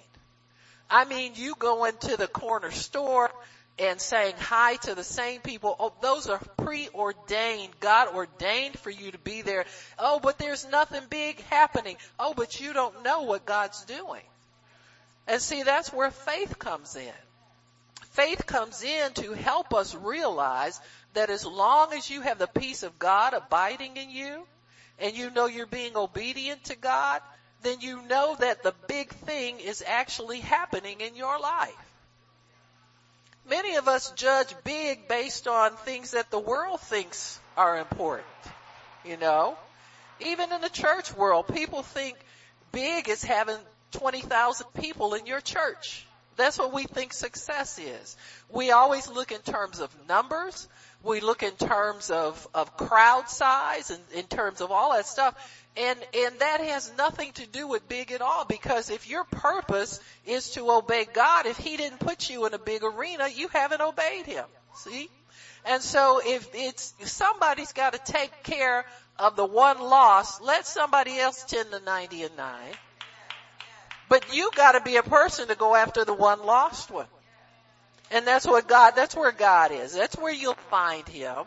I 0.90 1.04
mean, 1.04 1.32
you 1.36 1.54
go 1.56 1.84
into 1.84 2.16
the 2.16 2.26
corner 2.26 2.72
store 2.72 3.30
and 3.78 4.00
saying 4.00 4.34
hi 4.38 4.76
to 4.76 4.94
the 4.94 5.04
same 5.04 5.40
people. 5.40 5.76
Oh, 5.78 5.92
those 6.00 6.28
are 6.28 6.40
preordained. 6.56 7.78
God 7.80 8.14
ordained 8.14 8.78
for 8.78 8.90
you 8.90 9.12
to 9.12 9.18
be 9.18 9.42
there. 9.42 9.66
Oh, 9.98 10.18
but 10.20 10.38
there's 10.38 10.66
nothing 10.68 11.02
big 11.08 11.40
happening. 11.44 11.96
Oh, 12.18 12.34
but 12.34 12.60
you 12.60 12.72
don't 12.72 13.04
know 13.04 13.22
what 13.22 13.46
God's 13.46 13.84
doing. 13.84 14.22
And 15.26 15.40
see, 15.40 15.62
that's 15.62 15.92
where 15.92 16.10
faith 16.10 16.58
comes 16.58 16.96
in. 16.96 17.12
Faith 18.12 18.46
comes 18.46 18.82
in 18.82 19.12
to 19.14 19.32
help 19.32 19.72
us 19.72 19.94
realize 19.94 20.80
that 21.14 21.30
as 21.30 21.44
long 21.44 21.92
as 21.92 22.10
you 22.10 22.20
have 22.22 22.38
the 22.38 22.46
peace 22.48 22.82
of 22.82 22.98
God 22.98 23.34
abiding 23.34 23.96
in 23.96 24.10
you 24.10 24.44
and 24.98 25.16
you 25.16 25.30
know 25.30 25.46
you're 25.46 25.66
being 25.66 25.96
obedient 25.96 26.64
to 26.64 26.76
God, 26.76 27.20
then 27.62 27.80
you 27.80 28.02
know 28.02 28.36
that 28.40 28.62
the 28.62 28.74
big 28.88 29.10
thing 29.10 29.60
is 29.60 29.84
actually 29.86 30.40
happening 30.40 31.00
in 31.00 31.14
your 31.14 31.38
life. 31.38 31.87
Many 33.48 33.76
of 33.76 33.88
us 33.88 34.10
judge 34.12 34.54
big 34.64 35.08
based 35.08 35.48
on 35.48 35.76
things 35.76 36.10
that 36.10 36.30
the 36.30 36.38
world 36.38 36.80
thinks 36.80 37.40
are 37.56 37.78
important. 37.78 38.26
You 39.04 39.16
know? 39.16 39.56
Even 40.20 40.52
in 40.52 40.60
the 40.60 40.68
church 40.68 41.14
world, 41.14 41.48
people 41.48 41.82
think 41.82 42.16
big 42.72 43.08
is 43.08 43.22
having 43.22 43.56
20,000 43.92 44.66
people 44.74 45.14
in 45.14 45.26
your 45.26 45.40
church. 45.40 46.06
That's 46.36 46.58
what 46.58 46.72
we 46.72 46.84
think 46.84 47.12
success 47.12 47.78
is. 47.78 48.16
We 48.48 48.70
always 48.70 49.08
look 49.08 49.32
in 49.32 49.40
terms 49.40 49.80
of 49.80 49.90
numbers. 50.08 50.68
We 51.02 51.20
look 51.20 51.42
in 51.42 51.52
terms 51.52 52.10
of, 52.10 52.46
of 52.54 52.76
crowd 52.76 53.28
size 53.28 53.90
and 53.90 54.00
in 54.14 54.24
terms 54.24 54.60
of 54.60 54.70
all 54.70 54.92
that 54.92 55.06
stuff. 55.06 55.34
And, 55.78 55.98
and 56.12 56.38
that 56.40 56.60
has 56.60 56.92
nothing 56.98 57.30
to 57.34 57.46
do 57.46 57.68
with 57.68 57.88
big 57.88 58.10
at 58.10 58.20
all 58.20 58.44
because 58.44 58.90
if 58.90 59.08
your 59.08 59.22
purpose 59.22 60.00
is 60.26 60.50
to 60.50 60.72
obey 60.72 61.06
God, 61.12 61.46
if 61.46 61.56
He 61.56 61.76
didn't 61.76 62.00
put 62.00 62.28
you 62.28 62.46
in 62.46 62.54
a 62.54 62.58
big 62.58 62.82
arena, 62.82 63.28
you 63.28 63.46
haven't 63.46 63.80
obeyed 63.80 64.26
Him. 64.26 64.44
See? 64.74 65.08
And 65.64 65.80
so 65.80 66.20
if 66.24 66.48
it's, 66.52 66.94
if 66.98 67.08
somebody's 67.08 67.72
got 67.72 67.92
to 67.92 68.12
take 68.12 68.42
care 68.42 68.86
of 69.20 69.36
the 69.36 69.44
one 69.44 69.80
loss, 69.80 70.40
let 70.40 70.66
somebody 70.66 71.16
else 71.16 71.44
tend 71.44 71.70
to 71.70 71.80
90 71.80 72.24
and 72.24 72.36
9. 72.36 72.56
But 74.08 74.34
you 74.34 74.50
gotta 74.56 74.80
be 74.80 74.96
a 74.96 75.02
person 75.04 75.46
to 75.48 75.54
go 75.54 75.76
after 75.76 76.04
the 76.04 76.14
one 76.14 76.44
lost 76.44 76.90
one. 76.90 77.06
And 78.10 78.26
that's 78.26 78.46
what 78.46 78.66
God, 78.66 78.92
that's 78.96 79.14
where 79.14 79.32
God 79.32 79.70
is. 79.70 79.94
That's 79.94 80.16
where 80.16 80.32
you'll 80.32 80.54
find 80.54 81.06
Him 81.06 81.44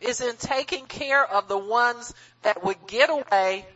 is 0.00 0.20
in 0.20 0.36
taking 0.36 0.86
care 0.86 1.24
of 1.24 1.48
the 1.48 1.58
ones 1.58 2.14
that 2.42 2.64
would 2.64 2.86
get 2.86 3.10
away 3.10 3.66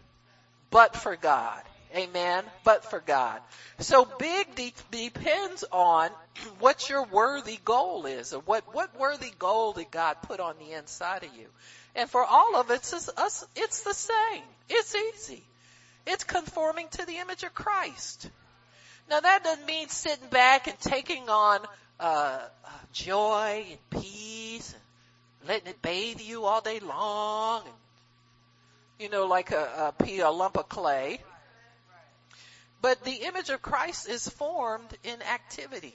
but 0.70 0.96
for 0.96 1.16
God. 1.16 1.62
Amen. 1.94 2.42
But 2.64 2.84
for 2.84 2.98
God. 2.98 3.40
So 3.78 4.04
big 4.18 4.54
de- 4.56 4.74
depends 4.90 5.64
on 5.70 6.10
what 6.58 6.88
your 6.88 7.04
worthy 7.04 7.60
goal 7.64 8.06
is 8.06 8.32
or 8.32 8.40
what, 8.40 8.74
what 8.74 8.98
worthy 8.98 9.32
goal 9.38 9.72
did 9.74 9.90
God 9.90 10.16
put 10.22 10.40
on 10.40 10.56
the 10.58 10.76
inside 10.76 11.22
of 11.22 11.30
you. 11.36 11.46
And 11.94 12.10
for 12.10 12.24
all 12.24 12.56
of 12.56 12.70
it, 12.70 12.74
it's, 12.74 13.08
us, 13.16 13.46
it's 13.54 13.82
the 13.82 13.94
same. 13.94 14.42
It's 14.68 14.94
easy. 14.94 15.44
It's 16.06 16.24
conforming 16.24 16.88
to 16.92 17.06
the 17.06 17.18
image 17.18 17.44
of 17.44 17.54
Christ. 17.54 18.28
Now 19.08 19.20
that 19.20 19.44
doesn't 19.44 19.66
mean 19.66 19.88
sitting 19.88 20.28
back 20.28 20.66
and 20.66 20.78
taking 20.80 21.28
on 21.28 21.60
uh, 22.00 22.40
joy 22.92 23.66
and 23.70 24.02
peace 24.02 24.43
letting 25.46 25.68
it 25.68 25.82
bathe 25.82 26.20
you 26.20 26.44
all 26.44 26.60
day 26.60 26.80
long. 26.80 27.62
And, 27.64 27.74
you 28.98 29.08
know, 29.08 29.26
like 29.26 29.50
a, 29.50 29.94
a, 30.00 30.20
a 30.20 30.30
lump 30.30 30.56
of 30.56 30.68
clay. 30.68 31.20
But 32.80 33.04
the 33.04 33.12
image 33.12 33.50
of 33.50 33.62
Christ 33.62 34.08
is 34.08 34.28
formed 34.28 34.96
in 35.02 35.22
activity. 35.22 35.94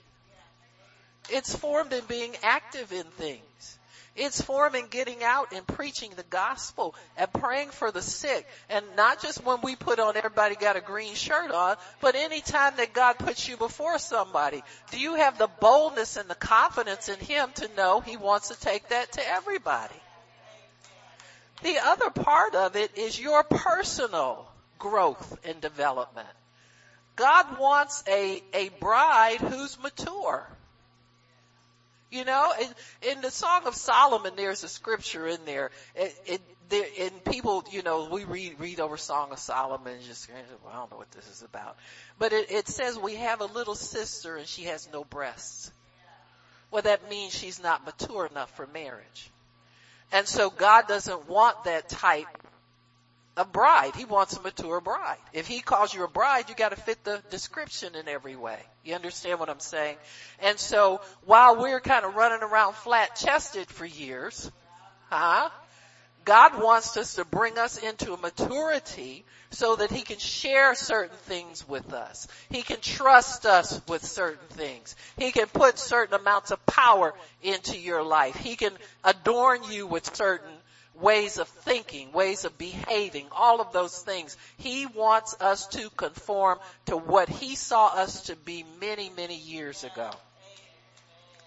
It's 1.30 1.56
formed 1.56 1.93
in 1.93 2.04
being 2.06 2.36
active 2.43 2.91
in 2.91 3.04
things. 3.04 3.78
It's 4.16 4.41
forming 4.41 4.88
getting 4.88 5.24
out 5.24 5.53
and 5.53 5.66
preaching 5.66 6.12
the 6.16 6.24
gospel 6.24 6.95
and 7.16 7.32
praying 7.32 7.70
for 7.70 7.91
the 7.91 8.01
sick. 8.01 8.47
And 8.70 8.84
not 8.95 9.22
just 9.22 9.43
when 9.45 9.62
we 9.62 9.76
put 9.76 9.99
on 9.99 10.18
everybody 10.18 10.55
got 10.55 10.76
a 10.76 10.82
green 10.82 11.14
shirt 11.14 11.51
on, 11.51 11.78
but 12.01 12.16
anytime 12.16 12.76
that 12.78 12.93
God 12.93 13.20
puts 13.20 13.47
you 13.47 13.55
before 13.57 13.99
somebody, 13.99 14.64
do 14.91 14.99
you 14.99 15.16
have 15.16 15.38
the 15.38 15.49
boldness 15.60 16.18
and 16.18 16.30
the 16.30 16.36
confidence 16.36 17.07
in 17.07 17.20
Him 17.20 17.49
to 17.55 17.70
know 17.78 18.01
He 18.01 18.18
wants 18.18 18.49
to 18.49 18.60
take 18.60 18.89
that 18.89 19.14
to 19.14 19.28
everybody? 19.28 19.95
The 21.62 21.78
other 21.84 22.10
part 22.10 22.55
of 22.55 22.76
it 22.76 22.97
is 22.97 23.20
your 23.20 23.43
personal 23.43 24.49
growth 24.78 25.38
and 25.43 25.60
development. 25.62 26.28
God 27.16 27.60
wants 27.60 28.01
a, 28.07 28.41
a 28.53 28.70
bride 28.80 29.41
who's 29.41 29.78
mature. 29.82 30.47
You 32.12 32.26
know, 32.26 32.51
in, 32.60 33.12
in 33.12 33.22
the 33.22 33.30
Song 33.30 33.68
of 33.68 33.76
Solomon, 33.76 34.34
there's 34.36 34.64
a 34.64 34.68
scripture 34.68 35.28
in 35.28 35.45
there. 35.45 35.70
It, 35.95 36.16
it, 36.26 36.41
there, 36.70 36.86
and 37.01 37.24
people, 37.26 37.64
you 37.72 37.84
know, 37.84 38.10
we 38.12 38.24
read 38.24 38.55
read 38.60 38.80
over 38.80 38.97
Song 38.97 39.32
of 39.32 39.39
Solomon 39.39 39.93
and 39.93 40.03
just, 40.03 40.30
eh, 40.30 40.34
well, 40.64 40.74
I 40.74 40.78
don't 40.78 40.91
know 40.91 40.97
what 40.97 41.12
this 41.12 41.28
is 41.28 41.43
about. 41.43 41.78
But 42.18 42.34
it, 42.34 42.51
it 42.51 42.68
says 42.68 42.97
we 42.97 43.16
have 43.16 43.41
a 43.41 43.45
little 43.45 43.76
sister 43.76 44.38
and 44.38 44.47
she 44.47 44.64
has 44.64 44.89
no 44.91 45.03
breasts. 45.03 45.72
Well, 46.72 46.84
that 46.84 47.10
means 47.10 47.34
she's 47.34 47.62
not 47.62 47.86
mature 47.86 48.28
enough 48.28 48.55
for 48.55 48.68
marriage. 48.68 49.32
And 50.12 50.28
so 50.28 50.49
God 50.49 50.88
doesn't 50.88 51.28
want 51.28 51.64
that 51.66 51.89
type 51.89 52.28
a 53.40 53.46
bride. 53.46 53.96
He 53.96 54.04
wants 54.04 54.36
a 54.36 54.42
mature 54.42 54.82
bride. 54.82 55.18
If 55.32 55.48
he 55.48 55.62
calls 55.62 55.94
you 55.94 56.04
a 56.04 56.10
bride, 56.10 56.50
you 56.50 56.56
gotta 56.56 56.76
fit 56.76 57.06
the 57.06 57.24
description 57.32 57.96
in 57.96 58.10
every 58.10 58.36
way. 58.36 58.60
You 58.84 58.96
understand 58.96 59.40
what 59.40 59.50
I'm 59.50 59.62
saying? 59.62 59.96
And 60.40 60.60
so 60.60 61.00
while 61.24 61.56
we're 61.56 61.80
kind 61.80 62.04
of 62.04 62.16
running 62.16 62.44
around 62.44 62.76
flat 62.76 63.16
chested 63.16 63.70
for 63.70 63.86
years, 63.86 64.52
huh? 65.10 65.50
God 66.26 66.62
wants 66.62 66.98
us 66.98 67.16
to 67.16 67.24
bring 67.24 67.58
us 67.58 67.78
into 67.78 68.14
a 68.14 68.18
maturity 68.18 69.24
so 69.52 69.78
that 69.78 69.90
he 69.90 70.02
can 70.02 70.20
share 70.20 70.76
certain 70.76 71.16
things 71.24 71.68
with 71.68 71.94
us. 71.94 72.28
He 72.50 72.62
can 72.62 72.82
trust 72.82 73.46
us 73.46 73.82
with 73.88 74.04
certain 74.04 74.48
things. 74.50 74.98
He 75.18 75.32
can 75.32 75.48
put 75.48 75.80
certain 75.80 76.14
amounts 76.14 76.52
of 76.52 76.64
power 76.66 77.14
into 77.42 77.78
your 77.78 78.04
life. 78.04 78.36
He 78.36 78.58
can 78.58 78.74
adorn 79.04 79.64
you 79.72 79.88
with 79.88 80.14
certain 80.14 80.52
ways 81.02 81.38
of 81.38 81.47
thinking, 81.47 82.12
ways 82.12 82.45
of 82.45 82.58
behaving, 82.58 83.28
all 83.32 83.62
of 83.62 83.72
those 83.72 83.97
things. 84.02 84.38
He 84.58 84.86
wants 84.86 85.36
us 85.39 85.68
to 85.68 85.89
conform 85.91 86.60
to 86.86 86.97
what 86.97 87.30
he 87.30 87.56
saw 87.56 87.88
us 87.88 88.24
to 88.24 88.36
be 88.36 88.66
many, 88.80 89.10
many 89.10 89.38
years 89.38 89.84
ago. 89.84 90.12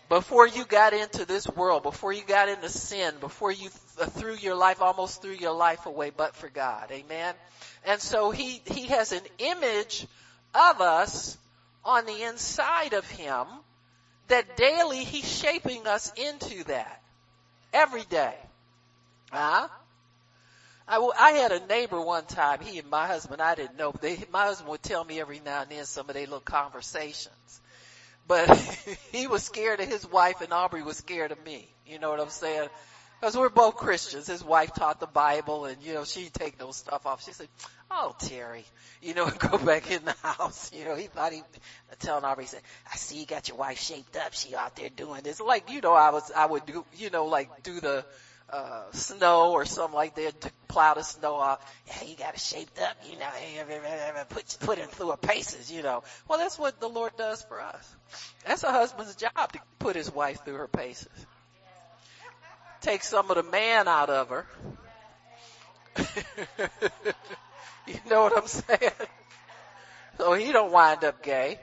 Before 0.09 0.47
you 0.47 0.67
got 0.67 0.93
into 0.93 1.25
this 1.25 1.49
world, 1.49 1.83
before 1.83 2.13
you 2.13 2.23
got 2.23 2.49
into 2.49 2.69
sin, 2.69 3.15
before 3.21 3.51
you 3.51 3.71
th- 3.97 4.11
threw 4.11 4.35
your 4.35 4.55
life, 4.55 4.83
almost 4.83 5.23
threw 5.23 5.33
your 5.33 5.55
life 5.55 5.87
away, 5.87 6.11
but 6.11 6.37
for 6.37 6.51
God. 6.51 6.91
Amen. 6.91 7.35
And 7.85 8.01
so 8.01 8.31
he, 8.31 8.61
he 8.67 8.89
has 8.89 9.13
an 9.13 9.23
image 9.39 10.07
of 10.55 10.81
us 10.83 11.39
on 11.85 12.05
the 12.05 12.25
inside 12.25 12.93
of 12.93 13.09
him 13.11 13.47
that 14.29 14.57
daily 14.57 15.05
he's 15.05 15.27
shaping 15.27 15.87
us 15.87 16.13
into 16.17 16.65
that. 16.65 17.03
Every 17.73 18.05
day. 18.05 18.35
Huh? 19.33 19.69
I, 20.87 21.11
I 21.19 21.31
had 21.33 21.53
a 21.53 21.67
neighbor 21.67 22.01
one 22.01 22.27
time, 22.27 22.61
he 22.61 22.79
and 22.79 22.91
my 22.91 23.07
husband, 23.07 23.41
I 23.41 23.55
didn't 23.55 23.79
know, 23.79 23.93
they, 24.01 24.19
my 24.31 24.45
husband 24.45 24.69
would 24.69 24.83
tell 24.83 25.03
me 25.05 25.21
every 25.21 25.41
now 25.45 25.63
and 25.63 25.71
then 25.71 25.85
some 25.85 26.09
of 26.09 26.15
their 26.15 26.25
little 26.25 26.41
conversations. 26.41 27.61
But 28.29 28.51
he 29.13 29.27
was 29.27 29.43
scared 29.43 29.81
of 29.81 29.89
his 29.89 30.07
wife 30.07 30.41
and 30.43 30.53
Aubrey 30.53 30.83
was 30.83 30.99
scared 30.99 31.33
of 31.33 31.45
me. 31.45 31.69
You 31.87 31.99
know 31.99 32.11
what 32.11 32.21
I'm 32.21 32.29
saying? 32.29 32.69
Because 33.21 33.37
we're 33.37 33.49
both 33.49 33.77
Christians. 33.77 34.27
His 34.27 34.45
wife 34.45 34.75
taught 34.75 35.01
the 35.01 35.07
Bible 35.07 35.65
and, 35.65 35.83
you 35.83 35.95
know, 35.95 36.05
she'd 36.05 36.35
take 36.35 36.59
those 36.59 36.77
stuff 36.77 37.07
off. 37.07 37.25
She 37.25 37.33
said, 37.33 37.49
oh, 37.91 38.15
Terry, 38.19 38.65
you 39.01 39.15
know, 39.15 39.31
go 39.39 39.59
back 39.59 39.91
in 39.91 40.05
the 40.05 40.15
house. 40.23 40.71
You 40.75 40.85
know, 40.85 40.97
he 40.97 41.07
thought 41.07 41.33
he, 41.33 41.43
telling 42.01 42.25
Aubrey, 42.25 42.45
he 42.45 42.49
said, 42.49 42.63
I 42.93 42.97
see 42.97 43.21
you 43.21 43.27
got 43.27 43.49
your 43.49 43.57
wife 43.57 43.81
shaped 43.81 44.17
up. 44.17 44.35
She 44.35 44.55
out 44.55 44.77
there 44.77 44.89
doing 44.89 45.23
this. 45.23 45.41
Like, 45.41 45.71
you 45.71 45.81
know, 45.81 45.95
I 45.95 46.11
was, 46.11 46.31
I 46.37 46.47
would 46.47 46.67
do, 46.67 46.85
you 46.97 47.11
know, 47.11 47.27
like 47.27 47.63
do 47.63 47.81
the, 47.81 48.05
uh, 48.53 48.83
snow 48.93 49.53
or 49.53 49.65
something 49.65 49.95
like 49.95 50.15
that 50.17 50.41
to 50.43 50.51
plow 50.69 50.95
the 50.95 51.03
snow 51.03 51.35
off. 51.35 51.61
Yeah, 51.87 52.05
you 52.09 52.17
got 52.17 52.35
it 52.35 52.41
shaped 52.41 52.79
up, 52.81 52.97
you 53.09 53.19
know, 53.19 54.25
put, 54.29 54.57
put 54.61 54.79
him 54.79 54.89
through 54.89 55.11
her 55.11 55.17
paces, 55.17 55.73
you 55.73 55.83
know. 55.83 56.03
Well, 56.29 56.39
that's 56.39 56.59
what 56.59 56.79
the 56.79 56.89
Lord 56.89 57.13
does 57.17 57.43
for 57.43 57.61
us. 57.61 57.97
That's 58.47 58.63
a 58.63 58.71
husband's 58.71 59.17
job 59.17 59.53
to 59.53 59.59
put 59.79 59.97
his 59.97 60.13
wife 60.13 60.45
through 60.45 60.57
her 60.57 60.69
paces. 60.69 61.09
Take 62.83 63.03
some 63.03 63.31
of 63.31 63.37
the 63.37 63.43
man 63.43 63.89
out 63.89 64.11
of 64.11 64.29
her. 64.29 64.47
you 67.87 67.95
know 68.11 68.23
what 68.23 68.37
I'm 68.37 68.47
saying? 68.47 68.93
So 70.19 70.35
he 70.35 70.53
don't 70.53 70.73
wind 70.73 71.05
up 71.05 71.23
gay. 71.23 71.59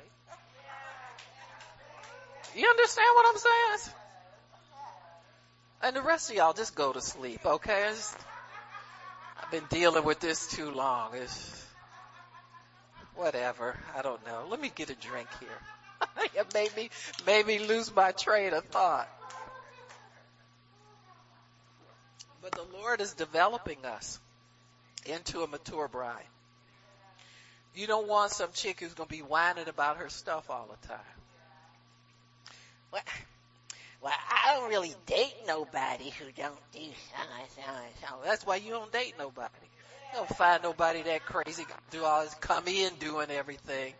You 2.56 2.68
understand 2.68 3.08
what 3.16 3.26
I'm 3.28 3.38
saying? 3.38 3.96
And 5.82 5.96
the 5.96 6.02
rest 6.02 6.30
of 6.30 6.36
y'all 6.36 6.54
just 6.54 6.76
go 6.76 6.92
to 6.92 7.02
sleep, 7.02 7.46
okay? 7.46 7.88
Just, 7.90 8.18
I've 9.42 9.52
been 9.52 9.64
dealing 9.70 10.04
with 10.04 10.20
this 10.20 10.48
too 10.48 10.72
long. 10.72 11.12
It's 11.16 11.66
whatever. 13.16 13.78
I 13.96 14.02
don't 14.02 14.26
know. 14.26 14.46
Let 14.50 14.60
me 14.60 14.72
get 14.74 14.90
a 14.90 14.96
drink 14.96 15.28
here. 15.40 16.30
it 16.36 16.54
made 16.54 16.76
me, 16.76 16.90
made 17.26 17.48
me 17.48 17.60
lose 17.60 17.96
my 17.96 18.12
train 18.12 18.54
of 18.54 18.66
thought. 18.66 19.10
But 22.42 22.52
the 22.52 22.66
Lord 22.78 23.00
is 23.02 23.14
developing 23.14 23.86
us 23.86 24.20
into 25.06 25.42
a 25.42 25.48
mature 25.48 25.88
bride. 25.88 26.24
You 27.76 27.88
don't 27.88 28.08
want 28.08 28.32
some 28.32 28.50
chick 28.54 28.80
who's 28.80 28.94
going 28.94 29.08
to 29.08 29.16
be 29.16 29.22
whining 29.22 29.70
about 29.70 29.98
her 29.98 30.10
stuff 30.10 30.50
all 30.50 30.68
the 30.70 30.88
time. 30.88 31.00
Well, 32.92 33.04
well, 34.02 34.14
I 34.30 34.56
don't 34.56 34.70
really 34.70 34.96
date 35.06 35.34
nobody 35.46 36.12
who 36.12 36.32
don't 36.32 36.72
do 36.72 36.80
so, 36.80 37.24
so, 37.56 37.62
so. 38.02 38.08
That's 38.24 38.46
why 38.46 38.58
you 38.58 38.72
don't 38.72 38.92
date 38.92 39.16
nobody. 39.18 39.50
You 40.14 40.20
don't 40.20 40.30
find 40.30 40.64
nobody 40.64 41.04
that 41.04 41.26
crazy 41.26 41.66
do 41.92 42.04
all 42.04 42.24
this 42.24 42.34
come 42.36 42.68
in 42.68 42.94
doing 43.00 43.30
everything. 43.30 43.94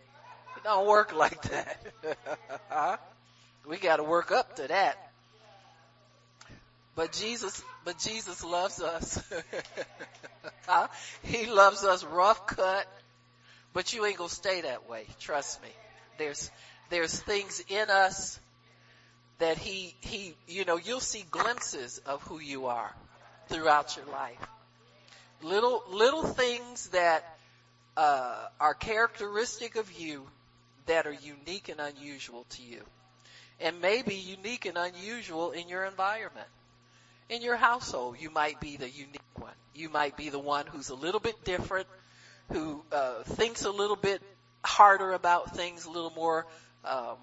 It 0.56 0.64
don't 0.64 0.86
work 0.86 1.14
like 1.14 1.42
that. 1.42 3.00
we 3.68 3.76
gotta 3.76 4.02
work 4.02 4.32
up 4.32 4.56
to 4.56 4.68
that. 4.68 4.96
But 6.96 7.12
Jesus, 7.12 7.62
but 7.84 7.98
Jesus 7.98 8.42
loves 8.44 8.80
us. 8.80 9.22
He 11.24 11.46
loves 11.46 11.84
us 11.84 12.04
rough 12.04 12.46
cut, 12.46 12.86
but 13.72 13.92
you 13.92 14.06
ain't 14.06 14.18
gonna 14.18 14.28
stay 14.28 14.60
that 14.62 14.88
way. 14.88 15.06
Trust 15.18 15.60
me. 15.62 15.68
There's, 16.16 16.50
there's 16.90 17.18
things 17.18 17.62
in 17.68 17.90
us 17.90 18.38
that 19.40 19.58
he, 19.58 19.94
he, 20.00 20.34
you 20.46 20.64
know, 20.64 20.76
you'll 20.76 21.00
see 21.00 21.24
glimpses 21.30 22.00
of 22.06 22.22
who 22.22 22.38
you 22.38 22.66
are 22.66 22.94
throughout 23.48 23.96
your 23.96 24.06
life. 24.06 24.38
Little, 25.42 25.82
little 25.90 26.22
things 26.22 26.88
that, 26.90 27.24
uh, 27.96 28.46
are 28.60 28.74
characteristic 28.74 29.76
of 29.76 29.90
you 29.92 30.26
that 30.86 31.06
are 31.06 31.12
unique 31.12 31.68
and 31.70 31.80
unusual 31.80 32.46
to 32.50 32.62
you. 32.62 32.82
And 33.60 33.80
maybe 33.80 34.14
unique 34.14 34.66
and 34.66 34.76
unusual 34.76 35.52
in 35.52 35.68
your 35.68 35.84
environment. 35.84 36.48
In 37.28 37.42
your 37.42 37.56
household, 37.56 38.16
you 38.18 38.30
might 38.30 38.60
be 38.60 38.76
the 38.76 38.88
unique 38.88 39.20
one. 39.36 39.52
You 39.74 39.88
might 39.88 40.16
be 40.16 40.28
the 40.28 40.38
one 40.38 40.66
who's 40.66 40.90
a 40.90 40.94
little 40.94 41.20
bit 41.20 41.44
different, 41.44 41.86
who, 42.52 42.84
uh, 42.92 43.22
thinks 43.22 43.64
a 43.64 43.70
little 43.70 43.96
bit 43.96 44.20
harder 44.62 45.12
about 45.12 45.56
things, 45.56 45.86
a 45.86 45.90
little 45.90 46.10
more, 46.10 46.46
um, 46.84 47.16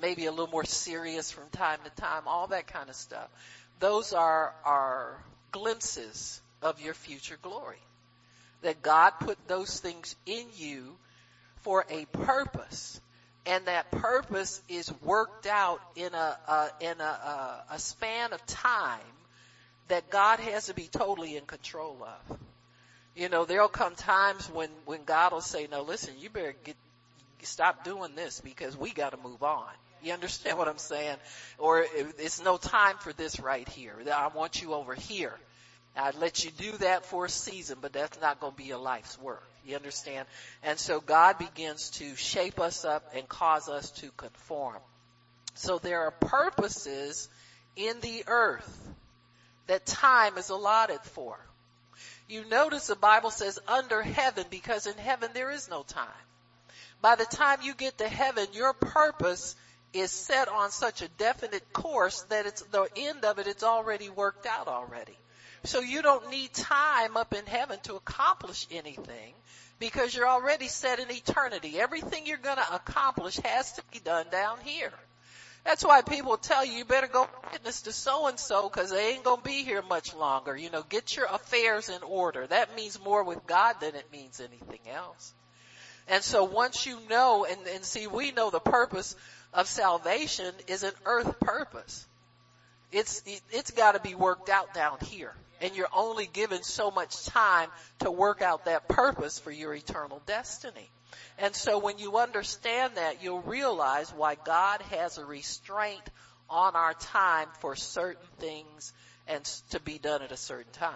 maybe 0.00 0.26
a 0.26 0.30
little 0.30 0.48
more 0.48 0.64
serious 0.64 1.30
from 1.30 1.48
time 1.50 1.78
to 1.84 1.90
time, 2.00 2.22
all 2.26 2.48
that 2.48 2.66
kind 2.66 2.88
of 2.88 2.96
stuff. 2.96 3.28
Those 3.80 4.12
are, 4.12 4.54
are 4.64 5.16
glimpses 5.52 6.40
of 6.62 6.80
your 6.80 6.94
future 6.94 7.38
glory. 7.42 7.78
That 8.62 8.82
God 8.82 9.10
put 9.20 9.38
those 9.48 9.80
things 9.80 10.16
in 10.24 10.46
you 10.56 10.96
for 11.62 11.84
a 11.90 12.04
purpose. 12.06 13.00
And 13.44 13.66
that 13.66 13.90
purpose 13.90 14.60
is 14.68 14.92
worked 15.02 15.46
out 15.46 15.80
in 15.94 16.12
a, 16.14 16.70
in 16.80 17.00
a, 17.00 17.04
a, 17.04 17.64
a 17.72 17.78
span 17.78 18.32
of 18.32 18.44
time 18.46 19.00
that 19.88 20.10
God 20.10 20.40
has 20.40 20.66
to 20.66 20.74
be 20.74 20.88
totally 20.90 21.36
in 21.36 21.44
control 21.44 21.96
of. 22.02 22.38
You 23.14 23.28
know, 23.28 23.44
there'll 23.44 23.68
come 23.68 23.94
times 23.94 24.50
when, 24.50 24.68
when 24.84 25.04
God 25.04 25.32
will 25.32 25.40
say, 25.40 25.68
no, 25.70 25.82
listen, 25.82 26.14
you 26.18 26.28
better 26.28 26.54
get, 26.64 26.76
stop 27.42 27.84
doing 27.84 28.14
this 28.14 28.40
because 28.40 28.76
we 28.76 28.90
got 28.90 29.10
to 29.10 29.18
move 29.18 29.42
on. 29.42 29.68
You 30.02 30.12
understand 30.12 30.58
what 30.58 30.68
I'm 30.68 30.78
saying? 30.78 31.16
Or 31.58 31.84
it's 32.18 32.42
no 32.42 32.56
time 32.56 32.96
for 33.00 33.12
this 33.12 33.40
right 33.40 33.68
here. 33.68 33.94
I 34.12 34.28
want 34.28 34.62
you 34.62 34.74
over 34.74 34.94
here. 34.94 35.34
I'd 35.96 36.14
let 36.14 36.44
you 36.44 36.50
do 36.50 36.72
that 36.78 37.06
for 37.06 37.24
a 37.24 37.28
season, 37.28 37.78
but 37.80 37.92
that's 37.92 38.20
not 38.20 38.38
going 38.38 38.52
to 38.52 38.56
be 38.56 38.64
your 38.64 38.78
life's 38.78 39.18
work. 39.18 39.42
You 39.64 39.76
understand? 39.76 40.28
And 40.62 40.78
so 40.78 41.00
God 41.00 41.38
begins 41.38 41.90
to 41.90 42.14
shape 42.16 42.60
us 42.60 42.84
up 42.84 43.12
and 43.14 43.26
cause 43.26 43.68
us 43.68 43.90
to 43.92 44.10
conform. 44.16 44.76
So 45.54 45.78
there 45.78 46.02
are 46.02 46.10
purposes 46.10 47.30
in 47.76 47.98
the 48.00 48.24
earth 48.26 48.88
that 49.68 49.86
time 49.86 50.36
is 50.36 50.50
allotted 50.50 51.00
for. 51.00 51.38
You 52.28 52.44
notice 52.48 52.88
the 52.88 52.96
Bible 52.96 53.30
says 53.30 53.58
under 53.66 54.02
heaven 54.02 54.44
because 54.50 54.86
in 54.86 54.98
heaven 54.98 55.30
there 55.32 55.50
is 55.50 55.70
no 55.70 55.82
time. 55.82 56.25
By 57.00 57.14
the 57.14 57.24
time 57.24 57.60
you 57.62 57.74
get 57.74 57.98
to 57.98 58.08
heaven, 58.08 58.46
your 58.52 58.72
purpose 58.72 59.54
is 59.92 60.10
set 60.10 60.48
on 60.48 60.70
such 60.70 61.02
a 61.02 61.08
definite 61.08 61.72
course 61.72 62.22
that 62.28 62.46
it's 62.46 62.62
the 62.62 62.88
end 62.96 63.24
of 63.24 63.38
it, 63.38 63.46
it's 63.46 63.62
already 63.62 64.10
worked 64.10 64.46
out 64.46 64.68
already. 64.68 65.16
So 65.64 65.80
you 65.80 66.02
don't 66.02 66.30
need 66.30 66.52
time 66.52 67.16
up 67.16 67.34
in 67.34 67.44
heaven 67.46 67.78
to 67.84 67.94
accomplish 67.96 68.66
anything 68.70 69.34
because 69.78 70.14
you're 70.14 70.28
already 70.28 70.68
set 70.68 70.98
in 70.98 71.10
eternity. 71.10 71.78
Everything 71.78 72.26
you're 72.26 72.38
to 72.38 72.74
accomplish 72.74 73.36
has 73.38 73.72
to 73.72 73.82
be 73.92 73.98
done 73.98 74.26
down 74.30 74.58
here. 74.62 74.92
That's 75.64 75.84
why 75.84 76.02
people 76.02 76.36
tell 76.36 76.64
you 76.64 76.74
you 76.74 76.84
better 76.84 77.08
go 77.08 77.28
witness 77.52 77.82
to 77.82 77.92
so 77.92 78.28
and 78.28 78.38
so 78.38 78.68
because 78.68 78.90
they 78.90 79.14
ain't 79.14 79.24
gonna 79.24 79.42
be 79.42 79.64
here 79.64 79.82
much 79.82 80.14
longer. 80.14 80.56
You 80.56 80.70
know, 80.70 80.84
get 80.88 81.16
your 81.16 81.26
affairs 81.26 81.88
in 81.88 82.02
order. 82.04 82.46
That 82.46 82.76
means 82.76 83.00
more 83.02 83.24
with 83.24 83.44
God 83.46 83.80
than 83.80 83.96
it 83.96 84.12
means 84.12 84.40
anything 84.40 84.88
else. 84.88 85.34
And 86.08 86.22
so 86.22 86.44
once 86.44 86.86
you 86.86 86.98
know, 87.10 87.44
and, 87.44 87.58
and 87.66 87.84
see, 87.84 88.06
we 88.06 88.30
know 88.32 88.50
the 88.50 88.60
purpose 88.60 89.16
of 89.52 89.66
salvation 89.66 90.54
is 90.68 90.82
an 90.82 90.92
earth 91.04 91.40
purpose. 91.40 92.06
It's, 92.92 93.22
it, 93.26 93.40
it's 93.50 93.70
gotta 93.72 94.00
be 94.00 94.14
worked 94.14 94.48
out 94.48 94.72
down 94.74 94.98
here. 95.02 95.34
And 95.60 95.74
you're 95.74 95.88
only 95.94 96.26
given 96.26 96.62
so 96.62 96.90
much 96.90 97.24
time 97.26 97.70
to 98.00 98.10
work 98.10 98.42
out 98.42 98.66
that 98.66 98.88
purpose 98.88 99.38
for 99.38 99.50
your 99.50 99.74
eternal 99.74 100.20
destiny. 100.26 100.90
And 101.38 101.54
so 101.54 101.78
when 101.78 101.98
you 101.98 102.18
understand 102.18 102.96
that, 102.96 103.22
you'll 103.22 103.40
realize 103.40 104.12
why 104.12 104.36
God 104.36 104.82
has 104.90 105.18
a 105.18 105.24
restraint 105.24 106.02
on 106.48 106.76
our 106.76 106.94
time 106.94 107.48
for 107.60 107.74
certain 107.74 108.26
things 108.38 108.92
and 109.26 109.44
to 109.70 109.80
be 109.80 109.98
done 109.98 110.22
at 110.22 110.30
a 110.30 110.36
certain 110.36 110.72
time. 110.72 110.92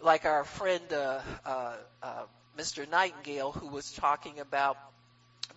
Like 0.00 0.24
our 0.24 0.44
friend, 0.44 0.82
uh, 0.92 1.20
uh, 1.44 1.76
uh, 2.02 2.22
Mr. 2.58 2.88
Nightingale, 2.88 3.52
who 3.52 3.68
was 3.68 3.92
talking 3.92 4.40
about 4.40 4.76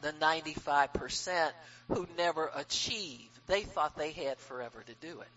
the 0.02 0.14
95% 0.14 1.52
who 1.90 2.08
never 2.18 2.50
achieve. 2.56 3.30
They 3.48 3.62
thought 3.62 3.98
they 3.98 4.12
had 4.12 4.40
forever 4.40 4.84
to 4.86 5.08
do 5.08 5.22
it. 5.22 5.28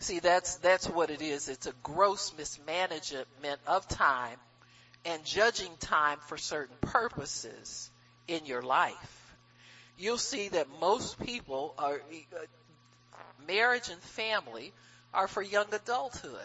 See, 0.00 0.20
that's, 0.20 0.56
that's 0.56 0.88
what 0.88 1.10
it 1.10 1.20
is. 1.20 1.48
It's 1.48 1.66
a 1.66 1.74
gross 1.82 2.32
mismanagement 2.36 3.60
of 3.66 3.86
time 3.88 4.38
and 5.04 5.24
judging 5.24 5.70
time 5.78 6.18
for 6.26 6.38
certain 6.38 6.76
purposes 6.80 7.90
in 8.26 8.46
your 8.46 8.62
life. 8.62 9.34
You'll 9.98 10.18
see 10.18 10.48
that 10.48 10.66
most 10.80 11.20
people 11.20 11.74
are, 11.78 12.00
uh, 12.00 13.16
marriage 13.46 13.90
and 13.90 14.00
family 14.00 14.72
are 15.12 15.28
for 15.28 15.42
young 15.42 15.66
adulthood. 15.72 16.40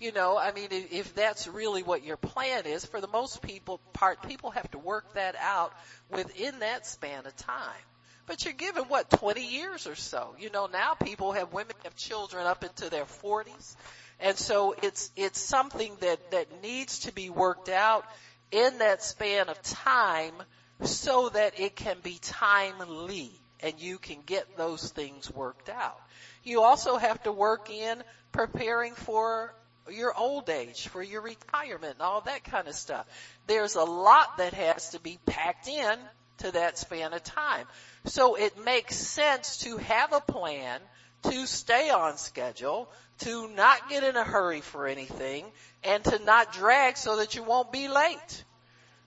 You 0.00 0.12
know, 0.12 0.38
I 0.38 0.52
mean, 0.52 0.68
if 0.70 1.14
that's 1.14 1.46
really 1.46 1.82
what 1.82 2.02
your 2.02 2.16
plan 2.16 2.64
is, 2.64 2.86
for 2.86 3.02
the 3.02 3.08
most 3.08 3.42
people 3.42 3.80
part, 3.92 4.26
people 4.26 4.50
have 4.50 4.70
to 4.70 4.78
work 4.78 5.12
that 5.12 5.36
out 5.38 5.74
within 6.08 6.60
that 6.60 6.86
span 6.86 7.26
of 7.26 7.36
time. 7.36 7.84
But 8.26 8.44
you're 8.44 8.54
given 8.54 8.84
what, 8.84 9.10
20 9.10 9.46
years 9.46 9.86
or 9.86 9.94
so. 9.94 10.34
You 10.38 10.48
know, 10.50 10.66
now 10.66 10.94
people 10.94 11.32
have, 11.32 11.52
women 11.52 11.74
have 11.84 11.96
children 11.96 12.46
up 12.46 12.64
into 12.64 12.88
their 12.88 13.04
40s. 13.04 13.76
And 14.20 14.38
so 14.38 14.74
it's, 14.82 15.10
it's 15.16 15.38
something 15.38 15.94
that, 16.00 16.30
that 16.30 16.62
needs 16.62 17.00
to 17.00 17.12
be 17.12 17.28
worked 17.28 17.68
out 17.68 18.06
in 18.50 18.78
that 18.78 19.02
span 19.02 19.50
of 19.50 19.60
time 19.62 20.34
so 20.82 21.28
that 21.28 21.60
it 21.60 21.76
can 21.76 21.98
be 22.02 22.18
timely 22.22 23.32
and 23.62 23.78
you 23.78 23.98
can 23.98 24.18
get 24.24 24.56
those 24.56 24.90
things 24.90 25.30
worked 25.30 25.68
out. 25.68 26.00
You 26.42 26.62
also 26.62 26.96
have 26.96 27.22
to 27.24 27.32
work 27.32 27.68
in 27.68 28.02
preparing 28.32 28.94
for 28.94 29.54
your 29.90 30.16
old 30.16 30.48
age, 30.48 30.88
for 30.88 31.02
your 31.02 31.22
retirement 31.22 31.94
and 31.94 32.02
all 32.02 32.20
that 32.22 32.44
kind 32.44 32.68
of 32.68 32.74
stuff. 32.74 33.06
There's 33.46 33.74
a 33.74 33.84
lot 33.84 34.38
that 34.38 34.54
has 34.54 34.90
to 34.90 35.00
be 35.00 35.18
packed 35.26 35.68
in 35.68 35.98
to 36.38 36.52
that 36.52 36.78
span 36.78 37.12
of 37.12 37.22
time. 37.22 37.66
So 38.04 38.34
it 38.34 38.62
makes 38.64 38.96
sense 38.96 39.58
to 39.58 39.76
have 39.78 40.12
a 40.12 40.20
plan, 40.20 40.80
to 41.24 41.46
stay 41.46 41.90
on 41.90 42.16
schedule, 42.16 42.90
to 43.20 43.48
not 43.48 43.88
get 43.88 44.02
in 44.04 44.16
a 44.16 44.24
hurry 44.24 44.60
for 44.60 44.86
anything, 44.86 45.44
and 45.84 46.02
to 46.04 46.18
not 46.24 46.52
drag 46.52 46.96
so 46.96 47.16
that 47.16 47.34
you 47.34 47.42
won't 47.42 47.72
be 47.72 47.88
late. 47.88 48.44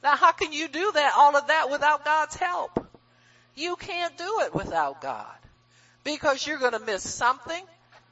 Now 0.03 0.15
how 0.15 0.31
can 0.31 0.53
you 0.53 0.67
do 0.67 0.91
that, 0.91 1.13
all 1.17 1.35
of 1.35 1.47
that 1.47 1.69
without 1.71 2.05
God's 2.05 2.35
help? 2.35 2.85
You 3.55 3.75
can't 3.75 4.17
do 4.17 4.41
it 4.41 4.53
without 4.53 5.01
God. 5.01 5.37
Because 6.03 6.45
you're 6.45 6.59
gonna 6.59 6.79
miss 6.79 7.07
something, 7.07 7.63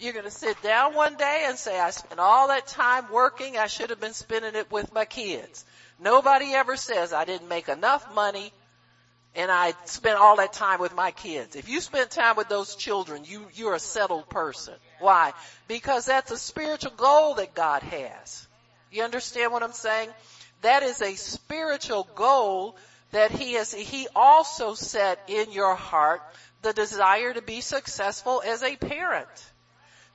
you're 0.01 0.13
going 0.13 0.25
to 0.25 0.31
sit 0.31 0.61
down 0.61 0.95
one 0.95 1.15
day 1.15 1.43
and 1.47 1.57
say, 1.57 1.79
I 1.79 1.91
spent 1.91 2.19
all 2.19 2.47
that 2.47 2.67
time 2.67 3.05
working. 3.11 3.57
I 3.57 3.67
should 3.67 3.91
have 3.91 4.01
been 4.01 4.13
spending 4.13 4.55
it 4.55 4.71
with 4.71 4.93
my 4.93 5.05
kids. 5.05 5.63
Nobody 5.99 6.53
ever 6.53 6.75
says 6.75 7.13
I 7.13 7.25
didn't 7.25 7.47
make 7.47 7.69
enough 7.69 8.13
money 8.15 8.51
and 9.35 9.49
I 9.49 9.73
spent 9.85 10.17
all 10.19 10.37
that 10.37 10.53
time 10.53 10.79
with 10.79 10.95
my 10.95 11.11
kids. 11.11 11.55
If 11.55 11.69
you 11.69 11.79
spend 11.79 12.09
time 12.09 12.35
with 12.35 12.49
those 12.49 12.75
children, 12.75 13.23
you, 13.25 13.45
you're 13.53 13.75
a 13.75 13.79
settled 13.79 14.27
person. 14.29 14.73
Why? 14.99 15.33
Because 15.67 16.05
that's 16.05 16.31
a 16.31 16.37
spiritual 16.37 16.91
goal 16.91 17.35
that 17.35 17.53
God 17.53 17.81
has. 17.83 18.47
You 18.91 19.03
understand 19.03 19.53
what 19.53 19.63
I'm 19.63 19.71
saying? 19.71 20.09
That 20.63 20.83
is 20.83 21.01
a 21.01 21.15
spiritual 21.15 22.07
goal 22.15 22.75
that 23.11 23.31
he 23.31 23.53
has, 23.53 23.73
he 23.73 24.07
also 24.15 24.73
set 24.73 25.19
in 25.27 25.51
your 25.51 25.75
heart 25.75 26.21
the 26.61 26.73
desire 26.73 27.33
to 27.33 27.41
be 27.41 27.61
successful 27.61 28.41
as 28.45 28.63
a 28.63 28.75
parent. 28.75 29.50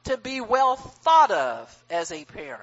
To 0.07 0.17
be 0.17 0.41
well 0.41 0.77
thought 0.77 1.31
of 1.31 1.85
as 1.91 2.13
a 2.13 2.25
parent. 2.25 2.63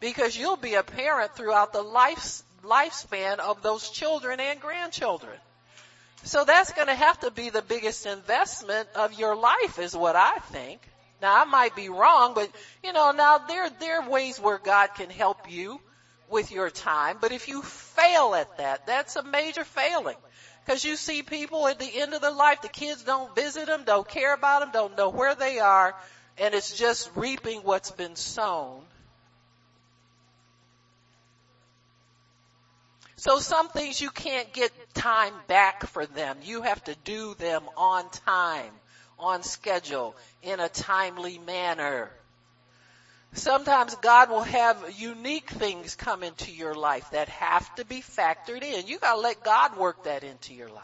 Because 0.00 0.36
you'll 0.36 0.56
be 0.56 0.74
a 0.74 0.82
parent 0.82 1.36
throughout 1.36 1.72
the 1.72 1.82
life, 1.82 2.42
lifespan 2.64 3.38
of 3.38 3.62
those 3.62 3.90
children 3.90 4.40
and 4.40 4.60
grandchildren. 4.60 5.36
So 6.24 6.44
that's 6.44 6.72
going 6.72 6.86
to 6.86 6.94
have 6.94 7.20
to 7.20 7.30
be 7.30 7.50
the 7.50 7.62
biggest 7.62 8.06
investment 8.06 8.88
of 8.94 9.18
your 9.18 9.36
life 9.36 9.78
is 9.78 9.94
what 9.94 10.16
I 10.16 10.38
think. 10.50 10.80
Now 11.20 11.42
I 11.42 11.44
might 11.44 11.76
be 11.76 11.88
wrong, 11.88 12.32
but 12.34 12.50
you 12.82 12.92
know, 12.92 13.12
now 13.12 13.38
there, 13.38 13.68
there 13.78 14.00
are 14.00 14.08
ways 14.08 14.40
where 14.40 14.58
God 14.58 14.94
can 14.94 15.10
help 15.10 15.50
you 15.50 15.80
with 16.30 16.52
your 16.52 16.70
time, 16.70 17.18
but 17.20 17.32
if 17.32 17.48
you 17.48 17.60
fail 17.62 18.34
at 18.34 18.56
that, 18.58 18.86
that's 18.86 19.16
a 19.16 19.22
major 19.22 19.64
failing. 19.64 20.16
Cause 20.66 20.84
you 20.84 20.96
see 20.96 21.22
people 21.22 21.66
at 21.66 21.80
the 21.80 22.00
end 22.00 22.14
of 22.14 22.22
their 22.22 22.30
life, 22.30 22.62
the 22.62 22.68
kids 22.68 23.02
don't 23.02 23.34
visit 23.34 23.66
them, 23.66 23.82
don't 23.84 24.08
care 24.08 24.32
about 24.32 24.60
them, 24.60 24.70
don't 24.72 24.96
know 24.96 25.10
where 25.10 25.34
they 25.34 25.58
are, 25.58 25.94
and 26.42 26.56
it's 26.56 26.76
just 26.76 27.08
reaping 27.14 27.60
what's 27.60 27.92
been 27.92 28.16
sown. 28.16 28.82
So 33.14 33.38
some 33.38 33.68
things 33.68 34.00
you 34.00 34.10
can't 34.10 34.52
get 34.52 34.72
time 34.92 35.34
back 35.46 35.86
for 35.86 36.04
them. 36.04 36.38
You 36.42 36.62
have 36.62 36.82
to 36.84 36.96
do 37.04 37.34
them 37.34 37.62
on 37.76 38.10
time, 38.10 38.72
on 39.20 39.44
schedule, 39.44 40.16
in 40.42 40.58
a 40.58 40.68
timely 40.68 41.38
manner. 41.38 42.10
Sometimes 43.34 43.94
God 43.94 44.28
will 44.28 44.42
have 44.42 44.98
unique 44.98 45.48
things 45.48 45.94
come 45.94 46.24
into 46.24 46.50
your 46.50 46.74
life 46.74 47.08
that 47.12 47.28
have 47.28 47.72
to 47.76 47.84
be 47.84 48.00
factored 48.00 48.64
in. 48.64 48.88
You 48.88 48.98
gotta 48.98 49.20
let 49.20 49.44
God 49.44 49.76
work 49.76 50.02
that 50.04 50.24
into 50.24 50.54
your 50.54 50.70
life. 50.70 50.82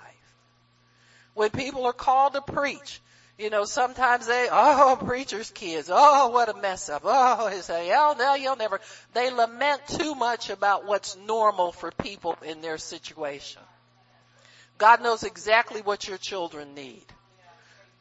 When 1.34 1.50
people 1.50 1.84
are 1.86 1.92
called 1.92 2.34
to 2.34 2.42
preach, 2.42 3.00
you 3.38 3.50
know, 3.50 3.64
sometimes 3.64 4.26
they, 4.26 4.48
oh, 4.50 4.98
preacher's 5.00 5.50
kids, 5.50 5.88
oh, 5.92 6.28
what 6.30 6.48
a 6.48 6.60
mess 6.60 6.88
up. 6.88 7.02
Oh, 7.04 7.48
they 7.48 7.60
say, 7.60 7.92
oh, 7.94 8.16
no, 8.18 8.34
you'll 8.34 8.56
never. 8.56 8.80
They 9.14 9.30
lament 9.30 9.80
too 9.86 10.16
much 10.16 10.50
about 10.50 10.86
what's 10.86 11.16
normal 11.16 11.70
for 11.70 11.92
people 11.92 12.36
in 12.42 12.60
their 12.60 12.78
situation. 12.78 13.62
God 14.76 15.02
knows 15.02 15.22
exactly 15.22 15.82
what 15.82 16.08
your 16.08 16.18
children 16.18 16.74
need. 16.74 17.04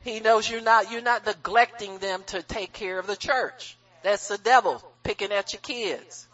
He 0.02 0.20
knows 0.20 0.50
you're 0.50 0.62
not, 0.62 0.92
you're 0.92 1.02
not 1.02 1.26
neglecting 1.26 2.00
them 2.00 2.24
to 2.28 2.42
take 2.42 2.74
care 2.74 2.98
of 2.98 3.06
the 3.08 3.16
church. 3.16 3.78
That's 4.04 4.28
the 4.28 4.38
devil 4.38 4.82
picking 5.04 5.32
at 5.32 5.54
your 5.54 5.62
kids. 5.62 6.27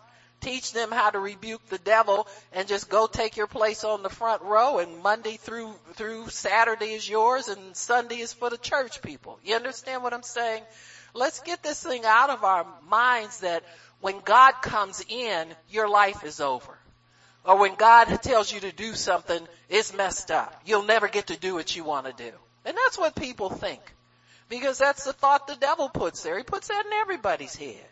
Teach 0.43 0.73
them 0.73 0.91
how 0.91 1.09
to 1.09 1.19
rebuke 1.19 1.65
the 1.69 1.77
devil 1.77 2.27
and 2.51 2.67
just 2.67 2.89
go 2.89 3.07
take 3.07 3.37
your 3.37 3.47
place 3.47 3.85
on 3.85 4.03
the 4.03 4.09
front 4.09 4.41
row 4.41 4.79
and 4.79 5.01
Monday 5.01 5.37
through, 5.37 5.73
through 5.93 6.27
Saturday 6.27 6.93
is 6.93 7.07
yours 7.07 7.47
and 7.47 7.73
Sunday 7.77 8.17
is 8.17 8.33
for 8.33 8.49
the 8.49 8.57
church 8.57 9.01
people. 9.01 9.39
You 9.45 9.55
understand 9.55 10.03
what 10.03 10.13
I'm 10.13 10.21
saying? 10.21 10.63
Let's 11.13 11.39
get 11.39 11.63
this 11.63 11.81
thing 11.81 12.03
out 12.03 12.29
of 12.29 12.43
our 12.43 12.67
minds 12.89 13.39
that 13.39 13.63
when 14.01 14.19
God 14.19 14.55
comes 14.61 15.01
in, 15.07 15.47
your 15.69 15.87
life 15.87 16.25
is 16.25 16.41
over. 16.41 16.77
Or 17.45 17.57
when 17.57 17.75
God 17.75 18.07
tells 18.21 18.51
you 18.51 18.59
to 18.59 18.73
do 18.73 18.95
something, 18.95 19.47
it's 19.69 19.93
messed 19.93 20.29
up. 20.29 20.61
You'll 20.65 20.83
never 20.83 21.07
get 21.07 21.27
to 21.27 21.39
do 21.39 21.53
what 21.55 21.73
you 21.73 21.85
want 21.85 22.07
to 22.07 22.11
do. 22.11 22.35
And 22.65 22.75
that's 22.75 22.97
what 22.97 23.15
people 23.15 23.49
think. 23.49 23.79
Because 24.49 24.77
that's 24.77 25.05
the 25.05 25.13
thought 25.13 25.47
the 25.47 25.55
devil 25.55 25.87
puts 25.87 26.21
there. 26.21 26.37
He 26.37 26.43
puts 26.43 26.67
that 26.67 26.85
in 26.85 26.91
everybody's 26.91 27.55
head. 27.55 27.87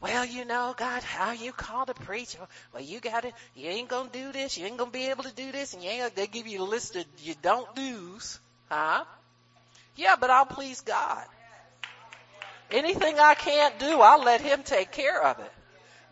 Well, 0.00 0.24
you 0.24 0.44
know, 0.44 0.74
God, 0.76 1.02
how 1.02 1.32
you 1.32 1.52
called 1.52 1.88
to 1.88 1.94
preach? 1.94 2.36
Well, 2.72 2.82
you 2.82 3.00
got 3.00 3.24
to, 3.24 3.32
you 3.56 3.68
ain't 3.68 3.88
gonna 3.88 4.10
do 4.12 4.30
this, 4.30 4.56
you 4.56 4.64
ain't 4.66 4.76
gonna 4.76 4.92
be 4.92 5.08
able 5.08 5.24
to 5.24 5.34
do 5.34 5.50
this, 5.50 5.74
and 5.74 5.82
you 5.82 5.90
ain't, 5.90 6.14
they 6.14 6.28
give 6.28 6.46
you 6.46 6.62
a 6.62 6.64
list 6.64 6.94
of 6.94 7.04
you 7.20 7.34
don't 7.42 7.74
do's, 7.74 8.38
huh? 8.68 9.04
Yeah, 9.96 10.14
but 10.20 10.30
I'll 10.30 10.46
please 10.46 10.82
God. 10.82 11.24
Anything 12.70 13.18
I 13.18 13.34
can't 13.34 13.78
do, 13.80 14.00
I'll 14.00 14.22
let 14.22 14.40
Him 14.40 14.62
take 14.62 14.92
care 14.92 15.20
of 15.20 15.40
it. 15.40 15.52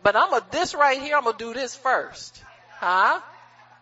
But 0.03 0.17
I'm 0.17 0.31
gonna, 0.31 0.45
this 0.51 0.75
right 0.75 1.01
here, 1.01 1.15
I'm 1.15 1.23
gonna 1.23 1.37
do 1.37 1.53
this 1.53 1.75
first. 1.75 2.43
Huh? 2.79 3.21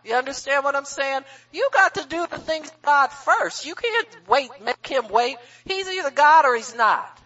You 0.04 0.14
understand 0.14 0.62
what 0.62 0.76
I'm 0.76 0.84
saying? 0.84 1.22
You 1.52 1.68
got 1.72 1.96
to 1.96 2.06
do 2.06 2.26
the 2.30 2.38
things 2.38 2.70
God 2.82 3.08
first. 3.08 3.66
You 3.66 3.74
can't 3.74 4.08
wait, 4.28 4.50
make 4.64 4.86
Him 4.86 5.08
wait. 5.08 5.36
He's 5.64 5.88
either 5.88 6.12
God 6.12 6.44
or 6.44 6.54
He's 6.54 6.76
not. 6.76 7.20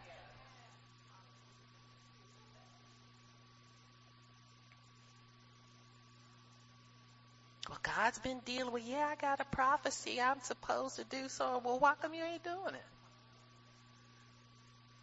God's 7.83 8.19
been 8.19 8.41
dealing 8.45 8.73
with, 8.73 8.83
yeah, 8.85 9.09
I 9.11 9.15
got 9.17 9.41
a 9.41 9.45
prophecy 9.45 10.21
I'm 10.21 10.41
supposed 10.41 10.97
to 10.97 11.05
do 11.05 11.29
so. 11.29 11.61
Well, 11.65 11.79
why 11.79 11.95
come 12.01 12.15
you 12.15 12.23
ain't 12.23 12.45
doing 12.45 12.75
it? 12.75 12.87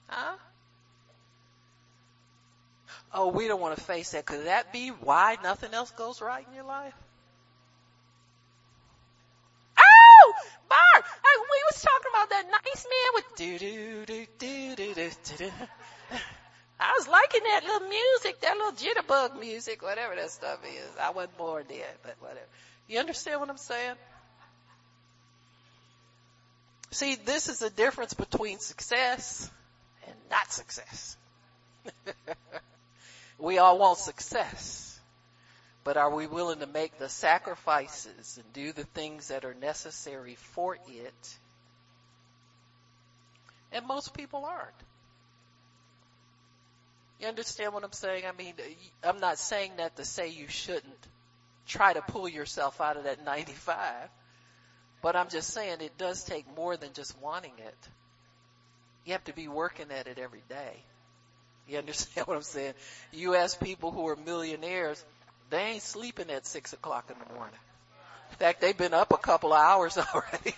Huh? 0.08 0.36
Oh, 3.14 3.28
we 3.28 3.48
don't 3.48 3.62
want 3.62 3.78
to 3.78 3.84
face 3.84 4.12
that. 4.12 4.26
Could 4.26 4.46
that 4.46 4.72
be 4.72 4.90
why 4.90 5.38
nothing 5.44 5.74
else 5.74 5.92
goes 5.92 6.22
right 6.22 6.46
in 6.48 6.54
your 6.54 6.66
life? 6.66 6.94
Oh, 9.78 10.34
Bart, 10.70 11.06
we 11.24 11.64
was 11.72 11.82
talking 11.82 12.12
about 12.14 12.30
that 12.30 12.46
nice 12.52 12.86
man 12.86 13.12
with 13.14 13.26
do 13.36 13.60
do 13.60 14.06
do 14.06 14.26
do 14.40 14.76
do 14.76 14.94
do 14.94 15.12
do. 15.38 15.52
I 16.80 16.94
was 16.98 17.08
liking 17.08 17.42
that 17.44 17.64
little 17.64 17.88
music, 17.88 18.42
that 18.42 18.56
little 18.56 18.72
jitterbug 18.74 19.40
music, 19.40 19.82
whatever 19.82 20.16
that 20.16 20.30
stuff 20.30 20.60
is. 20.64 20.90
I 21.02 21.10
wasn't 21.10 21.38
born 21.38 21.66
then, 21.68 21.80
but 22.04 22.16
whatever. 22.20 22.46
You 22.88 23.00
understand 23.00 23.40
what 23.40 23.50
I'm 23.50 23.58
saying? 23.58 23.96
See, 26.92 27.16
this 27.16 27.50
is 27.50 27.60
the 27.60 27.70
difference 27.70 28.14
between 28.14 28.60
success 28.60 29.50
and 30.06 30.16
not 30.30 30.52
success. 30.52 31.18
we 33.40 33.58
all 33.58 33.78
want 33.80 33.98
success, 33.98 35.00
but 35.84 35.98
are 35.98 36.14
we 36.14 36.28
willing 36.28 36.60
to 36.60 36.68
make 36.68 36.98
the 36.98 37.10
sacrifices 37.10 38.40
and 38.42 38.54
do 38.54 38.72
the 38.72 38.86
things 38.86 39.30
that 39.30 39.46
are 39.46 39.54
necessary 39.56 40.36
for 40.36 40.76
it? 40.76 41.38
And 43.72 43.86
most 43.86 44.14
people 44.14 44.46
aren't. 44.46 44.87
You 47.20 47.28
understand 47.28 47.74
what 47.74 47.84
I'm 47.84 47.92
saying? 47.92 48.24
I 48.28 48.32
mean, 48.38 48.54
I'm 49.04 49.20
not 49.20 49.40
saying 49.40 49.74
that 49.78 49.96
to 49.98 50.06
say 50.06 50.30
you 50.30 50.48
shouldn't 50.48 51.08
try 51.68 51.94
to 51.94 52.02
pull 52.02 52.30
yourself 52.30 52.80
out 52.80 52.98
of 52.98 53.06
that 53.06 53.24
95. 53.26 53.84
But 55.02 55.16
I'm 55.16 55.30
just 55.30 55.54
saying 55.54 55.78
it 55.82 55.98
does 55.98 56.24
take 56.24 56.46
more 56.56 56.78
than 56.78 56.94
just 56.94 57.20
wanting 57.20 57.54
it. 57.58 57.90
You 59.06 59.14
have 59.14 59.24
to 59.26 59.34
be 59.34 59.48
working 59.48 59.88
at 59.92 60.08
it 60.08 60.20
every 60.20 60.44
day. 60.50 60.84
You 61.68 61.78
understand 61.78 62.28
what 62.28 62.38
I'm 62.38 62.44
saying? 62.44 62.74
You 63.12 63.36
ask 63.36 63.60
people 63.60 63.92
who 63.92 64.08
are 64.08 64.16
millionaires, 64.16 65.04
they 65.50 65.60
ain't 65.60 65.82
sleeping 65.82 66.30
at 66.30 66.46
six 66.46 66.74
o'clock 66.74 67.10
in 67.12 67.16
the 67.20 67.34
morning. 67.34 67.60
In 68.32 68.38
fact, 68.38 68.62
they've 68.62 68.78
been 68.78 68.94
up 68.94 69.12
a 69.12 69.18
couple 69.18 69.54
of 69.54 69.60
hours 69.60 69.98
already. 70.14 70.56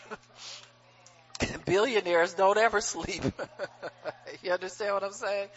Billionaires 1.66 2.34
don't 2.34 2.57
ever 2.57 2.82
sleep. 2.82 3.24
you 4.43 4.51
understand 4.51 4.93
what 4.93 5.03
I'm 5.03 5.14
saying? 5.14 5.49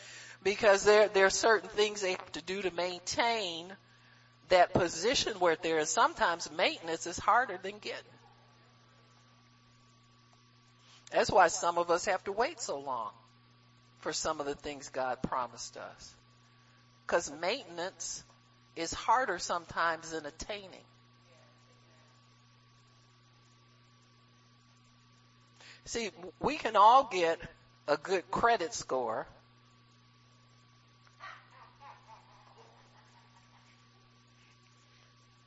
Because 0.42 0.84
there, 0.84 1.08
there 1.08 1.26
are 1.26 1.30
certain 1.30 1.68
things 1.68 2.00
they 2.00 2.12
have 2.12 2.32
to 2.32 2.42
do 2.42 2.62
to 2.62 2.70
maintain 2.72 3.72
that 4.48 4.74
position 4.74 5.34
where 5.38 5.56
there 5.62 5.78
is 5.78 5.88
sometimes 5.88 6.50
maintenance 6.50 7.06
is 7.06 7.18
harder 7.18 7.58
than 7.62 7.78
getting. 7.78 8.02
That's 11.10 11.30
why 11.30 11.48
some 11.48 11.78
of 11.78 11.90
us 11.90 12.06
have 12.06 12.24
to 12.24 12.32
wait 12.32 12.60
so 12.60 12.78
long 12.78 13.10
for 14.00 14.12
some 14.12 14.40
of 14.40 14.46
the 14.46 14.54
things 14.54 14.88
God 14.88 15.22
promised 15.22 15.76
us. 15.76 16.14
Cause 17.06 17.30
maintenance 17.40 18.24
is 18.74 18.92
harder 18.92 19.38
sometimes 19.38 20.10
than 20.10 20.26
attaining. 20.26 20.84
See, 25.84 26.10
we 26.40 26.56
can 26.56 26.76
all 26.76 27.08
get 27.10 27.38
a 27.88 27.96
good 27.96 28.30
credit 28.30 28.72
score 28.72 29.26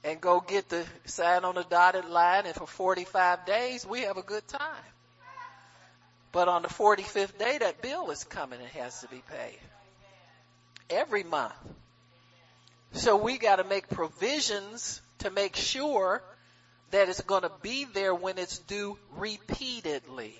and 0.05 0.21
go 0.21 0.39
get 0.39 0.69
the 0.69 0.85
sign 1.05 1.43
on 1.43 1.55
the 1.55 1.63
dotted 1.63 2.05
line 2.05 2.45
and 2.45 2.55
for 2.55 2.67
45 2.67 3.45
days 3.45 3.85
we 3.85 4.01
have 4.01 4.17
a 4.17 4.21
good 4.21 4.47
time. 4.47 4.91
But 6.31 6.47
on 6.47 6.61
the 6.61 6.67
45th 6.67 7.37
day 7.37 7.57
that 7.57 7.81
bill 7.81 8.11
is 8.11 8.23
coming 8.23 8.59
and 8.59 8.69
has 8.69 9.01
to 9.01 9.07
be 9.07 9.23
paid. 9.29 9.59
Every 10.89 11.23
month. 11.23 11.53
So 12.93 13.17
we 13.17 13.39
gotta 13.39 13.63
make 13.63 13.89
provisions 13.89 15.01
to 15.19 15.31
make 15.31 15.55
sure 15.55 16.21
that 16.91 17.09
it's 17.09 17.21
to 17.21 17.51
be 17.63 17.85
there 17.85 18.13
when 18.13 18.37
it's 18.37 18.59
due 18.59 18.97
repeatedly. 19.17 20.35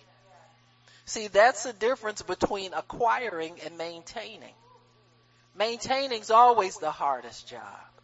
See, 1.05 1.28
that's 1.28 1.63
the 1.63 1.74
difference 1.74 2.22
between 2.22 2.74
acquiring 2.74 3.59
and 3.66 3.78
maintaining. 3.78 4.53
Maintaining 5.57 6.22
is 6.22 6.32
always 6.32 6.78
the 6.78 6.91
hardest 6.91 7.47
job. 7.47 7.95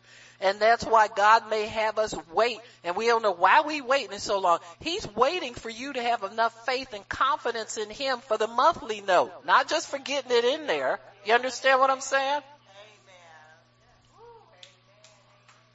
And 0.41 0.59
that's 0.59 0.83
why 0.83 1.07
God 1.07 1.49
may 1.51 1.67
have 1.67 1.99
us 1.99 2.15
wait. 2.33 2.59
And 2.83 2.95
we 2.95 3.05
don't 3.05 3.21
know 3.21 3.31
why 3.31 3.61
we 3.61 3.81
waiting 3.81 4.17
so 4.17 4.39
long. 4.39 4.57
He's 4.79 5.07
waiting 5.15 5.53
for 5.53 5.69
you 5.69 5.93
to 5.93 6.01
have 6.01 6.23
enough 6.23 6.65
faith 6.65 6.93
and 6.93 7.07
confidence 7.07 7.77
in 7.77 7.91
Him 7.91 8.19
for 8.19 8.37
the 8.37 8.47
monthly 8.47 9.01
note. 9.01 9.31
Not 9.45 9.69
just 9.69 9.87
for 9.87 9.99
getting 9.99 10.31
it 10.31 10.43
in 10.43 10.65
there. 10.65 10.99
You 11.25 11.35
understand 11.35 11.79
what 11.79 11.91
I'm 11.91 12.01
saying? 12.01 12.41
Amen. 12.41 12.43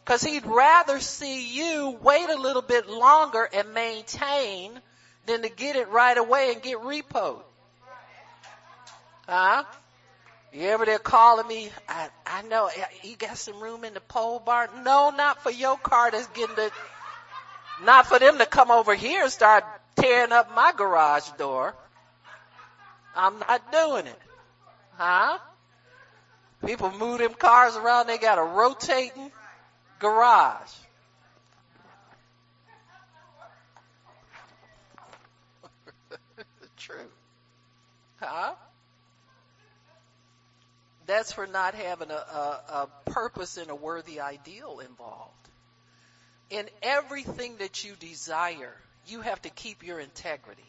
Cause 0.05 0.23
He'd 0.23 0.47
rather 0.47 0.99
see 0.99 1.57
you 1.57 1.97
wait 2.03 2.29
a 2.29 2.37
little 2.37 2.62
bit 2.62 2.89
longer 2.89 3.49
and 3.53 3.73
maintain 3.73 4.73
than 5.27 5.43
to 5.43 5.49
get 5.49 5.77
it 5.77 5.89
right 5.91 6.19
away 6.19 6.53
and 6.53 6.62
get 6.62 6.79
repoed. 6.79 7.43
Huh? 9.29 9.64
You 10.57 10.63
ever 10.69 10.87
there 10.87 10.99
calling 10.99 11.47
me? 11.47 11.69
I, 11.87 12.09
I 12.25 12.41
know 12.41 12.71
you 13.03 13.15
got 13.17 13.37
some 13.37 13.61
room 13.61 13.85
in 13.85 13.93
the 13.93 14.01
pole 14.01 14.41
barn. 14.41 14.71
No, 14.85 15.11
not 15.11 15.43
for 15.43 15.51
your 15.51 15.77
car 15.77 16.11
that's 16.11 16.29
getting 16.29 16.57
the, 16.57 16.71
not 17.85 18.07
for 18.07 18.19
them 18.19 18.39
to 18.39 18.47
come 18.47 18.71
over 18.71 18.95
here 18.95 19.25
and 19.25 19.31
start 19.31 19.65
tearing 19.97 20.33
up 20.33 20.55
my 20.55 20.73
garage 20.75 21.29
door. 21.37 21.75
I'm 23.15 23.39
not 23.39 23.71
doing 23.71 24.07
it. 24.07 24.19
Huh? 24.95 25.37
People 26.65 26.91
move 26.91 27.19
them 27.19 27.35
cars 27.35 27.77
around, 27.77 28.07
they 28.07 28.17
got 28.17 28.39
a 28.39 28.43
rotating 28.43 29.31
garage. 29.99 30.73
True. 36.79 37.11
Huh? 38.23 38.55
That's 41.07 41.33
for 41.33 41.47
not 41.47 41.75
having 41.75 42.11
a, 42.11 42.15
a, 42.15 42.61
a 42.69 43.11
purpose 43.11 43.57
and 43.57 43.71
a 43.71 43.75
worthy 43.75 44.21
ideal 44.21 44.81
involved. 44.81 45.33
In 46.51 46.69
everything 46.83 47.57
that 47.59 47.85
you 47.85 47.95
desire, 47.99 48.75
you 49.07 49.21
have 49.21 49.41
to 49.43 49.51
keep 49.51 49.85
your 49.85 50.01
integrity. 50.01 50.63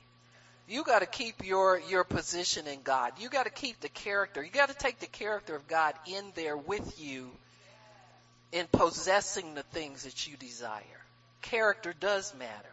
You 0.68 0.84
gotta 0.84 1.06
keep 1.06 1.46
your, 1.46 1.80
your 1.90 2.04
position 2.04 2.68
in 2.68 2.82
God. 2.82 3.14
You 3.20 3.30
gotta 3.30 3.50
keep 3.50 3.80
the 3.80 3.90
character. 3.90 4.44
You 4.44 4.52
gotta 4.52 4.74
take 4.74 5.00
the 5.00 5.08
character 5.08 5.56
of 5.56 5.68
God 5.68 5.94
in 6.06 6.26
there 6.36 6.58
with 6.58 7.00
you 7.00 7.30
in 8.52 8.68
possessing 8.72 9.56
the 9.56 9.64
things 9.64 10.04
that 10.04 10.28
you 10.28 10.36
desire. 10.38 10.82
Character 11.42 11.94
does 12.00 12.34
matter. 12.38 12.70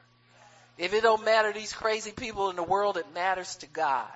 If 0.76 0.92
it 0.92 1.02
don't 1.02 1.24
matter 1.24 1.52
to 1.52 1.58
these 1.58 1.72
crazy 1.72 2.10
people 2.10 2.50
in 2.50 2.56
the 2.56 2.62
world, 2.62 2.96
it 2.96 3.06
matters 3.14 3.56
to 3.56 3.66
God. 3.66 4.10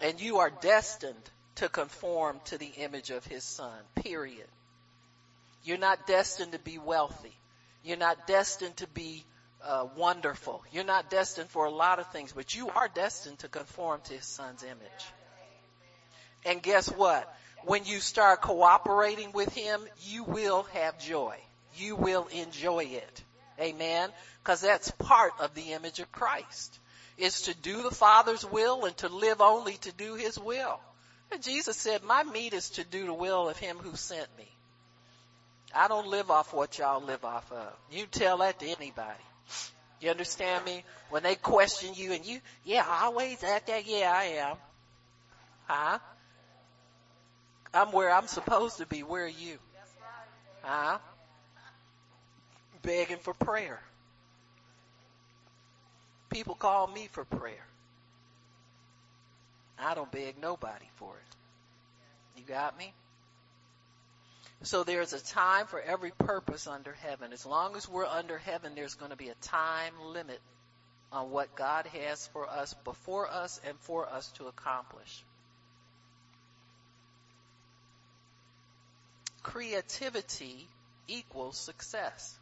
And 0.00 0.20
you 0.20 0.38
are 0.38 0.50
destined 0.50 1.30
to 1.56 1.68
conform 1.68 2.40
to 2.46 2.58
the 2.58 2.72
image 2.78 3.10
of 3.10 3.24
his 3.24 3.44
son, 3.44 3.78
period. 3.96 4.46
You're 5.64 5.78
not 5.78 6.06
destined 6.06 6.52
to 6.52 6.58
be 6.58 6.78
wealthy. 6.78 7.34
You're 7.84 7.98
not 7.98 8.26
destined 8.26 8.76
to 8.78 8.86
be 8.88 9.24
uh, 9.64 9.86
wonderful. 9.96 10.62
You're 10.72 10.84
not 10.84 11.10
destined 11.10 11.50
for 11.50 11.66
a 11.66 11.70
lot 11.70 11.98
of 11.98 12.10
things, 12.10 12.32
but 12.32 12.54
you 12.54 12.68
are 12.70 12.88
destined 12.88 13.38
to 13.40 13.48
conform 13.48 14.00
to 14.04 14.14
his 14.14 14.26
son's 14.26 14.62
image. 14.62 15.06
And 16.44 16.62
guess 16.62 16.88
what? 16.88 17.32
When 17.64 17.84
you 17.84 18.00
start 18.00 18.40
cooperating 18.40 19.32
with 19.32 19.54
him, 19.54 19.80
you 20.00 20.24
will 20.24 20.64
have 20.72 20.98
joy. 20.98 21.38
You 21.76 21.94
will 21.94 22.26
enjoy 22.32 22.84
it. 22.84 23.24
Amen. 23.60 24.10
Cause 24.42 24.60
that's 24.60 24.90
part 24.90 25.32
of 25.38 25.54
the 25.54 25.72
image 25.72 26.00
of 26.00 26.10
Christ. 26.10 26.78
Is 27.18 27.42
to 27.42 27.54
do 27.54 27.82
the 27.82 27.94
Father's 27.94 28.44
will 28.44 28.84
and 28.86 28.96
to 28.98 29.08
live 29.08 29.40
only 29.40 29.74
to 29.74 29.92
do 29.92 30.14
his 30.14 30.38
will. 30.38 30.80
Jesus 31.40 31.76
said, 31.76 32.02
my 32.04 32.22
meat 32.24 32.52
is 32.52 32.70
to 32.70 32.84
do 32.84 33.06
the 33.06 33.14
will 33.14 33.48
of 33.48 33.56
him 33.56 33.78
who 33.78 33.96
sent 33.96 34.26
me. 34.36 34.48
I 35.74 35.88
don't 35.88 36.08
live 36.08 36.30
off 36.30 36.52
what 36.52 36.78
y'all 36.78 37.02
live 37.02 37.24
off 37.24 37.50
of. 37.50 37.72
You 37.90 38.06
tell 38.06 38.38
that 38.38 38.58
to 38.60 38.66
anybody. 38.66 39.22
You 40.00 40.10
understand 40.10 40.64
me? 40.64 40.84
When 41.10 41.22
they 41.22 41.34
question 41.34 41.94
you 41.94 42.12
and 42.12 42.26
you, 42.26 42.40
yeah, 42.64 42.84
I 42.86 43.04
always 43.04 43.42
at 43.44 43.66
that, 43.68 43.86
yeah, 43.86 44.12
I 44.14 44.24
am. 44.24 44.56
Huh? 45.66 45.98
I'm 47.72 47.92
where 47.92 48.12
I'm 48.12 48.26
supposed 48.26 48.78
to 48.78 48.86
be. 48.86 49.02
Where 49.02 49.24
are 49.24 49.28
you? 49.28 49.58
Huh? 50.62 50.98
Begging 52.82 53.18
for 53.18 53.32
prayer. 53.32 53.80
People 56.30 56.54
call 56.54 56.86
me 56.86 57.08
for 57.12 57.24
prayer. 57.24 57.64
I 59.82 59.94
don't 59.94 60.10
beg 60.10 60.40
nobody 60.40 60.86
for 60.96 61.14
it. 61.16 62.40
You 62.40 62.44
got 62.44 62.78
me? 62.78 62.92
So 64.62 64.84
there's 64.84 65.12
a 65.12 65.20
time 65.20 65.66
for 65.66 65.80
every 65.80 66.12
purpose 66.12 66.66
under 66.66 66.92
heaven. 66.92 67.32
As 67.32 67.44
long 67.44 67.76
as 67.76 67.88
we're 67.88 68.06
under 68.06 68.38
heaven, 68.38 68.74
there's 68.74 68.94
going 68.94 69.10
to 69.10 69.16
be 69.16 69.28
a 69.28 69.34
time 69.42 69.92
limit 70.06 70.40
on 71.10 71.30
what 71.30 71.54
God 71.56 71.86
has 71.86 72.26
for 72.28 72.48
us, 72.48 72.74
before 72.84 73.28
us, 73.28 73.60
and 73.66 73.76
for 73.80 74.08
us 74.08 74.28
to 74.38 74.46
accomplish. 74.46 75.24
Creativity 79.42 80.68
equals 81.08 81.58
success. 81.58 82.38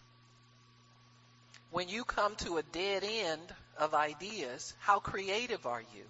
When 1.71 1.89
you 1.89 2.05
come 2.05 2.37
to 2.37 2.59
a 2.59 2.63
dead 2.63 3.03
end 3.05 3.55
of 3.79 3.95
ideas, 3.95 4.75
how 4.81 4.99
creative 4.99 5.67
are 5.67 5.81
you? 5.81 6.05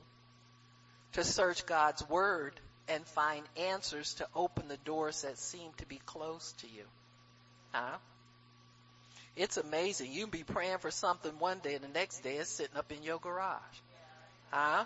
To 1.12 1.24
search 1.24 1.66
God's 1.66 2.08
Word 2.08 2.54
and 2.88 3.04
find 3.06 3.44
answers 3.56 4.14
to 4.14 4.26
open 4.34 4.68
the 4.68 4.76
doors 4.78 5.22
that 5.22 5.38
seem 5.38 5.70
to 5.78 5.86
be 5.86 6.00
closed 6.06 6.58
to 6.60 6.66
you. 6.66 6.82
Huh? 7.72 7.96
It's 9.36 9.56
amazing. 9.56 10.12
You 10.12 10.22
can 10.22 10.30
be 10.30 10.44
praying 10.44 10.78
for 10.78 10.90
something 10.90 11.32
one 11.38 11.60
day 11.60 11.74
and 11.74 11.84
the 11.84 11.88
next 11.88 12.18
day 12.20 12.36
it's 12.36 12.50
sitting 12.50 12.76
up 12.76 12.90
in 12.90 13.02
your 13.02 13.18
garage. 13.18 13.60
Huh? 14.50 14.84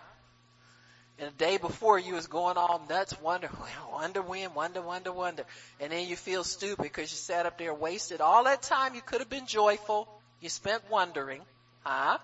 And 1.19 1.31
the 1.31 1.37
day 1.45 1.57
before 1.57 1.99
you 1.99 2.15
was 2.15 2.27
going 2.27 2.57
all 2.57 2.85
nuts, 2.89 3.19
wonder, 3.21 3.49
wonder 3.93 4.21
when, 4.21 4.53
wonder, 4.55 4.83
wonder, 4.83 5.13
wonder. 5.13 5.45
And 5.81 5.93
then 5.93 6.09
you 6.09 6.17
feel 6.17 6.45
stupid 6.45 6.83
because 6.83 7.11
you 7.11 7.17
sat 7.17 7.47
up 7.47 7.57
there 7.57 7.73
wasted 7.73 8.21
all 8.21 8.45
that 8.45 8.63
time 8.63 8.95
you 8.95 9.01
could 9.01 9.21
have 9.21 9.31
been 9.31 9.47
joyful. 9.47 10.09
You 10.41 10.49
spent 10.49 10.83
wondering. 10.91 11.41
Huh? 11.85 12.19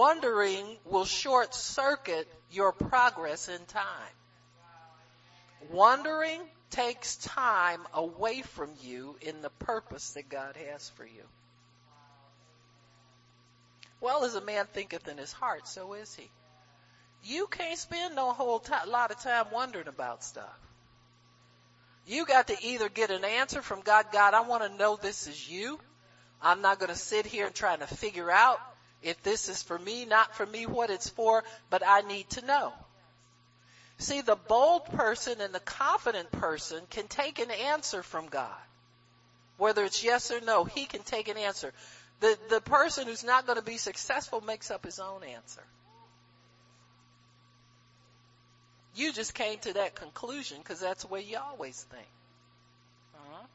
Wondering 0.00 0.78
will 0.86 1.04
short 1.04 1.54
circuit 1.54 2.26
your 2.50 2.72
progress 2.72 3.50
in 3.50 3.62
time. 3.66 4.14
Wondering 5.70 6.40
takes 6.70 7.16
time 7.16 7.80
away 7.92 8.40
from 8.40 8.70
you 8.80 9.16
in 9.20 9.42
the 9.42 9.50
purpose 9.50 10.12
that 10.12 10.30
God 10.30 10.56
has 10.70 10.88
for 10.96 11.04
you. 11.04 11.22
Well, 14.00 14.24
as 14.24 14.34
a 14.36 14.40
man 14.40 14.64
thinketh 14.72 15.06
in 15.06 15.18
his 15.18 15.34
heart, 15.34 15.68
so 15.68 15.92
is 15.92 16.14
he. 16.14 16.30
You 17.22 17.46
can't 17.48 17.78
spend 17.78 18.16
no 18.16 18.32
whole 18.32 18.60
t- 18.60 18.72
lot 18.86 19.10
of 19.10 19.20
time 19.20 19.48
wondering 19.52 19.88
about 19.88 20.24
stuff. 20.24 20.58
You 22.06 22.24
got 22.24 22.46
to 22.46 22.56
either 22.62 22.88
get 22.88 23.10
an 23.10 23.26
answer 23.26 23.60
from 23.60 23.82
God, 23.82 24.06
God, 24.12 24.32
I 24.32 24.40
want 24.40 24.62
to 24.62 24.78
know 24.78 24.96
this 24.96 25.26
is 25.26 25.50
you. 25.50 25.78
I'm 26.40 26.62
not 26.62 26.78
going 26.78 26.88
to 26.88 26.98
sit 26.98 27.26
here 27.26 27.44
and 27.44 27.54
try 27.54 27.76
to 27.76 27.86
figure 27.86 28.30
out 28.30 28.60
if 29.02 29.22
this 29.22 29.48
is 29.48 29.62
for 29.62 29.78
me, 29.78 30.04
not 30.04 30.34
for 30.34 30.44
me, 30.44 30.66
what 30.66 30.90
it's 30.90 31.08
for, 31.08 31.44
but 31.70 31.82
I 31.86 32.02
need 32.02 32.28
to 32.30 32.44
know. 32.44 32.72
See, 33.98 34.22
the 34.22 34.36
bold 34.36 34.86
person 34.86 35.40
and 35.40 35.54
the 35.54 35.60
confident 35.60 36.30
person 36.32 36.80
can 36.90 37.06
take 37.06 37.38
an 37.38 37.50
answer 37.50 38.02
from 38.02 38.28
God. 38.28 38.48
Whether 39.58 39.84
it's 39.84 40.02
yes 40.02 40.30
or 40.30 40.40
no, 40.40 40.64
he 40.64 40.86
can 40.86 41.02
take 41.02 41.28
an 41.28 41.36
answer. 41.36 41.72
The, 42.20 42.38
the 42.48 42.60
person 42.60 43.06
who's 43.06 43.24
not 43.24 43.46
going 43.46 43.58
to 43.58 43.64
be 43.64 43.76
successful 43.76 44.40
makes 44.40 44.70
up 44.70 44.84
his 44.84 44.98
own 44.98 45.22
answer. 45.22 45.62
You 48.94 49.12
just 49.12 49.34
came 49.34 49.58
to 49.60 49.74
that 49.74 49.94
conclusion 49.94 50.58
because 50.58 50.80
that's 50.80 51.04
the 51.04 51.08
way 51.08 51.22
you 51.22 51.38
always 51.38 51.86
think. 51.90 52.08
Uh-huh. 53.14 53.46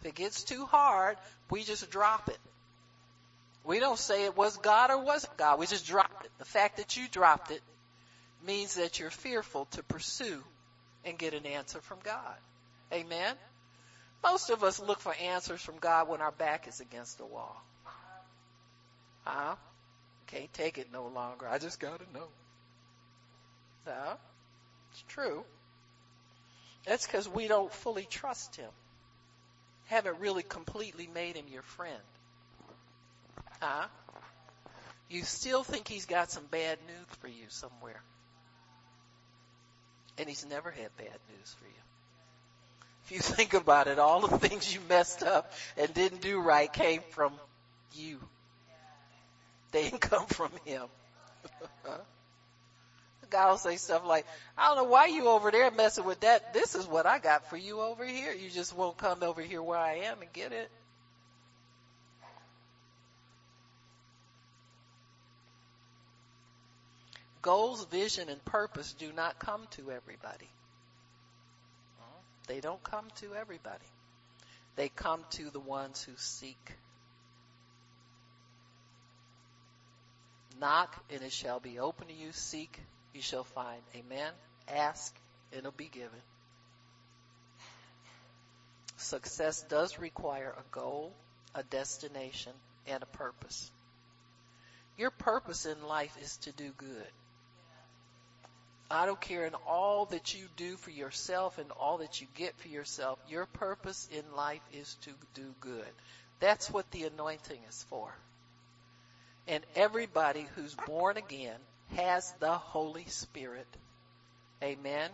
If 0.00 0.06
it 0.06 0.14
gets 0.14 0.42
too 0.42 0.66
hard, 0.66 1.16
we 1.50 1.64
just 1.64 1.90
drop 1.90 2.28
it. 2.28 2.38
We 3.64 3.78
don't 3.78 3.98
say 3.98 4.24
it 4.24 4.36
was 4.36 4.56
God 4.56 4.90
or 4.90 5.02
wasn't 5.02 5.36
God. 5.36 5.58
We 5.58 5.66
just 5.66 5.86
dropped 5.86 6.24
it. 6.24 6.30
The 6.38 6.44
fact 6.44 6.78
that 6.78 6.96
you 6.96 7.06
dropped 7.08 7.50
it 7.50 7.60
means 8.46 8.76
that 8.76 8.98
you're 8.98 9.10
fearful 9.10 9.66
to 9.72 9.82
pursue 9.82 10.42
and 11.04 11.18
get 11.18 11.34
an 11.34 11.46
answer 11.46 11.80
from 11.80 11.98
God. 12.02 12.36
Amen? 12.92 13.34
Most 14.22 14.50
of 14.50 14.64
us 14.64 14.80
look 14.80 15.00
for 15.00 15.14
answers 15.14 15.60
from 15.60 15.78
God 15.78 16.08
when 16.08 16.20
our 16.20 16.32
back 16.32 16.68
is 16.68 16.80
against 16.80 17.18
the 17.18 17.24
wall. 17.26 17.62
Huh? 19.24 19.54
Can't 20.28 20.52
take 20.52 20.78
it 20.78 20.88
no 20.92 21.06
longer. 21.08 21.46
I 21.48 21.58
just 21.58 21.80
gotta 21.80 22.04
know. 22.14 22.28
Huh? 23.86 24.16
It's 24.92 25.04
true. 25.08 25.44
That's 26.86 27.06
because 27.06 27.28
we 27.28 27.48
don't 27.48 27.72
fully 27.72 28.06
trust 28.08 28.56
Him. 28.56 28.70
haven't 29.86 30.18
really 30.20 30.42
completely 30.42 31.08
made 31.12 31.36
him 31.36 31.46
your 31.52 31.62
friend. 31.62 32.02
Huh? 33.60 33.86
You 35.08 35.22
still 35.24 35.62
think 35.62 35.88
he's 35.88 36.06
got 36.06 36.30
some 36.30 36.44
bad 36.50 36.78
news 36.86 37.06
for 37.20 37.28
you 37.28 37.44
somewhere. 37.48 38.02
And 40.18 40.28
he's 40.28 40.46
never 40.46 40.70
had 40.70 40.96
bad 40.96 41.18
news 41.28 41.54
for 41.58 41.66
you. 41.66 41.72
If 43.04 43.12
you 43.12 43.18
think 43.36 43.54
about 43.54 43.86
it, 43.86 43.98
all 43.98 44.20
the 44.26 44.38
things 44.38 44.72
you 44.72 44.80
messed 44.88 45.22
up 45.22 45.52
and 45.76 45.92
didn't 45.92 46.20
do 46.20 46.40
right 46.40 46.72
came 46.72 47.02
from 47.10 47.32
you. 47.94 48.18
They 49.72 49.84
didn't 49.84 50.00
come 50.00 50.26
from 50.26 50.50
him. 50.64 50.86
God 53.30 53.50
will 53.50 53.58
say 53.58 53.76
stuff 53.76 54.04
like, 54.04 54.26
I 54.58 54.68
don't 54.68 54.76
know 54.76 54.90
why 54.90 55.06
you 55.06 55.28
over 55.28 55.50
there 55.50 55.70
messing 55.70 56.04
with 56.04 56.20
that. 56.20 56.52
This 56.52 56.74
is 56.74 56.86
what 56.86 57.06
I 57.06 57.20
got 57.20 57.48
for 57.48 57.56
you 57.56 57.80
over 57.80 58.04
here. 58.04 58.32
You 58.32 58.50
just 58.50 58.76
won't 58.76 58.96
come 58.98 59.22
over 59.22 59.40
here 59.40 59.62
where 59.62 59.78
I 59.78 60.00
am 60.06 60.20
and 60.20 60.32
get 60.32 60.52
it. 60.52 60.68
Goals, 67.42 67.84
vision, 67.86 68.28
and 68.28 68.44
purpose 68.44 68.92
do 68.92 69.12
not 69.12 69.38
come 69.38 69.66
to 69.72 69.90
everybody. 69.90 70.48
They 72.46 72.60
don't 72.60 72.82
come 72.82 73.06
to 73.20 73.34
everybody. 73.34 73.86
They 74.76 74.88
come 74.88 75.24
to 75.30 75.50
the 75.50 75.60
ones 75.60 76.02
who 76.02 76.12
seek. 76.16 76.72
Knock 80.60 80.94
and 81.10 81.22
it 81.22 81.32
shall 81.32 81.60
be 81.60 81.78
open 81.78 82.08
to 82.08 82.12
you. 82.12 82.32
Seek, 82.32 82.78
you 83.14 83.22
shall 83.22 83.44
find. 83.44 83.80
Amen. 83.94 84.32
Ask 84.68 85.14
and 85.52 85.60
it'll 85.60 85.70
be 85.72 85.88
given. 85.92 86.10
Success 88.96 89.62
does 89.68 89.98
require 89.98 90.52
a 90.58 90.74
goal, 90.74 91.12
a 91.54 91.62
destination, 91.62 92.52
and 92.86 93.02
a 93.02 93.06
purpose. 93.06 93.70
Your 94.98 95.10
purpose 95.10 95.66
in 95.66 95.82
life 95.86 96.16
is 96.20 96.36
to 96.38 96.52
do 96.52 96.70
good. 96.76 97.12
I 98.90 99.06
don't 99.06 99.20
care 99.20 99.46
in 99.46 99.54
all 99.68 100.06
that 100.06 100.34
you 100.34 100.46
do 100.56 100.76
for 100.76 100.90
yourself 100.90 101.58
and 101.58 101.70
all 101.70 101.98
that 101.98 102.20
you 102.20 102.26
get 102.34 102.56
for 102.58 102.68
yourself. 102.68 103.18
Your 103.28 103.46
purpose 103.46 104.08
in 104.12 104.24
life 104.36 104.62
is 104.72 104.96
to 105.02 105.10
do 105.34 105.54
good. 105.60 105.86
That's 106.40 106.68
what 106.70 106.90
the 106.90 107.04
anointing 107.04 107.60
is 107.68 107.84
for. 107.88 108.12
And 109.46 109.64
everybody 109.76 110.46
who's 110.56 110.74
born 110.86 111.16
again 111.16 111.58
has 111.94 112.32
the 112.40 112.52
Holy 112.52 113.04
Spirit. 113.06 113.66
Amen. 114.62 115.10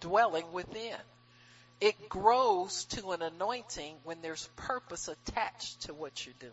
Dwelling 0.00 0.50
within. 0.52 0.96
It 1.80 2.08
grows 2.08 2.84
to 2.86 3.12
an 3.12 3.22
anointing 3.22 3.94
when 4.02 4.20
there's 4.22 4.48
purpose 4.56 5.06
attached 5.06 5.82
to 5.82 5.94
what 5.94 6.26
you're 6.26 6.34
doing. 6.40 6.52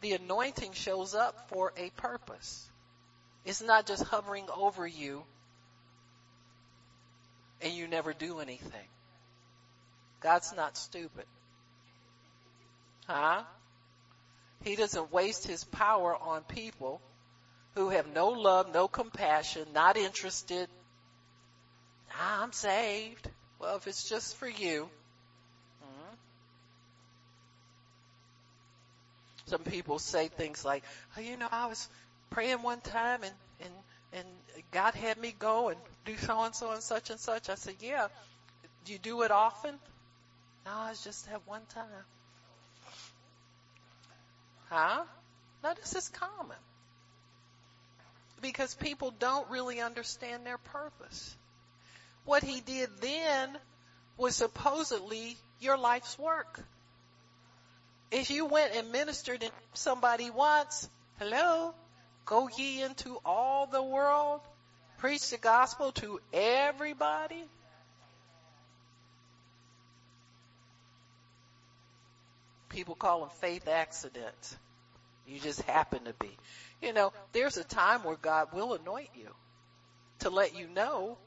The 0.00 0.12
anointing 0.12 0.72
shows 0.72 1.14
up 1.14 1.48
for 1.48 1.72
a 1.76 1.90
purpose. 1.90 2.68
It's 3.44 3.62
not 3.62 3.86
just 3.86 4.02
hovering 4.04 4.46
over 4.54 4.86
you 4.86 5.24
and 7.60 7.72
you 7.72 7.88
never 7.88 8.12
do 8.12 8.40
anything. 8.40 8.88
God's 10.20 10.52
not 10.54 10.76
stupid. 10.76 11.24
Huh? 13.06 13.42
He 14.64 14.76
doesn't 14.76 15.12
waste 15.12 15.46
his 15.46 15.64
power 15.64 16.16
on 16.16 16.42
people 16.42 17.00
who 17.74 17.90
have 17.90 18.12
no 18.12 18.28
love, 18.28 18.72
no 18.72 18.88
compassion, 18.88 19.68
not 19.72 19.96
interested. 19.96 20.68
I'm 22.20 22.52
saved. 22.52 23.30
Well, 23.58 23.76
if 23.76 23.86
it's 23.86 24.08
just 24.08 24.36
for 24.36 24.48
you. 24.48 24.88
Hmm. 25.80 26.14
Some 29.48 29.62
people 29.62 29.98
say 29.98 30.28
things 30.28 30.62
like, 30.64 30.84
oh, 31.16 31.20
you 31.22 31.38
know, 31.38 31.48
I 31.50 31.66
was 31.66 31.88
praying 32.30 32.62
one 32.62 32.80
time 32.82 33.22
and, 33.22 33.34
and, 33.60 33.72
and 34.12 34.26
God 34.72 34.94
had 34.94 35.16
me 35.16 35.34
go 35.38 35.70
and 35.70 35.78
do 36.04 36.16
so 36.18 36.42
and 36.42 36.54
so 36.54 36.70
and 36.72 36.82
such 36.82 37.08
and 37.08 37.18
such. 37.18 37.48
I 37.48 37.54
said, 37.54 37.76
yeah. 37.80 38.08
Do 38.84 38.92
you 38.92 38.98
do 38.98 39.22
it 39.22 39.30
often? 39.30 39.74
No, 40.66 40.88
it's 40.90 41.02
just 41.02 41.26
that 41.30 41.40
one 41.46 41.62
time. 41.74 41.84
Huh? 44.68 45.04
No, 45.64 45.72
this 45.74 45.94
is 45.94 46.10
common. 46.10 46.56
Because 48.42 48.74
people 48.74 49.12
don't 49.18 49.48
really 49.50 49.80
understand 49.80 50.44
their 50.44 50.58
purpose. 50.58 51.34
What 52.26 52.42
he 52.42 52.60
did 52.60 52.90
then 53.00 53.56
was 54.18 54.36
supposedly 54.36 55.36
your 55.60 55.78
life's 55.78 56.18
work. 56.18 56.60
If 58.10 58.30
you 58.30 58.46
went 58.46 58.74
and 58.74 58.90
ministered 58.90 59.42
to 59.42 59.50
somebody 59.74 60.30
once, 60.30 60.88
hello, 61.18 61.74
go 62.24 62.48
ye 62.56 62.82
into 62.82 63.18
all 63.24 63.66
the 63.66 63.82
world, 63.82 64.40
preach 64.98 65.30
the 65.30 65.36
gospel 65.36 65.92
to 65.92 66.20
everybody. 66.32 67.44
People 72.70 72.94
call 72.94 73.20
them 73.20 73.30
faith 73.40 73.68
accidents. 73.68 74.56
You 75.26 75.38
just 75.40 75.60
happen 75.62 76.04
to 76.04 76.14
be. 76.14 76.30
You 76.80 76.92
know, 76.92 77.12
there's 77.32 77.56
a 77.58 77.64
time 77.64 78.04
where 78.04 78.16
God 78.16 78.48
will 78.52 78.74
anoint 78.74 79.10
you 79.14 79.28
to 80.20 80.30
let 80.30 80.56
you 80.56 80.66
know 80.68 81.18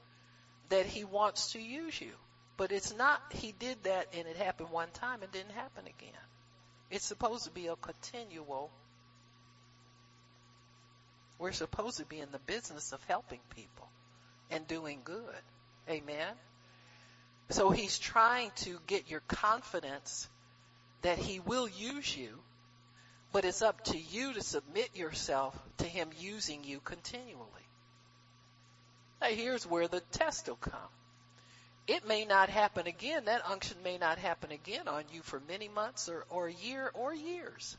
that 0.70 0.86
he 0.86 1.04
wants 1.04 1.52
to 1.54 1.60
use 1.60 2.00
you. 2.00 2.12
But 2.58 2.72
it's 2.72 2.96
not, 2.96 3.22
he 3.32 3.52
did 3.52 3.84
that 3.84 4.08
and 4.18 4.28
it 4.28 4.38
happened 4.38 4.70
one 4.72 4.90
time 4.94 5.22
and 5.22 5.32
didn't 5.32 5.52
happen 5.52 5.86
again. 5.86 6.18
It's 6.92 7.06
supposed 7.06 7.46
to 7.46 7.52
be 7.52 7.68
a 7.68 7.76
continual, 7.78 8.70
we're 11.40 11.54
supposed 11.54 11.98
to 11.98 12.06
be 12.06 12.20
in 12.20 12.32
the 12.32 12.40
business 12.40 12.92
of 12.92 13.02
helping 13.06 13.40
people 13.56 13.88
and 14.52 14.68
doing 14.68 15.00
good. 15.04 15.42
Amen. 15.90 16.34
So 17.50 17.72
he's 17.72 17.98
trying 17.98 18.52
to 18.58 18.78
get 18.88 19.10
your 19.10 19.22
confidence 19.28 20.30
that 21.02 21.18
he 21.18 21.40
will 21.40 21.68
use 21.68 22.16
you, 22.16 22.38
but 23.32 23.46
it's 23.46 23.62
up 23.62 23.84
to 23.86 23.98
you 23.98 24.34
to 24.34 24.42
submit 24.42 24.96
yourself 24.96 25.58
to 25.78 25.86
him 25.86 26.10
using 26.20 26.64
you 26.64 26.80
continually. 26.82 27.38
Now 29.22 29.28
here's 29.28 29.66
where 29.66 29.88
the 29.88 30.02
test 30.12 30.48
will 30.48 30.56
come. 30.58 30.80
It 31.88 32.08
may 32.08 32.26
not 32.26 32.50
happen 32.50 32.88
again. 32.88 33.26
That 33.26 33.46
unction 33.50 33.78
may 33.84 33.98
not 33.98 34.18
happen 34.18 34.52
again 34.52 34.88
on 34.88 35.04
you 35.12 35.22
for 35.22 35.42
many 35.48 35.68
months 35.68 36.10
or, 36.10 36.26
or 36.30 36.48
a 36.48 36.54
year 36.54 36.92
or 36.94 37.14
years. 37.14 37.78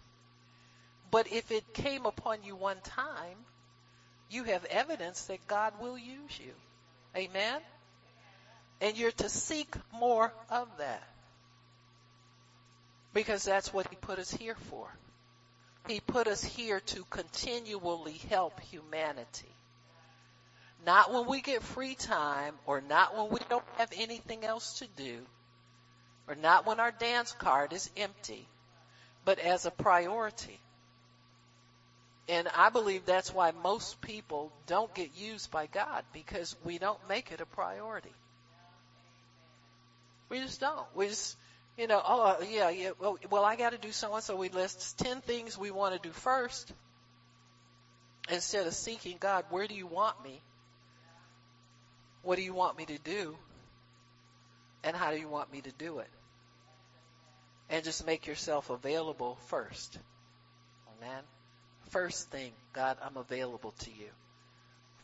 But 1.10 1.32
if 1.32 1.50
it 1.50 1.74
came 1.74 2.06
upon 2.06 2.42
you 2.42 2.56
one 2.56 2.80
time, 2.82 3.36
you 4.30 4.44
have 4.44 4.64
evidence 4.64 5.26
that 5.26 5.46
God 5.46 5.74
will 5.80 5.98
use 5.98 6.38
you. 6.38 6.52
Amen? 7.16 7.60
And 8.80 8.98
you're 8.98 9.12
to 9.12 9.28
seek 9.28 9.74
more 9.92 10.32
of 10.50 10.68
that. 10.78 11.06
Because 13.12 13.44
that's 13.44 13.72
what 13.72 13.88
he 13.88 13.96
put 13.96 14.18
us 14.18 14.30
here 14.30 14.56
for. 14.70 14.88
He 15.86 16.00
put 16.00 16.28
us 16.28 16.42
here 16.42 16.80
to 16.80 17.04
continually 17.10 18.18
help 18.30 18.58
humanity. 18.60 19.54
Not 20.84 21.12
when 21.12 21.26
we 21.26 21.40
get 21.40 21.62
free 21.62 21.94
time 21.94 22.54
or 22.66 22.80
not 22.80 23.16
when 23.16 23.30
we 23.30 23.38
don't 23.48 23.64
have 23.76 23.90
anything 23.96 24.44
else 24.44 24.80
to 24.80 24.88
do 24.96 25.18
or 26.28 26.34
not 26.34 26.66
when 26.66 26.80
our 26.80 26.90
dance 26.90 27.32
card 27.32 27.72
is 27.72 27.90
empty, 27.96 28.48
but 29.24 29.38
as 29.38 29.66
a 29.66 29.70
priority. 29.70 30.58
And 32.28 32.48
I 32.56 32.70
believe 32.70 33.04
that's 33.04 33.34
why 33.34 33.50
most 33.50 34.00
people 34.00 34.52
don't 34.66 34.92
get 34.94 35.16
used 35.16 35.50
by 35.50 35.66
God 35.66 36.04
because 36.12 36.56
we 36.64 36.78
don't 36.78 36.98
make 37.08 37.32
it 37.32 37.40
a 37.40 37.46
priority. 37.46 38.12
We 40.28 40.38
just 40.38 40.60
don't. 40.60 40.86
We 40.94 41.08
just, 41.08 41.36
you 41.76 41.86
know, 41.86 42.00
oh 42.02 42.22
uh, 42.22 42.44
yeah, 42.48 42.70
yeah. 42.70 42.90
Well, 42.98 43.18
well 43.28 43.44
I 43.44 43.56
got 43.56 43.70
to 43.70 43.78
do 43.78 43.92
so 43.92 44.14
and 44.14 44.22
so. 44.22 44.36
We 44.36 44.48
list 44.48 44.98
ten 44.98 45.20
things 45.20 45.58
we 45.58 45.70
want 45.70 46.00
to 46.00 46.08
do 46.08 46.12
first, 46.12 46.72
instead 48.30 48.66
of 48.66 48.72
seeking 48.72 49.18
God. 49.20 49.44
Where 49.50 49.66
do 49.66 49.74
you 49.74 49.86
want 49.86 50.22
me? 50.24 50.40
What 52.22 52.36
do 52.36 52.42
you 52.42 52.54
want 52.54 52.78
me 52.78 52.86
to 52.86 52.98
do? 52.98 53.36
And 54.84 54.96
how 54.96 55.10
do 55.10 55.18
you 55.18 55.28
want 55.28 55.52
me 55.52 55.60
to 55.60 55.72
do 55.72 55.98
it? 55.98 56.08
And 57.70 57.84
just 57.84 58.06
make 58.06 58.26
yourself 58.26 58.70
available 58.70 59.38
first. 59.46 59.98
Amen. 60.98 61.22
First 61.90 62.30
thing, 62.30 62.52
God, 62.72 62.96
I'm 63.04 63.16
available 63.16 63.72
to 63.80 63.90
you. 63.90 64.08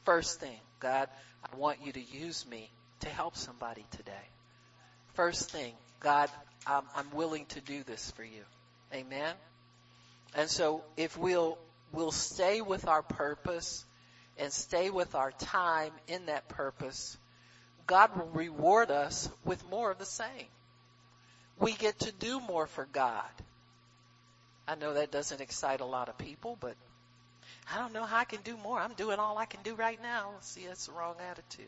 First 0.04 0.40
thing, 0.40 0.58
God, 0.80 1.08
I 1.44 1.56
want 1.56 1.78
you 1.84 1.92
to 1.92 2.00
use 2.00 2.46
me 2.46 2.70
to 3.00 3.08
help 3.08 3.36
somebody 3.36 3.84
today. 3.90 4.12
First 5.14 5.50
thing, 5.50 5.74
God, 6.00 6.30
I'm, 6.66 6.84
I'm 6.94 7.10
willing 7.12 7.46
to 7.46 7.60
do 7.60 7.82
this 7.82 8.10
for 8.12 8.24
you. 8.24 8.42
Amen. 8.94 9.34
And 10.34 10.48
so 10.48 10.82
if 10.96 11.16
we'll, 11.16 11.58
we'll 11.92 12.10
stay 12.10 12.60
with 12.60 12.86
our 12.86 13.02
purpose 13.02 13.84
and 14.38 14.52
stay 14.52 14.90
with 14.90 15.14
our 15.14 15.32
time 15.32 15.92
in 16.06 16.26
that 16.26 16.48
purpose, 16.48 17.16
God 17.86 18.16
will 18.16 18.28
reward 18.28 18.90
us 18.90 19.28
with 19.44 19.68
more 19.68 19.90
of 19.90 19.98
the 19.98 20.06
same. 20.06 20.46
We 21.58 21.72
get 21.72 21.98
to 22.00 22.12
do 22.12 22.40
more 22.40 22.66
for 22.66 22.86
God. 22.92 23.24
I 24.66 24.74
know 24.74 24.94
that 24.94 25.10
doesn't 25.10 25.40
excite 25.40 25.80
a 25.80 25.86
lot 25.86 26.08
of 26.08 26.18
people, 26.18 26.56
but 26.60 26.76
I 27.72 27.78
don't 27.78 27.92
know 27.92 28.04
how 28.04 28.18
I 28.18 28.24
can 28.24 28.40
do 28.42 28.56
more. 28.56 28.78
I'm 28.78 28.92
doing 28.94 29.18
all 29.18 29.38
I 29.38 29.46
can 29.46 29.62
do 29.62 29.74
right 29.74 30.00
now. 30.00 30.30
See, 30.40 30.66
that's 30.66 30.86
the 30.86 30.92
wrong 30.92 31.16
attitude. 31.30 31.66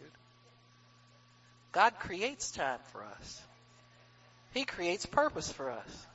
God 1.72 1.94
creates 1.98 2.50
time 2.50 2.80
for 2.92 3.02
us. 3.02 3.42
He 4.52 4.64
creates 4.64 5.06
purpose 5.06 5.50
for 5.50 5.70
us. 5.70 6.06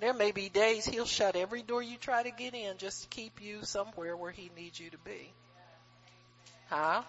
There 0.00 0.14
may 0.14 0.32
be 0.32 0.48
days 0.48 0.84
he'll 0.84 1.06
shut 1.06 1.36
every 1.36 1.62
door 1.62 1.82
you 1.82 1.96
try 1.96 2.22
to 2.22 2.30
get 2.30 2.54
in 2.54 2.76
just 2.78 3.02
to 3.02 3.08
keep 3.08 3.40
you 3.40 3.62
somewhere 3.62 4.16
where 4.16 4.30
he 4.30 4.50
needs 4.56 4.78
you 4.78 4.90
to 4.90 4.98
be. 4.98 5.32
Huh? 6.68 7.02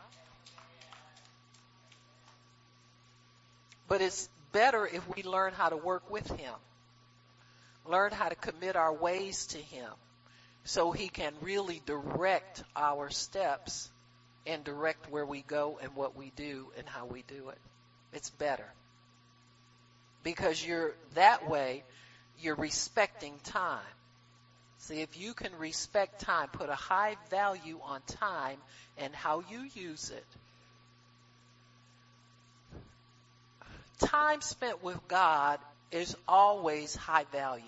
But 3.88 4.02
it's 4.02 4.30
better 4.52 4.86
if 4.86 5.04
we 5.16 5.24
learn 5.24 5.54
how 5.54 5.70
to 5.70 5.78
work 5.78 6.10
with 6.10 6.28
him. 6.30 6.54
Learn 7.86 8.12
how 8.12 8.30
to 8.30 8.36
commit 8.36 8.76
our 8.76 8.94
ways 8.94 9.48
to 9.48 9.58
him 9.58 9.90
so 10.66 10.92
he 10.92 11.08
can 11.08 11.34
really 11.42 11.82
direct 11.86 12.64
our 12.76 13.10
steps 13.10 13.90
and 14.46 14.64
direct 14.64 15.10
where 15.10 15.26
we 15.26 15.42
go 15.42 15.80
and 15.82 15.96
what 15.96 16.18
we 16.18 16.32
do 16.36 16.68
and 16.78 16.88
how 16.88 17.06
we 17.06 17.24
do 17.28 17.50
it. 17.50 17.58
It's 18.14 18.30
better. 18.32 18.68
Because 20.24 20.66
you're 20.66 20.94
that 21.14 21.50
way, 21.50 21.84
you're 22.42 22.56
respecting 22.56 23.40
time. 23.46 23.80
See, 24.80 25.02
if 25.02 25.20
you 25.20 25.34
can 25.34 25.56
respect 25.58 26.22
time, 26.22 26.50
put 26.50 26.70
a 26.70 26.76
high 26.76 27.16
value 27.30 27.80
on 27.84 28.02
time 28.08 28.58
and 28.98 29.14
how 29.14 29.44
you 29.50 29.68
use 29.74 30.12
it. 30.12 30.26
Time 34.00 34.42
spent 34.42 34.84
with 34.84 35.00
God 35.08 35.60
is 35.92 36.16
always 36.28 36.96
high 36.96 37.26
value. 37.32 37.64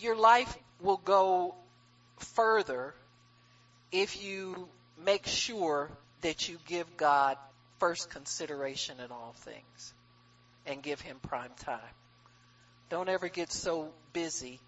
Your 0.00 0.16
life 0.16 0.56
will 0.80 1.00
go 1.04 1.54
further 2.34 2.94
if 3.90 4.22
you 4.22 4.68
make 5.04 5.26
sure 5.26 5.90
that 6.22 6.48
you 6.48 6.58
give 6.66 6.96
God 6.96 7.36
first 7.78 8.10
consideration 8.10 8.98
in 9.04 9.10
all 9.10 9.34
things 9.38 9.94
and 10.66 10.82
give 10.82 11.00
him 11.00 11.18
prime 11.20 11.50
time. 11.60 11.80
Don't 12.92 13.08
ever 13.08 13.30
get 13.30 13.50
so 13.50 13.88
busy 14.12 14.60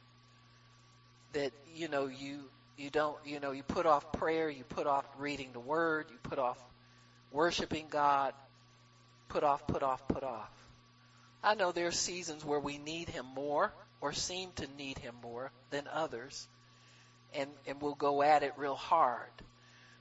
that, 1.34 1.52
you 1.74 1.88
know, 1.88 2.06
you, 2.06 2.40
you 2.78 2.88
don't, 2.88 3.18
you 3.26 3.38
know, 3.38 3.50
you 3.50 3.62
put 3.62 3.84
off 3.84 4.12
prayer, 4.12 4.48
you 4.48 4.64
put 4.64 4.86
off 4.86 5.04
reading 5.18 5.50
the 5.52 5.60
word, 5.60 6.06
you 6.10 6.16
put 6.22 6.38
off 6.38 6.56
worshiping 7.32 7.84
God, 7.90 8.32
put 9.28 9.44
off, 9.44 9.66
put 9.66 9.82
off, 9.82 10.08
put 10.08 10.22
off. 10.22 10.48
I 11.42 11.54
know 11.54 11.70
there 11.70 11.88
are 11.88 11.92
seasons 11.92 12.42
where 12.42 12.58
we 12.58 12.78
need 12.78 13.10
him 13.10 13.26
more 13.34 13.70
or 14.00 14.14
seem 14.14 14.48
to 14.56 14.66
need 14.78 14.96
him 14.96 15.16
more 15.22 15.50
than 15.68 15.86
others 15.92 16.48
and, 17.34 17.50
and 17.66 17.78
we'll 17.82 17.94
go 17.94 18.22
at 18.22 18.42
it 18.42 18.54
real 18.56 18.74
hard. 18.74 19.28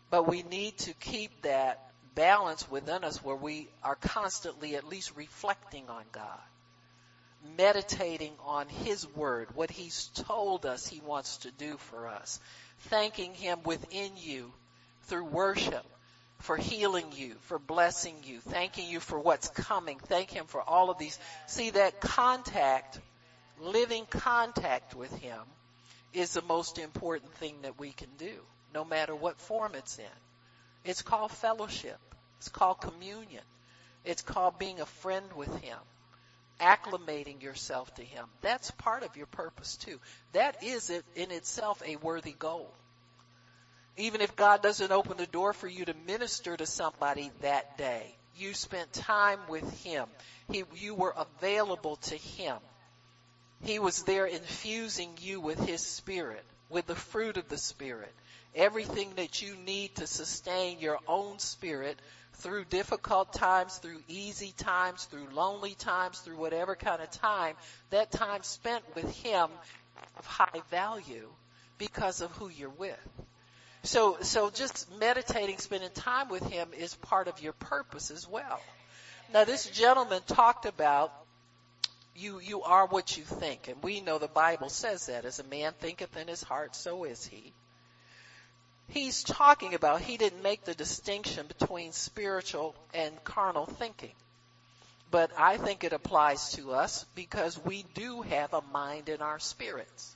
But 0.10 0.30
we 0.30 0.44
need 0.44 0.78
to 0.78 0.94
keep 0.94 1.42
that 1.42 1.92
balance 2.16 2.72
within 2.72 3.04
us 3.04 3.22
where 3.22 3.36
we 3.36 3.68
are 3.84 3.96
constantly 3.96 4.78
at 4.78 4.88
least 4.88 5.12
reflecting 5.18 5.90
on 5.90 6.06
God, 6.14 6.40
meditating 7.58 8.34
on 8.46 8.68
His 8.68 9.08
Word, 9.16 9.50
what 9.56 9.72
He's 9.72 10.08
told 10.16 10.66
us 10.66 10.88
He 10.88 11.02
wants 11.02 11.38
to 11.38 11.52
do 11.52 11.78
for 11.78 12.08
us, 12.08 12.40
thanking 12.90 13.34
Him 13.34 13.60
within 13.64 14.12
you 14.18 14.52
through 15.04 15.26
worship 15.26 15.86
for 16.40 16.58
healing 16.58 17.06
you, 17.14 17.36
for 17.44 17.58
blessing 17.58 18.16
you, 18.26 18.40
thanking 18.40 18.90
you 18.90 19.00
for 19.00 19.20
what's 19.20 19.48
coming, 19.50 19.98
thank 20.00 20.30
Him 20.30 20.46
for 20.46 20.62
all 20.62 20.90
of 20.90 20.98
these. 20.98 21.18
See 21.48 21.70
that 21.72 22.02
contact, 22.02 23.00
living 23.62 24.06
contact 24.10 24.96
with 24.96 25.16
Him 25.20 25.40
is 26.14 26.34
the 26.34 26.42
most 26.44 26.78
important 26.78 27.34
thing 27.36 27.56
that 27.64 27.80
we 27.80 27.92
can 27.92 28.10
do, 28.18 28.34
no 28.74 28.84
matter 28.84 29.16
what 29.16 29.40
form 29.40 29.74
it's 29.76 29.98
in. 29.98 30.06
It's 30.84 31.02
called 31.02 31.32
fellowship. 31.32 32.00
It's 32.40 32.50
called 32.50 32.82
communion. 32.82 33.44
It's 34.04 34.22
called 34.22 34.60
being 34.60 34.82
a 34.82 34.86
friend 34.86 35.26
with 35.36 35.56
Him. 35.62 35.78
Acclimating 36.60 37.42
yourself 37.42 37.94
to 37.96 38.04
Him. 38.04 38.26
That's 38.42 38.72
part 38.72 39.04
of 39.04 39.18
your 39.18 39.26
purpose 39.28 39.78
too. 39.78 40.00
That 40.34 40.64
is 40.64 40.90
in 40.90 41.32
itself 41.32 41.82
a 41.86 41.98
worthy 41.98 42.34
goal. 42.34 42.72
Even 43.98 44.22
if 44.22 44.36
God 44.36 44.64
doesn't 44.64 44.92
open 44.92 45.18
the 45.18 45.28
door 45.28 45.54
for 45.54 45.68
you 45.68 45.86
to 45.86 45.94
minister 46.08 46.58
to 46.58 46.66
somebody 46.66 47.32
that 47.42 47.78
day, 47.78 48.16
you 48.36 48.54
spent 48.54 48.92
time 48.94 49.40
with 49.48 49.84
Him. 49.84 50.08
He, 50.52 50.64
you 50.76 50.96
were 50.96 51.14
available 51.16 51.98
to 51.98 52.16
Him. 52.16 52.58
He 53.62 53.80
was 53.80 54.04
there 54.04 54.26
infusing 54.26 55.12
you 55.22 55.40
with 55.40 55.60
His 55.60 55.82
Spirit, 55.82 56.44
with 56.70 56.88
the 56.88 56.96
fruit 56.96 57.38
of 57.38 57.48
the 57.50 57.58
Spirit. 57.58 58.12
Everything 58.56 59.14
that 59.16 59.42
you 59.42 59.56
need 59.56 59.96
to 59.96 60.08
sustain 60.08 60.80
your 60.80 61.00
own 61.08 61.40
spirit 61.40 62.00
through 62.36 62.66
difficult 62.66 63.34
times, 63.34 63.78
through 63.78 64.00
easy 64.08 64.54
times, 64.58 65.06
through 65.06 65.28
lonely 65.34 65.76
times, 65.76 66.20
through 66.20 66.38
whatever 66.38 66.76
kind 66.76 67.02
of 67.02 67.10
time, 67.12 67.56
that 67.90 68.12
time 68.12 68.44
spent 68.44 68.84
with 68.96 69.10
Him 69.18 69.50
of 70.18 70.26
high 70.26 70.62
value 70.70 71.30
because 71.78 72.22
of 72.22 72.32
who 72.32 72.50
you're 72.50 72.70
with. 72.70 73.10
So, 73.84 74.18
so 74.22 74.50
just 74.50 74.90
meditating, 75.00 75.58
spending 75.58 75.90
time 75.92 76.30
with 76.30 76.44
Him 76.44 76.70
is 76.78 76.96
part 76.96 77.28
of 77.28 77.42
your 77.42 77.54
purpose 77.54 78.12
as 78.12 78.28
well. 78.28 78.60
Now 79.34 79.44
this 79.46 79.66
gentleman 79.70 80.22
talked 80.28 80.66
about 80.66 81.12
you, 82.16 82.40
you 82.40 82.62
are 82.64 82.86
what 82.86 83.18
you 83.18 83.24
think. 83.24 83.68
And 83.68 83.82
we 83.82 84.02
know 84.02 84.20
the 84.20 84.28
Bible 84.28 84.70
says 84.70 85.08
that. 85.08 85.26
As 85.26 85.40
a 85.40 85.44
man 85.44 85.74
thinketh 85.80 86.16
in 86.16 86.28
his 86.28 86.44
heart, 86.44 86.76
so 86.76 87.04
is 87.04 87.26
he. 87.26 87.54
He's 88.94 89.24
talking 89.24 89.74
about 89.74 90.02
he 90.02 90.18
didn't 90.18 90.44
make 90.44 90.66
the 90.66 90.76
distinction 90.76 91.48
between 91.48 91.94
spiritual 91.94 92.76
and 92.94 93.24
carnal 93.24 93.66
thinking. 93.66 94.14
But 95.10 95.32
I 95.36 95.58
think 95.58 95.84
it 95.84 95.94
applies 95.94 96.52
to 96.54 96.74
us 96.74 97.04
because 97.16 97.58
we 97.66 97.86
do 97.96 98.22
have 98.22 98.54
a 98.54 98.62
mind 98.72 99.10
in 99.10 99.20
our 99.24 99.40
spirits. 99.40 100.16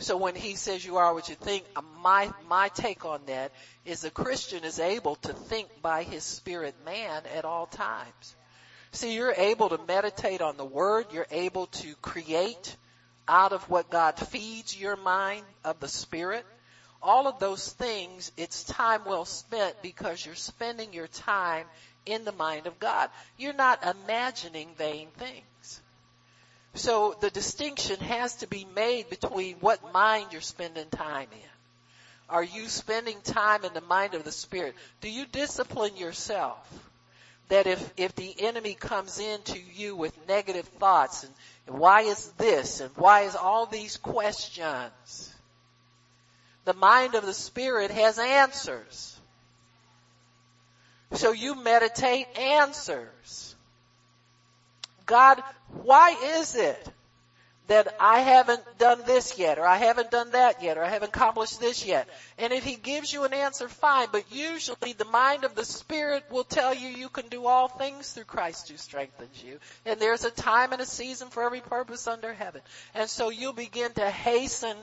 So 0.00 0.16
when 0.16 0.34
he 0.34 0.56
says 0.56 0.84
you 0.84 0.96
are 0.96 1.14
what 1.14 1.28
you 1.28 1.36
think, 1.36 1.64
uh, 1.76 1.82
my, 2.02 2.32
my 2.48 2.70
take 2.70 3.04
on 3.04 3.20
that 3.26 3.52
is 3.84 4.02
a 4.02 4.10
Christian 4.10 4.64
is 4.64 4.80
able 4.80 5.14
to 5.16 5.32
think 5.32 5.68
by 5.80 6.02
his 6.02 6.24
spirit 6.24 6.74
man 6.84 7.22
at 7.36 7.44
all 7.44 7.66
times. 7.66 8.34
See, 8.90 9.14
you're 9.14 9.34
able 9.36 9.68
to 9.68 9.78
meditate 9.86 10.42
on 10.42 10.56
the 10.56 10.64
word. 10.64 11.06
You're 11.12 11.28
able 11.30 11.66
to 11.66 11.94
create 12.02 12.76
out 13.28 13.52
of 13.52 13.70
what 13.70 13.90
God 13.90 14.18
feeds 14.18 14.76
your 14.76 14.96
mind 14.96 15.44
of 15.64 15.78
the 15.78 15.88
spirit. 15.88 16.44
All 17.02 17.28
of 17.28 17.38
those 17.38 17.72
things, 17.72 18.32
it's 18.36 18.64
time 18.64 19.04
well 19.04 19.24
spent 19.24 19.80
because 19.82 20.24
you're 20.24 20.34
spending 20.34 20.92
your 20.92 21.06
time 21.06 21.66
in 22.06 22.24
the 22.24 22.32
mind 22.32 22.66
of 22.66 22.78
God. 22.78 23.10
You're 23.36 23.52
not 23.52 23.84
imagining 23.84 24.68
vain 24.76 25.08
things. 25.16 25.80
So 26.74 27.16
the 27.20 27.30
distinction 27.30 28.00
has 28.00 28.36
to 28.36 28.46
be 28.46 28.66
made 28.74 29.10
between 29.10 29.56
what 29.56 29.92
mind 29.92 30.28
you're 30.32 30.40
spending 30.40 30.88
time 30.90 31.28
in. 31.32 31.48
Are 32.28 32.44
you 32.44 32.68
spending 32.68 33.20
time 33.22 33.64
in 33.64 33.72
the 33.74 33.80
mind 33.80 34.14
of 34.14 34.24
the 34.24 34.32
Spirit? 34.32 34.74
Do 35.00 35.08
you 35.08 35.24
discipline 35.26 35.96
yourself? 35.96 36.58
that 37.48 37.66
if, 37.66 37.92
if 37.96 38.14
the 38.14 38.34
enemy 38.40 38.74
comes 38.74 39.18
into 39.18 39.58
you 39.74 39.96
with 39.96 40.14
negative 40.28 40.66
thoughts 40.66 41.24
and, 41.24 41.32
and 41.66 41.78
why 41.78 42.02
is 42.02 42.28
this 42.32 42.80
and 42.80 42.90
why 42.96 43.22
is 43.22 43.34
all 43.34 43.66
these 43.66 43.96
questions, 43.96 45.34
the 46.68 46.74
mind 46.74 47.14
of 47.14 47.24
the 47.24 47.32
spirit 47.32 47.90
has 47.90 48.18
answers. 48.18 49.18
So 51.12 51.32
you 51.32 51.54
meditate 51.54 52.26
answers. 52.38 53.56
God, 55.06 55.42
why 55.82 56.14
is 56.40 56.56
it 56.56 56.92
that 57.68 57.94
I 58.00 58.20
haven't 58.20 58.62
done 58.78 59.02
this 59.06 59.38
yet, 59.38 59.58
or 59.58 59.66
I 59.66 59.76
haven't 59.76 60.10
done 60.10 60.30
that 60.32 60.62
yet, 60.62 60.78
or 60.78 60.84
I 60.84 60.88
haven't 60.88 61.10
accomplished 61.10 61.60
this 61.60 61.86
yet. 61.86 62.08
And 62.38 62.52
if 62.52 62.64
he 62.64 62.76
gives 62.76 63.12
you 63.12 63.24
an 63.24 63.34
answer, 63.34 63.68
fine, 63.68 64.08
but 64.10 64.24
usually 64.32 64.94
the 64.94 65.04
mind 65.04 65.44
of 65.44 65.54
the 65.54 65.66
Spirit 65.66 66.24
will 66.30 66.44
tell 66.44 66.74
you 66.74 66.88
you 66.88 67.10
can 67.10 67.28
do 67.28 67.46
all 67.46 67.68
things 67.68 68.10
through 68.10 68.24
Christ 68.24 68.70
who 68.70 68.78
strengthens 68.78 69.42
you. 69.44 69.58
And 69.84 70.00
there's 70.00 70.24
a 70.24 70.30
time 70.30 70.72
and 70.72 70.80
a 70.80 70.86
season 70.86 71.28
for 71.28 71.42
every 71.42 71.60
purpose 71.60 72.06
under 72.06 72.32
heaven. 72.32 72.62
And 72.94 73.08
so 73.08 73.28
you'll 73.28 73.52
begin 73.52 73.92
to 73.92 74.10
hasten 74.10 74.76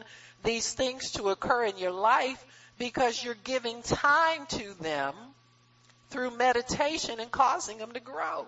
these 0.46 0.72
things 0.72 1.12
to 1.12 1.30
occur 1.30 1.66
in 1.66 1.78
your 1.78 1.92
life 1.92 2.44
because 2.78 3.24
you're 3.24 3.38
giving 3.44 3.82
time 3.82 4.46
to 4.48 4.74
them 4.82 5.14
through 6.10 6.38
meditation 6.38 7.20
and 7.20 7.32
causing 7.32 7.78
them 7.78 7.92
to 7.92 8.00
grow. 8.00 8.46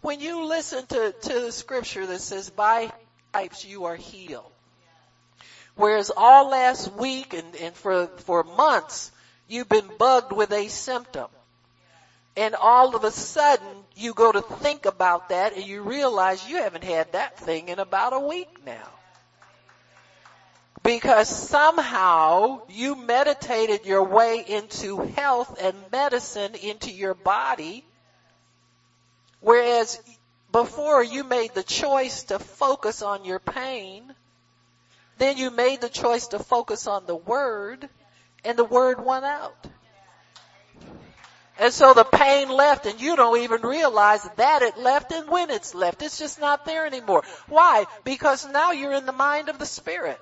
When 0.00 0.20
you 0.20 0.46
listen 0.46 0.86
to, 0.86 1.12
to 1.12 1.40
the 1.40 1.52
scripture 1.52 2.06
that 2.06 2.20
says, 2.20 2.50
by 2.50 2.90
stripes 3.30 3.64
you 3.64 3.84
are 3.84 3.96
healed. 3.96 4.50
Whereas 5.76 6.10
all 6.16 6.50
last 6.50 6.92
week 6.94 7.34
and, 7.34 7.54
and 7.56 7.74
for, 7.74 8.08
for 8.18 8.42
months, 8.42 9.12
you've 9.46 9.68
been 9.68 9.88
bugged 9.98 10.32
with 10.32 10.50
a 10.52 10.68
symptom. 10.68 11.28
And 12.36 12.54
all 12.54 12.96
of 12.96 13.04
a 13.04 13.10
sudden, 13.10 13.66
you 13.96 14.14
go 14.14 14.30
to 14.30 14.40
think 14.40 14.86
about 14.86 15.28
that 15.28 15.54
and 15.56 15.64
you 15.64 15.82
realize 15.82 16.48
you 16.48 16.56
haven't 16.56 16.84
had 16.84 17.12
that 17.12 17.38
thing 17.38 17.68
in 17.68 17.78
about 17.78 18.12
a 18.12 18.20
week 18.20 18.48
now. 18.64 18.88
Because 20.82 21.28
somehow 21.28 22.62
you 22.68 22.94
meditated 22.94 23.84
your 23.84 24.04
way 24.04 24.44
into 24.46 24.98
health 24.98 25.58
and 25.60 25.76
medicine 25.92 26.54
into 26.54 26.90
your 26.90 27.14
body, 27.14 27.84
whereas 29.40 30.00
before 30.52 31.02
you 31.02 31.24
made 31.24 31.54
the 31.54 31.62
choice 31.62 32.24
to 32.24 32.38
focus 32.38 33.02
on 33.02 33.24
your 33.24 33.38
pain, 33.38 34.14
then 35.18 35.36
you 35.36 35.50
made 35.50 35.80
the 35.80 35.88
choice 35.88 36.28
to 36.28 36.38
focus 36.38 36.86
on 36.86 37.06
the 37.06 37.16
word, 37.16 37.88
and 38.44 38.56
the 38.56 38.64
word 38.64 39.04
won 39.04 39.24
out. 39.24 39.66
And 41.58 41.72
so 41.72 41.92
the 41.92 42.04
pain 42.04 42.48
left 42.48 42.86
and 42.86 43.00
you 43.00 43.16
don't 43.16 43.40
even 43.40 43.62
realize 43.62 44.22
that 44.36 44.62
it 44.62 44.78
left 44.78 45.10
and 45.10 45.28
when 45.28 45.50
it's 45.50 45.74
left. 45.74 46.02
It's 46.02 46.18
just 46.18 46.40
not 46.40 46.64
there 46.64 46.86
anymore. 46.86 47.24
Why? 47.48 47.86
Because 48.04 48.46
now 48.48 48.70
you're 48.70 48.92
in 48.92 49.06
the 49.06 49.12
mind 49.12 49.48
of 49.48 49.58
the 49.58 49.66
Spirit. 49.66 50.20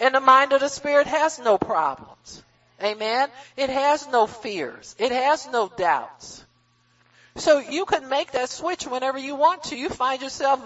And 0.00 0.14
the 0.14 0.20
mind 0.20 0.52
of 0.52 0.60
the 0.60 0.68
Spirit 0.68 1.06
has 1.06 1.38
no 1.38 1.58
problems. 1.58 2.42
Amen? 2.82 3.28
It 3.56 3.70
has 3.70 4.06
no 4.08 4.26
fears. 4.26 4.94
It 4.98 5.12
has 5.12 5.48
no 5.50 5.68
doubts. 5.68 6.44
So 7.36 7.58
you 7.58 7.84
can 7.84 8.08
make 8.08 8.32
that 8.32 8.48
switch 8.48 8.86
whenever 8.86 9.18
you 9.18 9.34
want 9.34 9.64
to. 9.64 9.76
You 9.76 9.88
find 9.88 10.20
yourself 10.22 10.60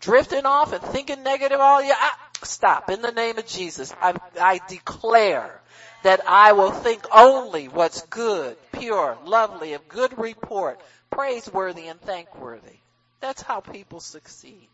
drifting 0.00 0.46
off 0.46 0.72
and 0.72 0.82
thinking 0.82 1.22
negative 1.22 1.60
all 1.60 1.82
yeah, 1.82 1.94
ah, 1.96 2.18
stop 2.42 2.90
in 2.90 3.02
the 3.02 3.12
name 3.12 3.38
of 3.38 3.46
Jesus. 3.46 3.92
I, 4.00 4.14
I 4.40 4.60
declare 4.68 5.60
that 6.02 6.20
I 6.28 6.52
will 6.52 6.70
think 6.70 7.04
only 7.12 7.68
what's 7.68 8.02
good, 8.02 8.56
pure, 8.72 9.16
lovely, 9.24 9.72
of 9.72 9.88
good 9.88 10.18
report, 10.18 10.80
praiseworthy 11.10 11.88
and 11.88 12.00
thankworthy. 12.00 12.78
That's 13.20 13.42
how 13.42 13.60
people 13.60 14.00
succeed. 14.00 14.68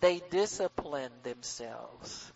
They 0.00 0.22
discipline 0.30 1.12
themselves 1.22 2.32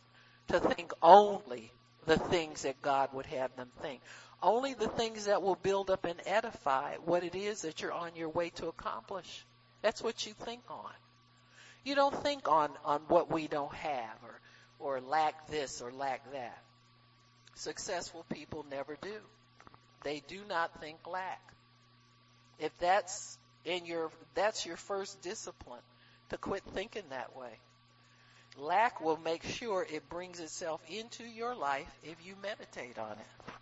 to 0.48 0.60
think 0.60 0.92
only 1.02 1.72
the 2.06 2.18
things 2.18 2.62
that 2.62 2.80
God 2.82 3.10
would 3.12 3.26
have 3.26 3.54
them 3.56 3.68
think. 3.82 4.00
Only 4.42 4.74
the 4.74 4.88
things 4.88 5.26
that 5.26 5.42
will 5.42 5.56
build 5.56 5.90
up 5.90 6.04
and 6.04 6.20
edify 6.26 6.96
what 7.04 7.24
it 7.24 7.34
is 7.34 7.62
that 7.62 7.80
you're 7.80 7.92
on 7.92 8.16
your 8.16 8.28
way 8.28 8.50
to 8.50 8.68
accomplish. 8.68 9.44
That's 9.82 10.02
what 10.02 10.26
you 10.26 10.34
think 10.34 10.62
on. 10.68 10.92
You 11.84 11.94
don't 11.94 12.14
think 12.22 12.48
on, 12.48 12.70
on 12.84 13.00
what 13.08 13.30
we 13.30 13.48
don't 13.48 13.74
have 13.74 14.18
or, 14.22 14.96
or 14.96 15.00
lack 15.00 15.48
this 15.48 15.80
or 15.80 15.92
lack 15.92 16.32
that. 16.32 16.58
Successful 17.54 18.24
people 18.32 18.66
never 18.70 18.96
do. 19.00 19.14
They 20.02 20.22
do 20.28 20.40
not 20.48 20.80
think 20.80 20.98
lack. 21.06 21.40
If 22.58 22.76
that's 22.78 23.38
in 23.64 23.86
your, 23.86 24.10
that's 24.34 24.66
your 24.66 24.76
first 24.76 25.22
discipline 25.22 25.80
to 26.30 26.36
quit 26.36 26.62
thinking 26.74 27.04
that 27.10 27.36
way. 27.36 27.58
Lack 28.58 29.00
will 29.00 29.18
make 29.18 29.42
sure 29.44 29.86
it 29.88 30.08
brings 30.08 30.40
itself 30.40 30.80
into 30.88 31.24
your 31.24 31.54
life 31.54 31.90
if 32.02 32.16
you 32.24 32.34
meditate 32.42 32.98
on 32.98 33.12
it. 33.12 33.52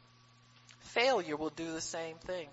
Failure 0.80 1.36
will 1.36 1.51
do 1.51 1.72
the 1.72 1.80
same 1.80 2.16
thing. 2.18 2.49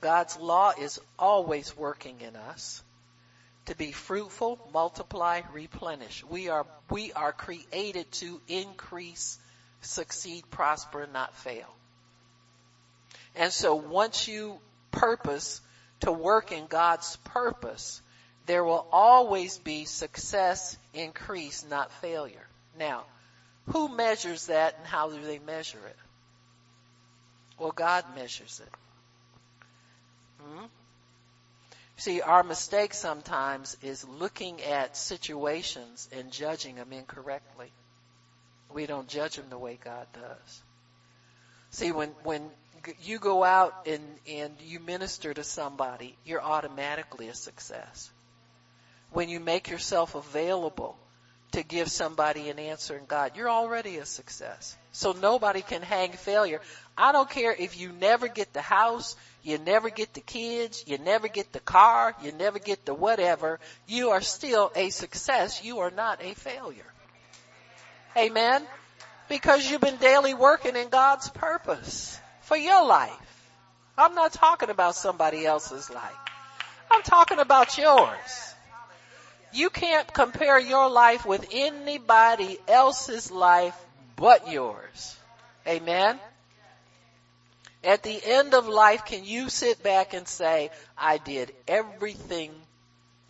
God's 0.00 0.38
law 0.38 0.72
is 0.78 1.00
always 1.18 1.76
working 1.76 2.20
in 2.20 2.36
us 2.36 2.82
to 3.66 3.76
be 3.76 3.92
fruitful, 3.92 4.58
multiply, 4.72 5.42
replenish. 5.52 6.24
We 6.24 6.48
are, 6.48 6.66
we 6.90 7.12
are 7.12 7.32
created 7.32 8.10
to 8.12 8.40
increase, 8.48 9.38
succeed, 9.80 10.44
prosper, 10.50 11.02
and 11.02 11.12
not 11.12 11.34
fail. 11.36 11.74
And 13.34 13.52
so 13.52 13.74
once 13.74 14.28
you 14.28 14.58
purpose 14.92 15.60
to 16.00 16.12
work 16.12 16.52
in 16.52 16.66
God's 16.66 17.16
purpose, 17.24 18.00
there 18.46 18.64
will 18.64 18.86
always 18.92 19.58
be 19.58 19.84
success, 19.84 20.76
increase, 20.94 21.64
not 21.68 21.90
failure. 22.00 22.46
Now, 22.78 23.04
who 23.66 23.88
measures 23.88 24.46
that 24.46 24.76
and 24.78 24.86
how 24.86 25.10
do 25.10 25.20
they 25.20 25.38
measure 25.40 25.84
it? 25.86 25.96
Well, 27.58 27.72
God 27.72 28.04
measures 28.14 28.60
it. 28.64 28.72
Hmm? 30.42 30.64
See, 31.96 32.20
our 32.20 32.42
mistake 32.42 32.94
sometimes 32.94 33.76
is 33.82 34.06
looking 34.06 34.62
at 34.62 34.96
situations 34.96 36.08
and 36.12 36.30
judging 36.30 36.76
them 36.76 36.92
incorrectly. 36.92 37.72
We 38.72 38.86
don't 38.86 39.08
judge 39.08 39.36
them 39.36 39.46
the 39.48 39.58
way 39.58 39.78
God 39.82 40.06
does. 40.12 40.62
See, 41.70 41.92
when, 41.92 42.10
when 42.22 42.50
you 43.02 43.18
go 43.18 43.42
out 43.42 43.86
and, 43.86 44.02
and 44.28 44.54
you 44.60 44.78
minister 44.78 45.32
to 45.32 45.42
somebody, 45.42 46.16
you're 46.24 46.42
automatically 46.42 47.28
a 47.28 47.34
success. 47.34 48.10
When 49.12 49.28
you 49.28 49.40
make 49.40 49.68
yourself 49.70 50.14
available 50.14 50.98
to 51.52 51.62
give 51.62 51.88
somebody 51.90 52.50
an 52.50 52.58
answer 52.58 52.96
in 52.96 53.06
God, 53.06 53.32
you're 53.34 53.50
already 53.50 53.96
a 53.96 54.04
success. 54.04 54.76
So 54.92 55.12
nobody 55.12 55.62
can 55.62 55.82
hang 55.82 56.12
failure. 56.12 56.60
I 56.96 57.12
don't 57.12 57.28
care 57.28 57.54
if 57.56 57.78
you 57.78 57.92
never 57.92 58.28
get 58.28 58.52
the 58.52 58.62
house, 58.62 59.16
you 59.42 59.58
never 59.58 59.90
get 59.90 60.14
the 60.14 60.20
kids, 60.20 60.84
you 60.86 60.98
never 60.98 61.28
get 61.28 61.52
the 61.52 61.60
car, 61.60 62.14
you 62.22 62.32
never 62.32 62.58
get 62.58 62.84
the 62.84 62.94
whatever, 62.94 63.60
you 63.86 64.10
are 64.10 64.20
still 64.20 64.72
a 64.74 64.90
success. 64.90 65.62
You 65.62 65.80
are 65.80 65.90
not 65.90 66.22
a 66.22 66.34
failure. 66.34 66.92
Amen? 68.16 68.62
Because 69.28 69.70
you've 69.70 69.80
been 69.80 69.98
daily 69.98 70.34
working 70.34 70.76
in 70.76 70.88
God's 70.88 71.28
purpose 71.28 72.18
for 72.42 72.56
your 72.56 72.86
life. 72.86 73.12
I'm 73.98 74.14
not 74.14 74.32
talking 74.32 74.70
about 74.70 74.94
somebody 74.94 75.46
else's 75.46 75.90
life. 75.90 76.16
I'm 76.90 77.02
talking 77.02 77.38
about 77.38 77.76
yours. 77.76 78.54
You 79.56 79.70
can't 79.70 80.12
compare 80.12 80.60
your 80.60 80.90
life 80.90 81.24
with 81.24 81.48
anybody 81.50 82.58
else's 82.68 83.30
life 83.30 83.74
but 84.14 84.52
yours. 84.52 85.16
Amen. 85.66 86.20
At 87.82 88.02
the 88.02 88.20
end 88.22 88.52
of 88.52 88.68
life, 88.68 89.06
can 89.06 89.24
you 89.24 89.48
sit 89.48 89.82
back 89.82 90.12
and 90.12 90.28
say, 90.28 90.70
I 90.98 91.16
did 91.16 91.54
everything 91.66 92.50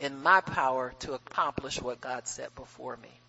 in 0.01 0.21
my 0.21 0.41
power 0.41 0.95
to 1.01 1.13
accomplish 1.13 1.81
what 1.81 2.01
God 2.01 2.27
set 2.27 2.53
before 2.57 2.97
me? 2.97 3.21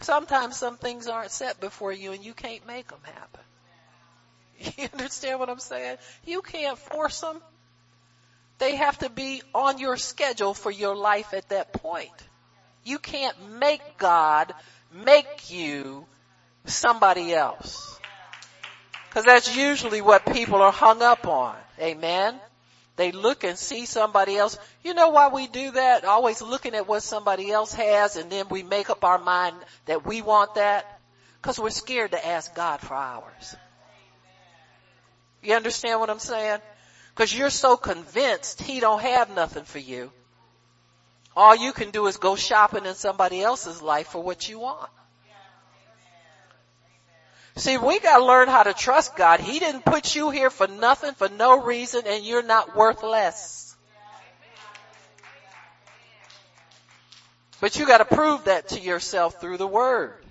Sometimes 0.00 0.56
some 0.56 0.76
things 0.76 1.06
aren't 1.06 1.30
set 1.30 1.60
before 1.60 1.92
you 1.92 2.10
and 2.10 2.24
you 2.24 2.34
can't 2.34 2.66
make 2.66 2.88
them 2.88 3.00
happen. 3.04 3.40
You 4.78 4.88
understand 4.92 5.38
what 5.38 5.48
I'm 5.48 5.60
saying? 5.60 5.98
You 6.24 6.42
can't 6.42 6.78
force 6.78 7.20
them. 7.20 7.40
They 8.64 8.76
have 8.76 8.96
to 9.00 9.10
be 9.10 9.42
on 9.54 9.76
your 9.76 9.98
schedule 9.98 10.54
for 10.54 10.70
your 10.70 10.96
life 10.96 11.34
at 11.34 11.50
that 11.50 11.74
point. 11.74 12.10
You 12.82 12.98
can't 12.98 13.36
make 13.60 13.98
God 13.98 14.54
make 14.90 15.50
you 15.50 16.06
somebody 16.64 17.34
else. 17.34 18.00
Cause 19.10 19.26
that's 19.26 19.54
usually 19.54 20.00
what 20.00 20.24
people 20.24 20.62
are 20.62 20.72
hung 20.72 21.02
up 21.02 21.26
on. 21.26 21.54
Amen. 21.78 22.40
They 22.96 23.12
look 23.12 23.44
and 23.44 23.58
see 23.58 23.84
somebody 23.84 24.38
else. 24.38 24.58
You 24.82 24.94
know 24.94 25.10
why 25.10 25.28
we 25.28 25.46
do 25.46 25.72
that? 25.72 26.06
Always 26.06 26.40
looking 26.40 26.74
at 26.74 26.88
what 26.88 27.02
somebody 27.02 27.50
else 27.50 27.74
has 27.74 28.16
and 28.16 28.32
then 28.32 28.48
we 28.48 28.62
make 28.62 28.88
up 28.88 29.04
our 29.04 29.18
mind 29.18 29.56
that 29.84 30.06
we 30.06 30.22
want 30.22 30.54
that. 30.54 30.86
Cause 31.42 31.58
we're 31.58 31.68
scared 31.68 32.12
to 32.12 32.26
ask 32.26 32.54
God 32.54 32.80
for 32.80 32.94
ours. 32.94 33.56
You 35.42 35.52
understand 35.52 36.00
what 36.00 36.08
I'm 36.08 36.18
saying? 36.18 36.60
Cause 37.14 37.32
you're 37.32 37.50
so 37.50 37.76
convinced 37.76 38.60
he 38.60 38.80
don't 38.80 39.00
have 39.00 39.30
nothing 39.30 39.64
for 39.64 39.78
you. 39.78 40.10
All 41.36 41.54
you 41.54 41.72
can 41.72 41.90
do 41.90 42.06
is 42.06 42.16
go 42.16 42.34
shopping 42.36 42.86
in 42.86 42.94
somebody 42.94 43.40
else's 43.40 43.80
life 43.80 44.08
for 44.08 44.22
what 44.22 44.48
you 44.48 44.58
want. 44.58 44.90
See, 47.56 47.78
we 47.78 48.00
gotta 48.00 48.24
learn 48.24 48.48
how 48.48 48.64
to 48.64 48.74
trust 48.74 49.14
God. 49.14 49.38
He 49.38 49.60
didn't 49.60 49.84
put 49.84 50.16
you 50.16 50.30
here 50.30 50.50
for 50.50 50.66
nothing, 50.66 51.14
for 51.14 51.28
no 51.28 51.62
reason, 51.62 52.02
and 52.06 52.24
you're 52.24 52.42
not 52.42 52.74
worth 52.74 53.04
less. 53.04 53.76
But 57.60 57.78
you 57.78 57.86
gotta 57.86 58.04
prove 58.04 58.44
that 58.44 58.68
to 58.70 58.80
yourself 58.80 59.40
through 59.40 59.58
the 59.58 59.68
Word. 59.68 60.23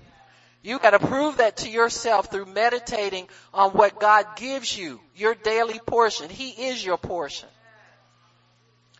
You 0.63 0.79
gotta 0.79 0.99
prove 0.99 1.37
that 1.37 1.57
to 1.57 1.69
yourself 1.69 2.31
through 2.31 2.45
meditating 2.45 3.27
on 3.53 3.71
what 3.71 3.99
God 3.99 4.25
gives 4.37 4.75
you, 4.75 5.01
your 5.13 5.35
daily 5.35 5.77
portion. 5.79 6.29
He 6.29 6.69
is 6.69 6.83
your 6.83 6.97
portion. 6.97 7.49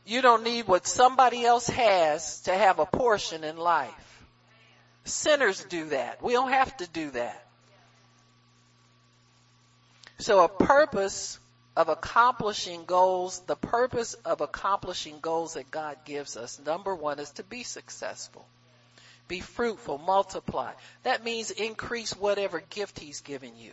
You 0.06 0.22
don't 0.22 0.44
need 0.44 0.68
what 0.68 0.86
somebody 0.86 1.46
else 1.46 1.68
has 1.68 2.42
to 2.42 2.54
have 2.54 2.80
a 2.80 2.86
portion 2.86 3.46
in 3.46 3.56
life. 3.56 4.26
Sinners 5.06 5.64
do 5.64 5.86
that. 5.86 6.22
We 6.22 6.34
don't 6.34 6.52
have 6.52 6.76
to 6.78 6.88
do 6.88 7.12
that. 7.12 7.46
So 10.18 10.44
a 10.44 10.50
purpose 10.50 11.40
of 11.78 11.88
accomplishing 11.88 12.84
goals, 12.84 13.40
the 13.48 13.56
purpose 13.56 14.16
of 14.26 14.42
accomplishing 14.42 15.20
goals 15.22 15.54
that 15.54 15.72
God 15.72 15.98
gives 16.04 16.36
us, 16.36 16.60
number 16.66 16.94
one 16.94 17.20
is 17.20 17.32
to 17.32 17.44
be 17.44 17.64
successful 17.64 18.46
Be 19.34 19.40
fruitful, 19.40 19.98
multiply. 19.98 20.74
That 21.02 21.24
means 21.24 21.50
increase 21.50 22.16
whatever 22.16 22.62
gift 22.70 23.00
he's 23.00 23.22
given 23.22 23.58
you. 23.58 23.72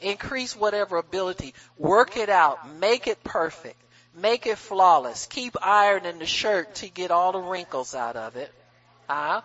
Increase 0.00 0.56
whatever 0.56 0.96
ability. 0.96 1.54
Work 1.76 2.16
it 2.16 2.28
out. 2.28 2.68
Make 2.80 3.06
it 3.06 3.22
perfect. 3.22 3.80
Make 4.12 4.48
it 4.48 4.58
flawless. 4.58 5.26
Keep 5.26 5.54
iron 5.62 6.04
in 6.04 6.18
the 6.18 6.26
shirt 6.26 6.74
to 6.76 6.88
get 6.88 7.12
all 7.12 7.30
the 7.30 7.38
wrinkles 7.38 7.94
out 7.94 8.16
of 8.16 8.34
it. 8.34 8.52
Huh? 9.08 9.42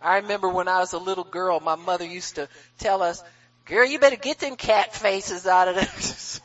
I 0.00 0.16
remember 0.16 0.48
when 0.48 0.66
I 0.66 0.78
was 0.78 0.94
a 0.94 0.98
little 0.98 1.24
girl, 1.24 1.60
my 1.60 1.76
mother 1.76 2.06
used 2.06 2.36
to 2.36 2.48
tell 2.78 3.02
us, 3.02 3.22
girl, 3.66 3.84
you 3.84 3.98
better 3.98 4.16
get 4.16 4.38
them 4.38 4.56
cat 4.56 4.94
faces 4.94 5.46
out 5.46 5.68
of 5.68 5.74
there. 5.74 6.40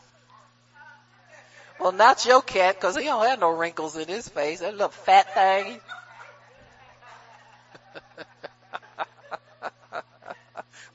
well, 1.80 1.93
not 1.93 2.25
your 2.25 2.41
cat, 2.41 2.81
cause 2.81 2.97
he 2.97 3.05
don't 3.05 3.25
have 3.25 3.39
no 3.39 3.51
wrinkles 3.51 3.95
in 3.95 4.09
his 4.09 4.27
face. 4.27 4.59
That 4.59 4.73
little 4.73 4.89
fat 4.89 5.34
thing. 5.34 5.80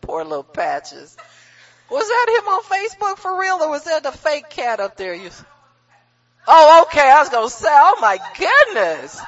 Poor 0.08 0.24
little 0.24 0.42
patches. 0.42 1.18
Was 1.90 2.08
that 2.08 2.40
him 2.40 2.48
on 2.48 2.62
Facebook 2.62 3.18
for 3.18 3.38
real 3.38 3.56
or 3.56 3.68
was 3.68 3.84
that 3.84 4.02
the 4.02 4.10
fake 4.10 4.48
cat 4.48 4.80
up 4.80 4.96
there? 4.96 5.12
You... 5.12 5.28
Oh, 6.46 6.86
okay. 6.86 7.10
I 7.10 7.20
was 7.20 7.28
going 7.28 7.46
to 7.46 7.54
say, 7.54 7.68
oh 7.70 7.98
my 8.00 8.18
goodness. 8.38 9.20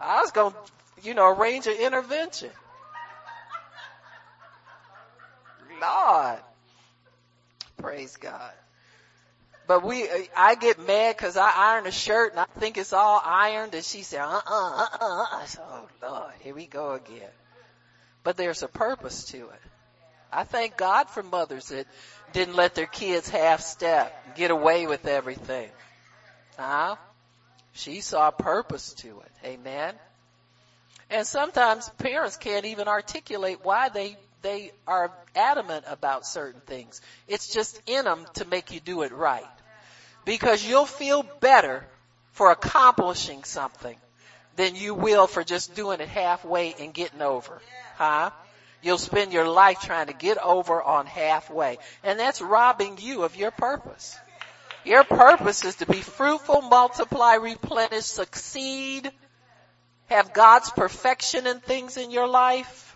I 0.00 0.20
was 0.20 0.32
going 0.32 0.52
to, 0.52 0.58
you 1.08 1.14
know, 1.14 1.28
arrange 1.28 1.68
an 1.68 1.76
intervention. 1.76 2.50
Lord. 5.80 6.40
Praise 7.76 8.16
God. 8.16 8.52
But 9.68 9.84
we, 9.84 10.08
I 10.34 10.54
get 10.54 10.84
mad 10.86 11.18
cause 11.18 11.36
I 11.36 11.52
iron 11.54 11.86
a 11.86 11.90
shirt 11.92 12.32
and 12.32 12.40
I 12.40 12.46
think 12.58 12.78
it's 12.78 12.94
all 12.94 13.22
ironed 13.22 13.74
and 13.74 13.84
she 13.84 14.02
said, 14.02 14.22
uh-uh, 14.22 14.40
uh-uh, 14.50 15.26
uh. 15.30 15.44
Said, 15.44 15.62
oh 15.68 15.88
Lord, 16.02 16.32
here 16.40 16.54
we 16.54 16.64
go 16.64 16.92
again. 16.92 17.28
But 18.24 18.38
there's 18.38 18.62
a 18.62 18.68
purpose 18.68 19.24
to 19.26 19.36
it. 19.36 19.60
I 20.32 20.44
thank 20.44 20.78
God 20.78 21.10
for 21.10 21.22
mothers 21.22 21.68
that 21.68 21.86
didn't 22.32 22.56
let 22.56 22.74
their 22.74 22.86
kids 22.86 23.28
half 23.28 23.60
step, 23.60 24.36
get 24.36 24.50
away 24.50 24.86
with 24.86 25.06
everything. 25.06 25.68
Huh? 26.58 26.96
She 27.72 28.00
saw 28.00 28.30
purpose 28.30 28.94
to 28.94 29.20
it. 29.20 29.46
Amen. 29.46 29.94
And 31.10 31.26
sometimes 31.26 31.90
parents 31.98 32.38
can't 32.38 32.64
even 32.64 32.88
articulate 32.88 33.58
why 33.62 33.90
they, 33.90 34.16
they 34.40 34.72
are 34.86 35.12
adamant 35.36 35.84
about 35.88 36.26
certain 36.26 36.62
things. 36.62 37.02
It's 37.26 37.52
just 37.52 37.82
in 37.86 38.06
them 38.06 38.24
to 38.34 38.46
make 38.46 38.72
you 38.72 38.80
do 38.80 39.02
it 39.02 39.12
right. 39.12 39.44
Because 40.28 40.62
you'll 40.62 40.84
feel 40.84 41.22
better 41.40 41.86
for 42.32 42.50
accomplishing 42.50 43.44
something 43.44 43.96
than 44.56 44.76
you 44.76 44.92
will 44.92 45.26
for 45.26 45.42
just 45.42 45.74
doing 45.74 46.02
it 46.02 46.08
halfway 46.10 46.74
and 46.74 46.92
getting 46.92 47.22
over. 47.22 47.62
Huh? 47.96 48.28
You'll 48.82 48.98
spend 48.98 49.32
your 49.32 49.48
life 49.48 49.80
trying 49.80 50.08
to 50.08 50.12
get 50.12 50.36
over 50.36 50.82
on 50.82 51.06
halfway. 51.06 51.78
And 52.04 52.20
that's 52.20 52.42
robbing 52.42 52.98
you 53.00 53.22
of 53.22 53.36
your 53.36 53.50
purpose. 53.50 54.18
Your 54.84 55.02
purpose 55.02 55.64
is 55.64 55.76
to 55.76 55.86
be 55.86 56.02
fruitful, 56.02 56.60
multiply, 56.60 57.36
replenish, 57.36 58.04
succeed, 58.04 59.10
have 60.08 60.34
God's 60.34 60.68
perfection 60.68 61.46
in 61.46 61.60
things 61.60 61.96
in 61.96 62.10
your 62.10 62.28
life. 62.28 62.87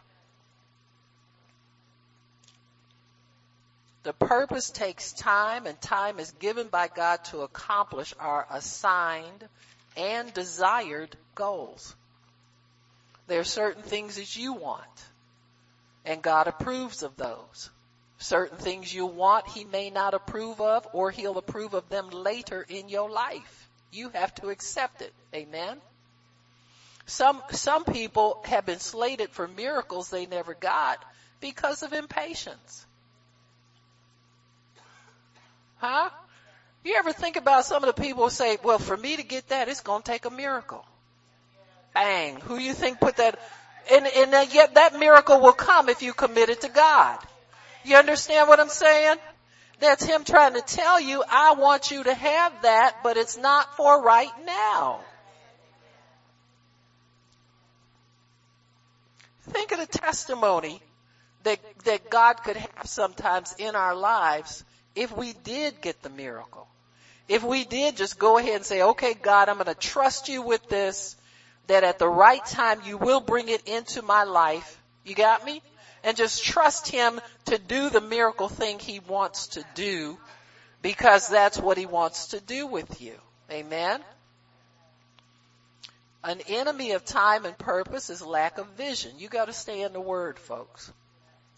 The 4.03 4.13
purpose 4.13 4.71
takes 4.71 5.13
time 5.13 5.67
and 5.67 5.81
time 5.81 6.19
is 6.19 6.33
given 6.33 6.69
by 6.69 6.89
God 6.89 7.25
to 7.27 7.43
accomplish 7.43 8.15
our 8.19 8.47
assigned 8.51 9.49
and 9.97 10.33
desired 10.35 11.17
goals. 11.35 11.95
There 13.29 13.41
are 13.41 13.45
certain 13.45 13.83
things 13.83 14.17
that 14.17 14.37
you 14.37 14.55
want 14.55 14.83
and 16.05 16.23
God 16.23 16.49
approves 16.49 17.03
of 17.03 17.17
those. 17.17 17.71
Certain 18.19 18.59
things 18.59 18.93
you 18.93 19.07
want, 19.07 19.49
He 19.49 19.65
may 19.65 19.91
not 19.91 20.15
approve 20.15 20.61
of 20.61 20.87
or 20.93 21.11
He'll 21.11 21.39
approve 21.39 21.75
of 21.75 21.89
them 21.89 22.11
later 22.11 22.65
in 22.69 22.89
your 22.89 23.11
life. 23.11 23.69
You 23.93 24.11
have 24.11 24.35
to 24.37 24.49
accept 24.49 25.03
it. 25.03 25.13
Amen. 25.35 25.79
Some, 27.07 27.43
some 27.51 27.85
people 27.85 28.43
have 28.47 28.65
been 28.65 28.79
slated 28.79 29.31
for 29.31 29.49
miracles 29.49 30.09
they 30.09 30.27
never 30.27 30.55
got 30.55 31.05
because 31.41 31.83
of 31.83 31.93
impatience. 31.93 32.87
Huh? 35.83 36.11
You 36.85 36.95
ever 36.95 37.13
think 37.13 37.37
about 37.37 37.65
some 37.65 37.83
of 37.83 37.93
the 37.93 38.01
people 38.01 38.31
say, 38.31 38.57
well, 38.63 38.79
for 38.79 38.97
me 38.97 39.17
to 39.17 39.25
get 39.25 39.49
that, 39.49 39.69
it's 39.69 39.81
going 39.81 40.03
to 40.03 40.09
take 40.09 40.25
a 40.27 40.31
miracle. 40.31 40.85
Bang. 41.93 42.37
Who 42.43 42.57
you 42.57 42.73
think 42.73 43.01
put 43.01 43.17
that? 43.17 43.41
And, 43.91 44.07
and 44.07 44.55
yet 44.55 44.75
that 44.75 44.97
miracle 44.97 45.41
will 45.41 45.53
come 45.53 45.89
if 45.89 46.01
you 46.01 46.13
commit 46.13 46.51
it 46.51 46.61
to 46.61 46.69
God. 46.69 47.19
You 47.85 47.97
understand 47.97 48.49
what 48.49 48.61
I'm 48.61 48.69
saying? 48.69 49.17
That's 49.81 50.05
him 50.05 50.23
trying 50.23 50.55
to 50.55 50.61
tell 50.61 51.01
you, 51.01 51.25
I 51.29 51.55
want 51.55 51.91
you 51.91 52.05
to 52.05 52.15
have 52.15 52.63
that, 52.63 52.99
but 53.03 53.17
it's 53.17 53.37
not 53.37 53.77
for 53.77 54.05
right 54.05 54.31
now. 54.47 55.01
Think 59.49 59.73
of 59.73 59.81
the 59.81 59.99
testimony 59.99 60.81
that, 61.43 61.59
that 61.87 62.09
God 62.09 62.35
could 62.45 62.57
have 62.57 62.87
sometimes 62.87 63.57
in 63.59 63.75
our 63.75 63.97
lives 63.97 64.65
if 64.95 65.17
we 65.17 65.33
did 65.33 65.81
get 65.81 66.03
the 66.03 66.11
miracle. 66.11 66.67
If 67.29 67.43
we 67.43 67.65
did 67.65 67.97
just 67.97 68.19
go 68.19 68.39
ahead 68.39 68.57
and 68.57 68.65
say, 68.65 68.83
okay, 68.83 69.15
God, 69.15 69.49
I'm 69.49 69.57
going 69.57 69.67
to 69.67 69.75
trust 69.75 70.29
you 70.29 70.43
with 70.43 70.69
this, 70.69 71.17
that 71.69 71.85
at 71.85 71.99
the 71.99 72.09
right 72.09 72.45
time 72.45 72.81
you 72.85 72.99
will 72.99 73.21
bring 73.21 73.49
it 73.49 73.67
into 73.69 74.03
my 74.03 74.25
life. 74.25 74.81
You 75.05 75.15
got 75.15 75.45
me? 75.45 75.63
And 76.05 76.17
just 76.17 76.45
trust 76.45 76.89
him 76.89 77.21
to 77.47 77.59
do 77.59 77.89
the 77.89 78.01
miracle 78.01 78.49
thing 78.49 78.79
he 78.79 78.99
wants 79.01 79.49
to 79.49 79.65
do 79.75 80.19
because 80.83 81.29
that's 81.29 81.59
what 81.59 81.79
he 81.79 81.87
wants 81.87 82.29
to 82.29 82.41
do 82.41 82.67
with 82.67 83.01
you. 83.01 83.15
Amen? 83.51 84.01
An 86.25 86.41
enemy 86.49 86.93
of 86.93 87.05
time 87.05 87.45
and 87.45 87.57
purpose 87.57 88.11
is 88.11 88.21
lack 88.23 88.59
of 88.59 88.67
vision. 88.71 89.13
You 89.19 89.29
gotta 89.29 89.53
stay 89.53 89.83
in 89.83 89.93
the 89.93 90.01
word, 90.01 90.39
folks. 90.39 90.93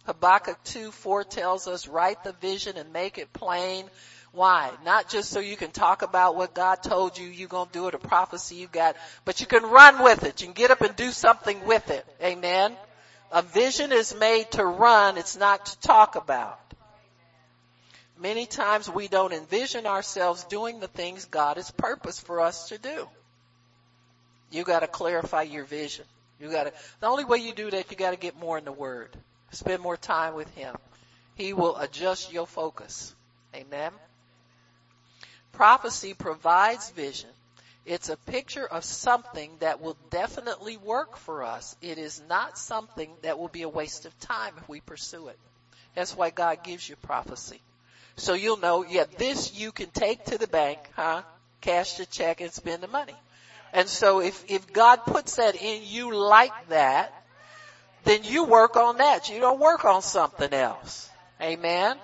Habakkuk 0.06 0.62
2, 0.64 0.90
4 0.90 1.24
tells 1.24 1.66
us, 1.66 1.88
write 1.88 2.22
the 2.24 2.32
vision 2.32 2.76
and 2.76 2.92
make 2.92 3.18
it 3.18 3.32
plain. 3.32 3.86
Why? 4.32 4.70
Not 4.84 5.08
just 5.08 5.30
so 5.30 5.40
you 5.40 5.56
can 5.56 5.70
talk 5.70 6.02
about 6.02 6.36
what 6.36 6.54
God 6.54 6.82
told 6.82 7.16
you 7.16 7.26
you're 7.26 7.48
gonna 7.48 7.70
do 7.72 7.88
it, 7.88 7.94
a 7.94 7.98
prophecy 7.98 8.56
you 8.56 8.66
got, 8.66 8.96
but 9.24 9.40
you 9.40 9.46
can 9.46 9.62
run 9.62 10.02
with 10.02 10.24
it. 10.24 10.40
You 10.40 10.48
can 10.48 10.54
get 10.54 10.70
up 10.70 10.82
and 10.82 10.94
do 10.96 11.10
something 11.10 11.64
with 11.64 11.90
it. 11.90 12.04
Amen? 12.22 12.76
A 13.32 13.42
vision 13.42 13.92
is 13.92 14.14
made 14.14 14.50
to 14.52 14.64
run, 14.64 15.16
it's 15.18 15.36
not 15.36 15.66
to 15.66 15.80
talk 15.80 16.16
about. 16.16 16.60
Many 18.18 18.46
times 18.46 18.88
we 18.88 19.08
don't 19.08 19.32
envision 19.32 19.86
ourselves 19.86 20.44
doing 20.44 20.80
the 20.80 20.88
things 20.88 21.24
God 21.24 21.56
has 21.56 21.70
purposed 21.70 22.26
for 22.26 22.40
us 22.40 22.68
to 22.68 22.78
do. 22.78 23.08
You 24.50 24.64
gotta 24.64 24.86
clarify 24.86 25.42
your 25.42 25.64
vision. 25.64 26.04
You 26.40 26.50
gotta, 26.50 26.72
the 27.00 27.06
only 27.06 27.24
way 27.24 27.38
you 27.38 27.52
do 27.54 27.70
that, 27.70 27.90
you 27.90 27.96
gotta 27.96 28.16
get 28.16 28.38
more 28.38 28.58
in 28.58 28.64
the 28.64 28.72
Word. 28.72 29.16
Spend 29.54 29.82
more 29.82 29.96
time 29.96 30.34
with 30.34 30.52
Him. 30.54 30.76
He 31.34 31.52
will 31.52 31.76
adjust 31.76 32.32
your 32.32 32.46
focus. 32.46 33.14
Amen. 33.54 33.92
Prophecy 35.52 36.14
provides 36.14 36.90
vision. 36.90 37.30
It's 37.86 38.08
a 38.08 38.16
picture 38.16 38.66
of 38.66 38.84
something 38.84 39.50
that 39.60 39.80
will 39.80 39.96
definitely 40.10 40.76
work 40.78 41.16
for 41.16 41.44
us. 41.44 41.76
It 41.82 41.98
is 41.98 42.22
not 42.28 42.56
something 42.58 43.10
that 43.22 43.38
will 43.38 43.48
be 43.48 43.62
a 43.62 43.68
waste 43.68 44.06
of 44.06 44.18
time 44.20 44.54
if 44.56 44.68
we 44.68 44.80
pursue 44.80 45.28
it. 45.28 45.38
That's 45.94 46.16
why 46.16 46.30
God 46.30 46.64
gives 46.64 46.88
you 46.88 46.96
prophecy. 46.96 47.60
So 48.16 48.34
you'll 48.34 48.56
know, 48.56 48.84
yeah, 48.88 49.04
this 49.18 49.54
you 49.54 49.70
can 49.70 49.90
take 49.90 50.24
to 50.26 50.38
the 50.38 50.46
bank, 50.46 50.78
huh? 50.96 51.22
Cash 51.60 51.94
the 51.94 52.06
check 52.06 52.40
and 52.40 52.52
spend 52.52 52.82
the 52.82 52.88
money. 52.88 53.14
And 53.72 53.88
so 53.88 54.20
if, 54.20 54.44
if 54.48 54.72
God 54.72 55.04
puts 55.04 55.36
that 55.36 55.56
in 55.60 55.82
you 55.84 56.14
like 56.14 56.68
that, 56.68 57.23
then 58.04 58.24
you 58.24 58.44
work 58.44 58.76
on 58.76 58.98
that. 58.98 59.28
You 59.28 59.40
don't 59.40 59.60
work 59.60 59.84
on 59.84 60.02
something 60.02 60.52
else. 60.52 61.08
Amen. 61.40 61.96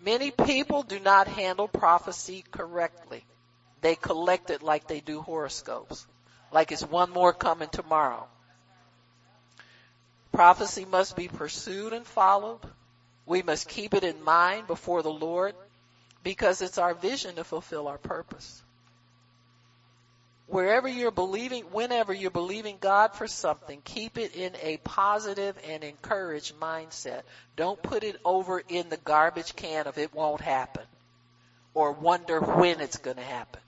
Many 0.00 0.30
people 0.30 0.82
do 0.82 0.98
not 0.98 1.28
handle 1.28 1.68
prophecy 1.68 2.44
correctly. 2.50 3.24
They 3.80 3.94
collect 3.94 4.50
it 4.50 4.62
like 4.62 4.86
they 4.86 5.00
do 5.00 5.20
horoscopes. 5.20 6.06
Like 6.52 6.72
it's 6.72 6.82
one 6.82 7.10
more 7.10 7.32
coming 7.32 7.68
tomorrow. 7.68 8.26
Prophecy 10.32 10.84
must 10.84 11.16
be 11.16 11.28
pursued 11.28 11.92
and 11.92 12.06
followed. 12.06 12.60
We 13.26 13.42
must 13.42 13.68
keep 13.68 13.94
it 13.94 14.04
in 14.04 14.22
mind 14.22 14.66
before 14.66 15.02
the 15.02 15.12
Lord 15.12 15.54
because 16.22 16.62
it's 16.62 16.78
our 16.78 16.94
vision 16.94 17.36
to 17.36 17.44
fulfill 17.44 17.88
our 17.88 17.98
purpose 17.98 18.62
wherever 20.46 20.88
you're 20.88 21.10
believing, 21.10 21.64
whenever 21.64 22.12
you're 22.12 22.30
believing 22.30 22.78
God 22.80 23.14
for 23.14 23.26
something, 23.26 23.80
keep 23.84 24.18
it 24.18 24.34
in 24.34 24.54
a 24.62 24.78
positive 24.78 25.56
and 25.68 25.82
encouraged 25.84 26.58
mindset. 26.60 27.22
Don't 27.56 27.80
put 27.82 28.04
it 28.04 28.16
over 28.24 28.62
in 28.68 28.88
the 28.88 28.96
garbage 28.98 29.56
can 29.56 29.86
of 29.86 29.98
it 29.98 30.14
won't 30.14 30.40
happen 30.40 30.84
or 31.74 31.92
wonder 31.92 32.40
when 32.40 32.80
it's 32.80 32.98
going 32.98 33.16
to 33.16 33.22
happen. 33.22 33.60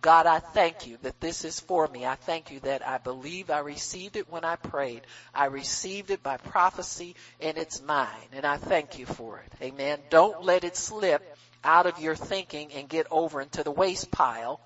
God, 0.00 0.26
I 0.26 0.40
thank 0.40 0.88
you 0.88 0.98
that 1.02 1.20
this 1.20 1.44
is 1.44 1.60
for 1.60 1.86
me. 1.86 2.04
I 2.04 2.16
thank 2.16 2.50
you 2.50 2.58
that 2.60 2.86
I 2.86 2.98
believe 2.98 3.50
I 3.50 3.60
received 3.60 4.16
it 4.16 4.28
when 4.28 4.44
I 4.44 4.56
prayed. 4.56 5.02
I 5.32 5.46
received 5.46 6.10
it 6.10 6.24
by 6.24 6.38
prophecy 6.38 7.14
and 7.40 7.56
it's 7.56 7.80
mine. 7.80 8.08
And 8.32 8.44
I 8.44 8.56
thank 8.56 8.98
you 8.98 9.06
for 9.06 9.38
it. 9.38 9.52
Amen. 9.62 10.00
Don't 10.10 10.42
let 10.42 10.64
it 10.64 10.76
slip 10.76 11.22
out 11.62 11.86
of 11.86 12.00
your 12.00 12.16
thinking 12.16 12.72
and 12.72 12.88
get 12.88 13.06
over 13.12 13.40
into 13.40 13.62
the 13.62 13.70
waste 13.70 14.10
pile 14.10 14.60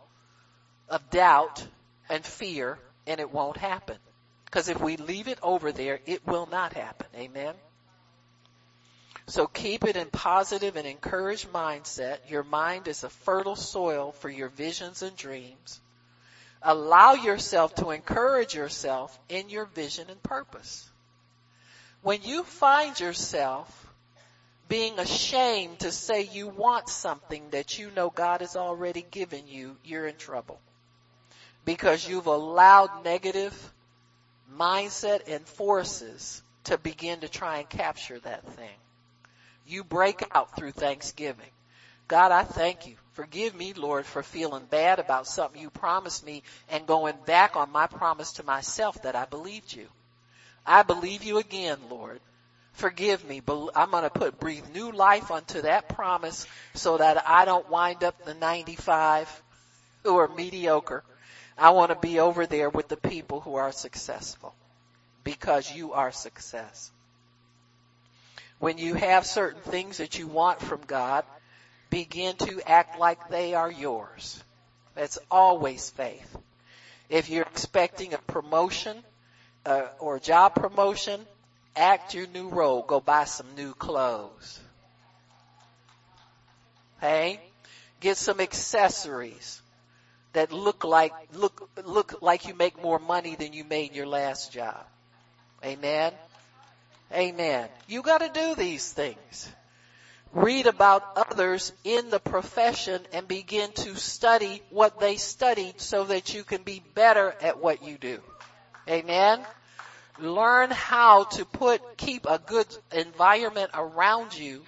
of 0.88 1.10
doubt 1.10 1.66
and 2.08 2.24
fear 2.24 2.78
and 3.06 3.20
it 3.20 3.32
won't 3.32 3.56
happen. 3.56 3.96
Because 4.44 4.68
if 4.68 4.80
we 4.80 4.96
leave 4.96 5.28
it 5.28 5.38
over 5.42 5.72
there, 5.72 6.00
it 6.06 6.26
will 6.26 6.46
not 6.46 6.72
happen. 6.72 7.06
Amen. 7.16 7.54
So 9.28 9.46
keep 9.46 9.84
it 9.84 9.96
in 9.96 10.08
positive 10.08 10.76
and 10.76 10.86
encouraged 10.86 11.52
mindset. 11.52 12.18
Your 12.28 12.44
mind 12.44 12.86
is 12.86 13.02
a 13.02 13.10
fertile 13.10 13.56
soil 13.56 14.12
for 14.12 14.30
your 14.30 14.48
visions 14.48 15.02
and 15.02 15.16
dreams. 15.16 15.80
Allow 16.62 17.14
yourself 17.14 17.74
to 17.76 17.90
encourage 17.90 18.54
yourself 18.54 19.18
in 19.28 19.50
your 19.50 19.66
vision 19.66 20.08
and 20.10 20.22
purpose. 20.22 20.88
When 22.02 22.22
you 22.22 22.44
find 22.44 22.98
yourself 22.98 23.86
being 24.68 24.98
ashamed 24.98 25.80
to 25.80 25.92
say 25.92 26.22
you 26.22 26.48
want 26.48 26.88
something 26.88 27.50
that 27.50 27.78
you 27.78 27.90
know 27.90 28.10
God 28.10 28.40
has 28.40 28.56
already 28.56 29.04
given 29.10 29.46
you, 29.46 29.76
you're 29.84 30.06
in 30.06 30.16
trouble. 30.16 30.60
Because 31.66 32.08
you've 32.08 32.26
allowed 32.26 33.04
negative 33.04 33.54
mindset 34.56 35.28
and 35.28 35.46
forces 35.46 36.42
to 36.64 36.78
begin 36.78 37.20
to 37.20 37.28
try 37.28 37.58
and 37.58 37.68
capture 37.68 38.18
that 38.20 38.46
thing. 38.54 38.78
You 39.66 39.84
break 39.84 40.22
out 40.34 40.56
through 40.56 40.72
thanksgiving. 40.72 41.50
God, 42.08 42.32
I 42.32 42.44
thank 42.44 42.86
you. 42.86 42.94
Forgive 43.12 43.54
me, 43.54 43.72
Lord, 43.72 44.06
for 44.06 44.22
feeling 44.22 44.64
bad 44.70 44.98
about 44.98 45.26
something 45.26 45.60
you 45.60 45.70
promised 45.70 46.24
me 46.24 46.42
and 46.68 46.86
going 46.86 47.16
back 47.26 47.56
on 47.56 47.72
my 47.72 47.86
promise 47.86 48.32
to 48.34 48.44
myself 48.44 49.02
that 49.02 49.16
I 49.16 49.24
believed 49.24 49.74
you. 49.74 49.88
I 50.64 50.82
believe 50.82 51.24
you 51.24 51.38
again, 51.38 51.78
Lord. 51.90 52.20
Forgive 52.74 53.26
me. 53.26 53.40
I'm 53.74 53.90
going 53.90 54.02
to 54.02 54.10
put 54.10 54.38
breathe 54.38 54.68
new 54.74 54.92
life 54.92 55.30
onto 55.30 55.62
that 55.62 55.88
promise 55.88 56.46
so 56.74 56.98
that 56.98 57.26
I 57.26 57.44
don't 57.44 57.68
wind 57.70 58.04
up 58.04 58.24
the 58.24 58.34
95 58.34 59.42
who 60.04 60.16
are 60.18 60.28
mediocre. 60.28 61.02
I 61.58 61.70
want 61.70 61.90
to 61.90 61.96
be 61.96 62.20
over 62.20 62.46
there 62.46 62.68
with 62.68 62.88
the 62.88 62.96
people 62.96 63.40
who 63.40 63.54
are 63.54 63.72
successful 63.72 64.54
because 65.24 65.72
you 65.72 65.94
are 65.94 66.12
success. 66.12 66.90
When 68.58 68.78
you 68.78 68.94
have 68.94 69.26
certain 69.26 69.60
things 69.62 69.98
that 69.98 70.18
you 70.18 70.26
want 70.26 70.60
from 70.60 70.80
God, 70.86 71.24
begin 71.90 72.36
to 72.36 72.60
act 72.68 72.98
like 72.98 73.28
they 73.28 73.54
are 73.54 73.70
yours. 73.70 74.42
That's 74.94 75.18
always 75.30 75.90
faith. 75.90 76.36
If 77.08 77.28
you're 77.30 77.42
expecting 77.42 78.12
a 78.14 78.18
promotion 78.18 78.96
uh, 79.64 79.86
or 79.98 80.18
job 80.18 80.54
promotion, 80.54 81.20
act 81.74 82.14
your 82.14 82.26
new 82.28 82.48
role. 82.48 82.82
Go 82.82 83.00
buy 83.00 83.24
some 83.24 83.46
new 83.56 83.74
clothes. 83.74 84.60
Hey, 87.00 87.40
get 88.00 88.16
some 88.16 88.40
accessories 88.40 89.62
that 90.36 90.52
look 90.52 90.84
like 90.84 91.14
look 91.32 91.70
look 91.86 92.20
like 92.20 92.46
you 92.46 92.54
make 92.54 92.80
more 92.82 92.98
money 92.98 93.36
than 93.36 93.54
you 93.54 93.64
made 93.64 93.90
in 93.90 93.96
your 93.96 94.06
last 94.06 94.52
job. 94.52 94.84
Amen. 95.64 96.12
Amen. 97.10 97.68
You 97.88 98.02
gotta 98.02 98.28
do 98.28 98.54
these 98.54 98.92
things. 98.92 99.50
Read 100.32 100.66
about 100.66 101.02
others 101.16 101.72
in 101.84 102.10
the 102.10 102.20
profession 102.20 103.00
and 103.14 103.26
begin 103.26 103.72
to 103.72 103.96
study 103.96 104.60
what 104.68 105.00
they 105.00 105.16
studied 105.16 105.80
so 105.80 106.04
that 106.04 106.34
you 106.34 106.44
can 106.44 106.62
be 106.62 106.82
better 106.94 107.34
at 107.40 107.62
what 107.62 107.82
you 107.82 107.96
do. 107.96 108.20
Amen. 108.86 109.40
Learn 110.18 110.70
how 110.70 111.24
to 111.24 111.46
put, 111.46 111.96
keep 111.96 112.26
a 112.26 112.38
good 112.38 112.66
environment 112.92 113.70
around 113.72 114.36
you 114.36 114.62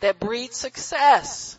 that 0.00 0.20
breeds 0.20 0.56
success. 0.56 1.58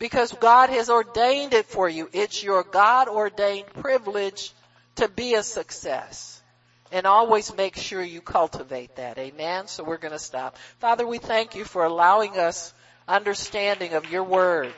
Because 0.00 0.32
God 0.32 0.70
has 0.70 0.90
ordained 0.90 1.54
it 1.54 1.66
for 1.66 1.88
you. 1.88 2.08
It's 2.12 2.42
your 2.42 2.64
God 2.64 3.06
ordained 3.06 3.68
privilege 3.68 4.52
to 4.96 5.08
be 5.08 5.34
a 5.34 5.42
success. 5.42 6.42
And 6.90 7.06
always 7.06 7.54
make 7.54 7.76
sure 7.76 8.02
you 8.02 8.20
cultivate 8.20 8.96
that. 8.96 9.18
Amen. 9.18 9.68
So 9.68 9.84
we're 9.84 9.98
going 9.98 10.12
to 10.12 10.18
stop. 10.18 10.56
Father, 10.80 11.06
we 11.06 11.18
thank 11.18 11.54
you 11.54 11.64
for 11.64 11.84
allowing 11.84 12.38
us 12.38 12.72
understanding 13.06 13.92
of 13.92 14.10
your 14.10 14.24
word. 14.24 14.72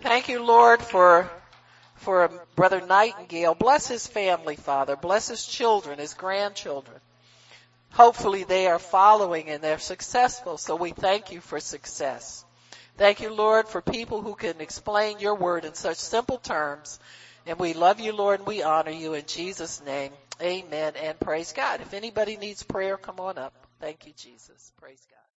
Thank 0.00 0.28
you, 0.28 0.44
Lord, 0.44 0.82
for 0.82 1.30
for 2.02 2.32
Brother 2.56 2.84
Nightingale. 2.84 3.54
Bless 3.54 3.86
his 3.86 4.08
family, 4.08 4.56
Father. 4.56 4.96
Bless 4.96 5.28
his 5.28 5.46
children, 5.46 6.00
his 6.00 6.14
grandchildren. 6.14 6.98
Hopefully 7.92 8.42
they 8.42 8.66
are 8.66 8.80
following 8.80 9.48
and 9.48 9.62
they're 9.62 9.78
successful. 9.78 10.58
So 10.58 10.74
we 10.74 10.90
thank 10.90 11.30
you 11.30 11.40
for 11.40 11.60
success. 11.60 12.41
Thank 12.96 13.20
you, 13.20 13.32
Lord, 13.32 13.68
for 13.68 13.80
people 13.80 14.22
who 14.22 14.34
can 14.34 14.60
explain 14.60 15.18
your 15.18 15.34
word 15.34 15.64
in 15.64 15.74
such 15.74 15.96
simple 15.96 16.38
terms. 16.38 17.00
And 17.46 17.58
we 17.58 17.72
love 17.72 18.00
you, 18.00 18.12
Lord, 18.12 18.40
and 18.40 18.46
we 18.46 18.62
honor 18.62 18.92
you 18.92 19.14
in 19.14 19.24
Jesus' 19.26 19.82
name. 19.84 20.12
Amen 20.40 20.94
and 20.96 21.18
praise 21.18 21.52
God. 21.52 21.80
If 21.80 21.94
anybody 21.94 22.36
needs 22.36 22.62
prayer, 22.62 22.96
come 22.96 23.18
on 23.18 23.38
up. 23.38 23.54
Thank 23.80 24.06
you, 24.06 24.12
Jesus. 24.16 24.72
Praise 24.80 25.04
God. 25.10 25.22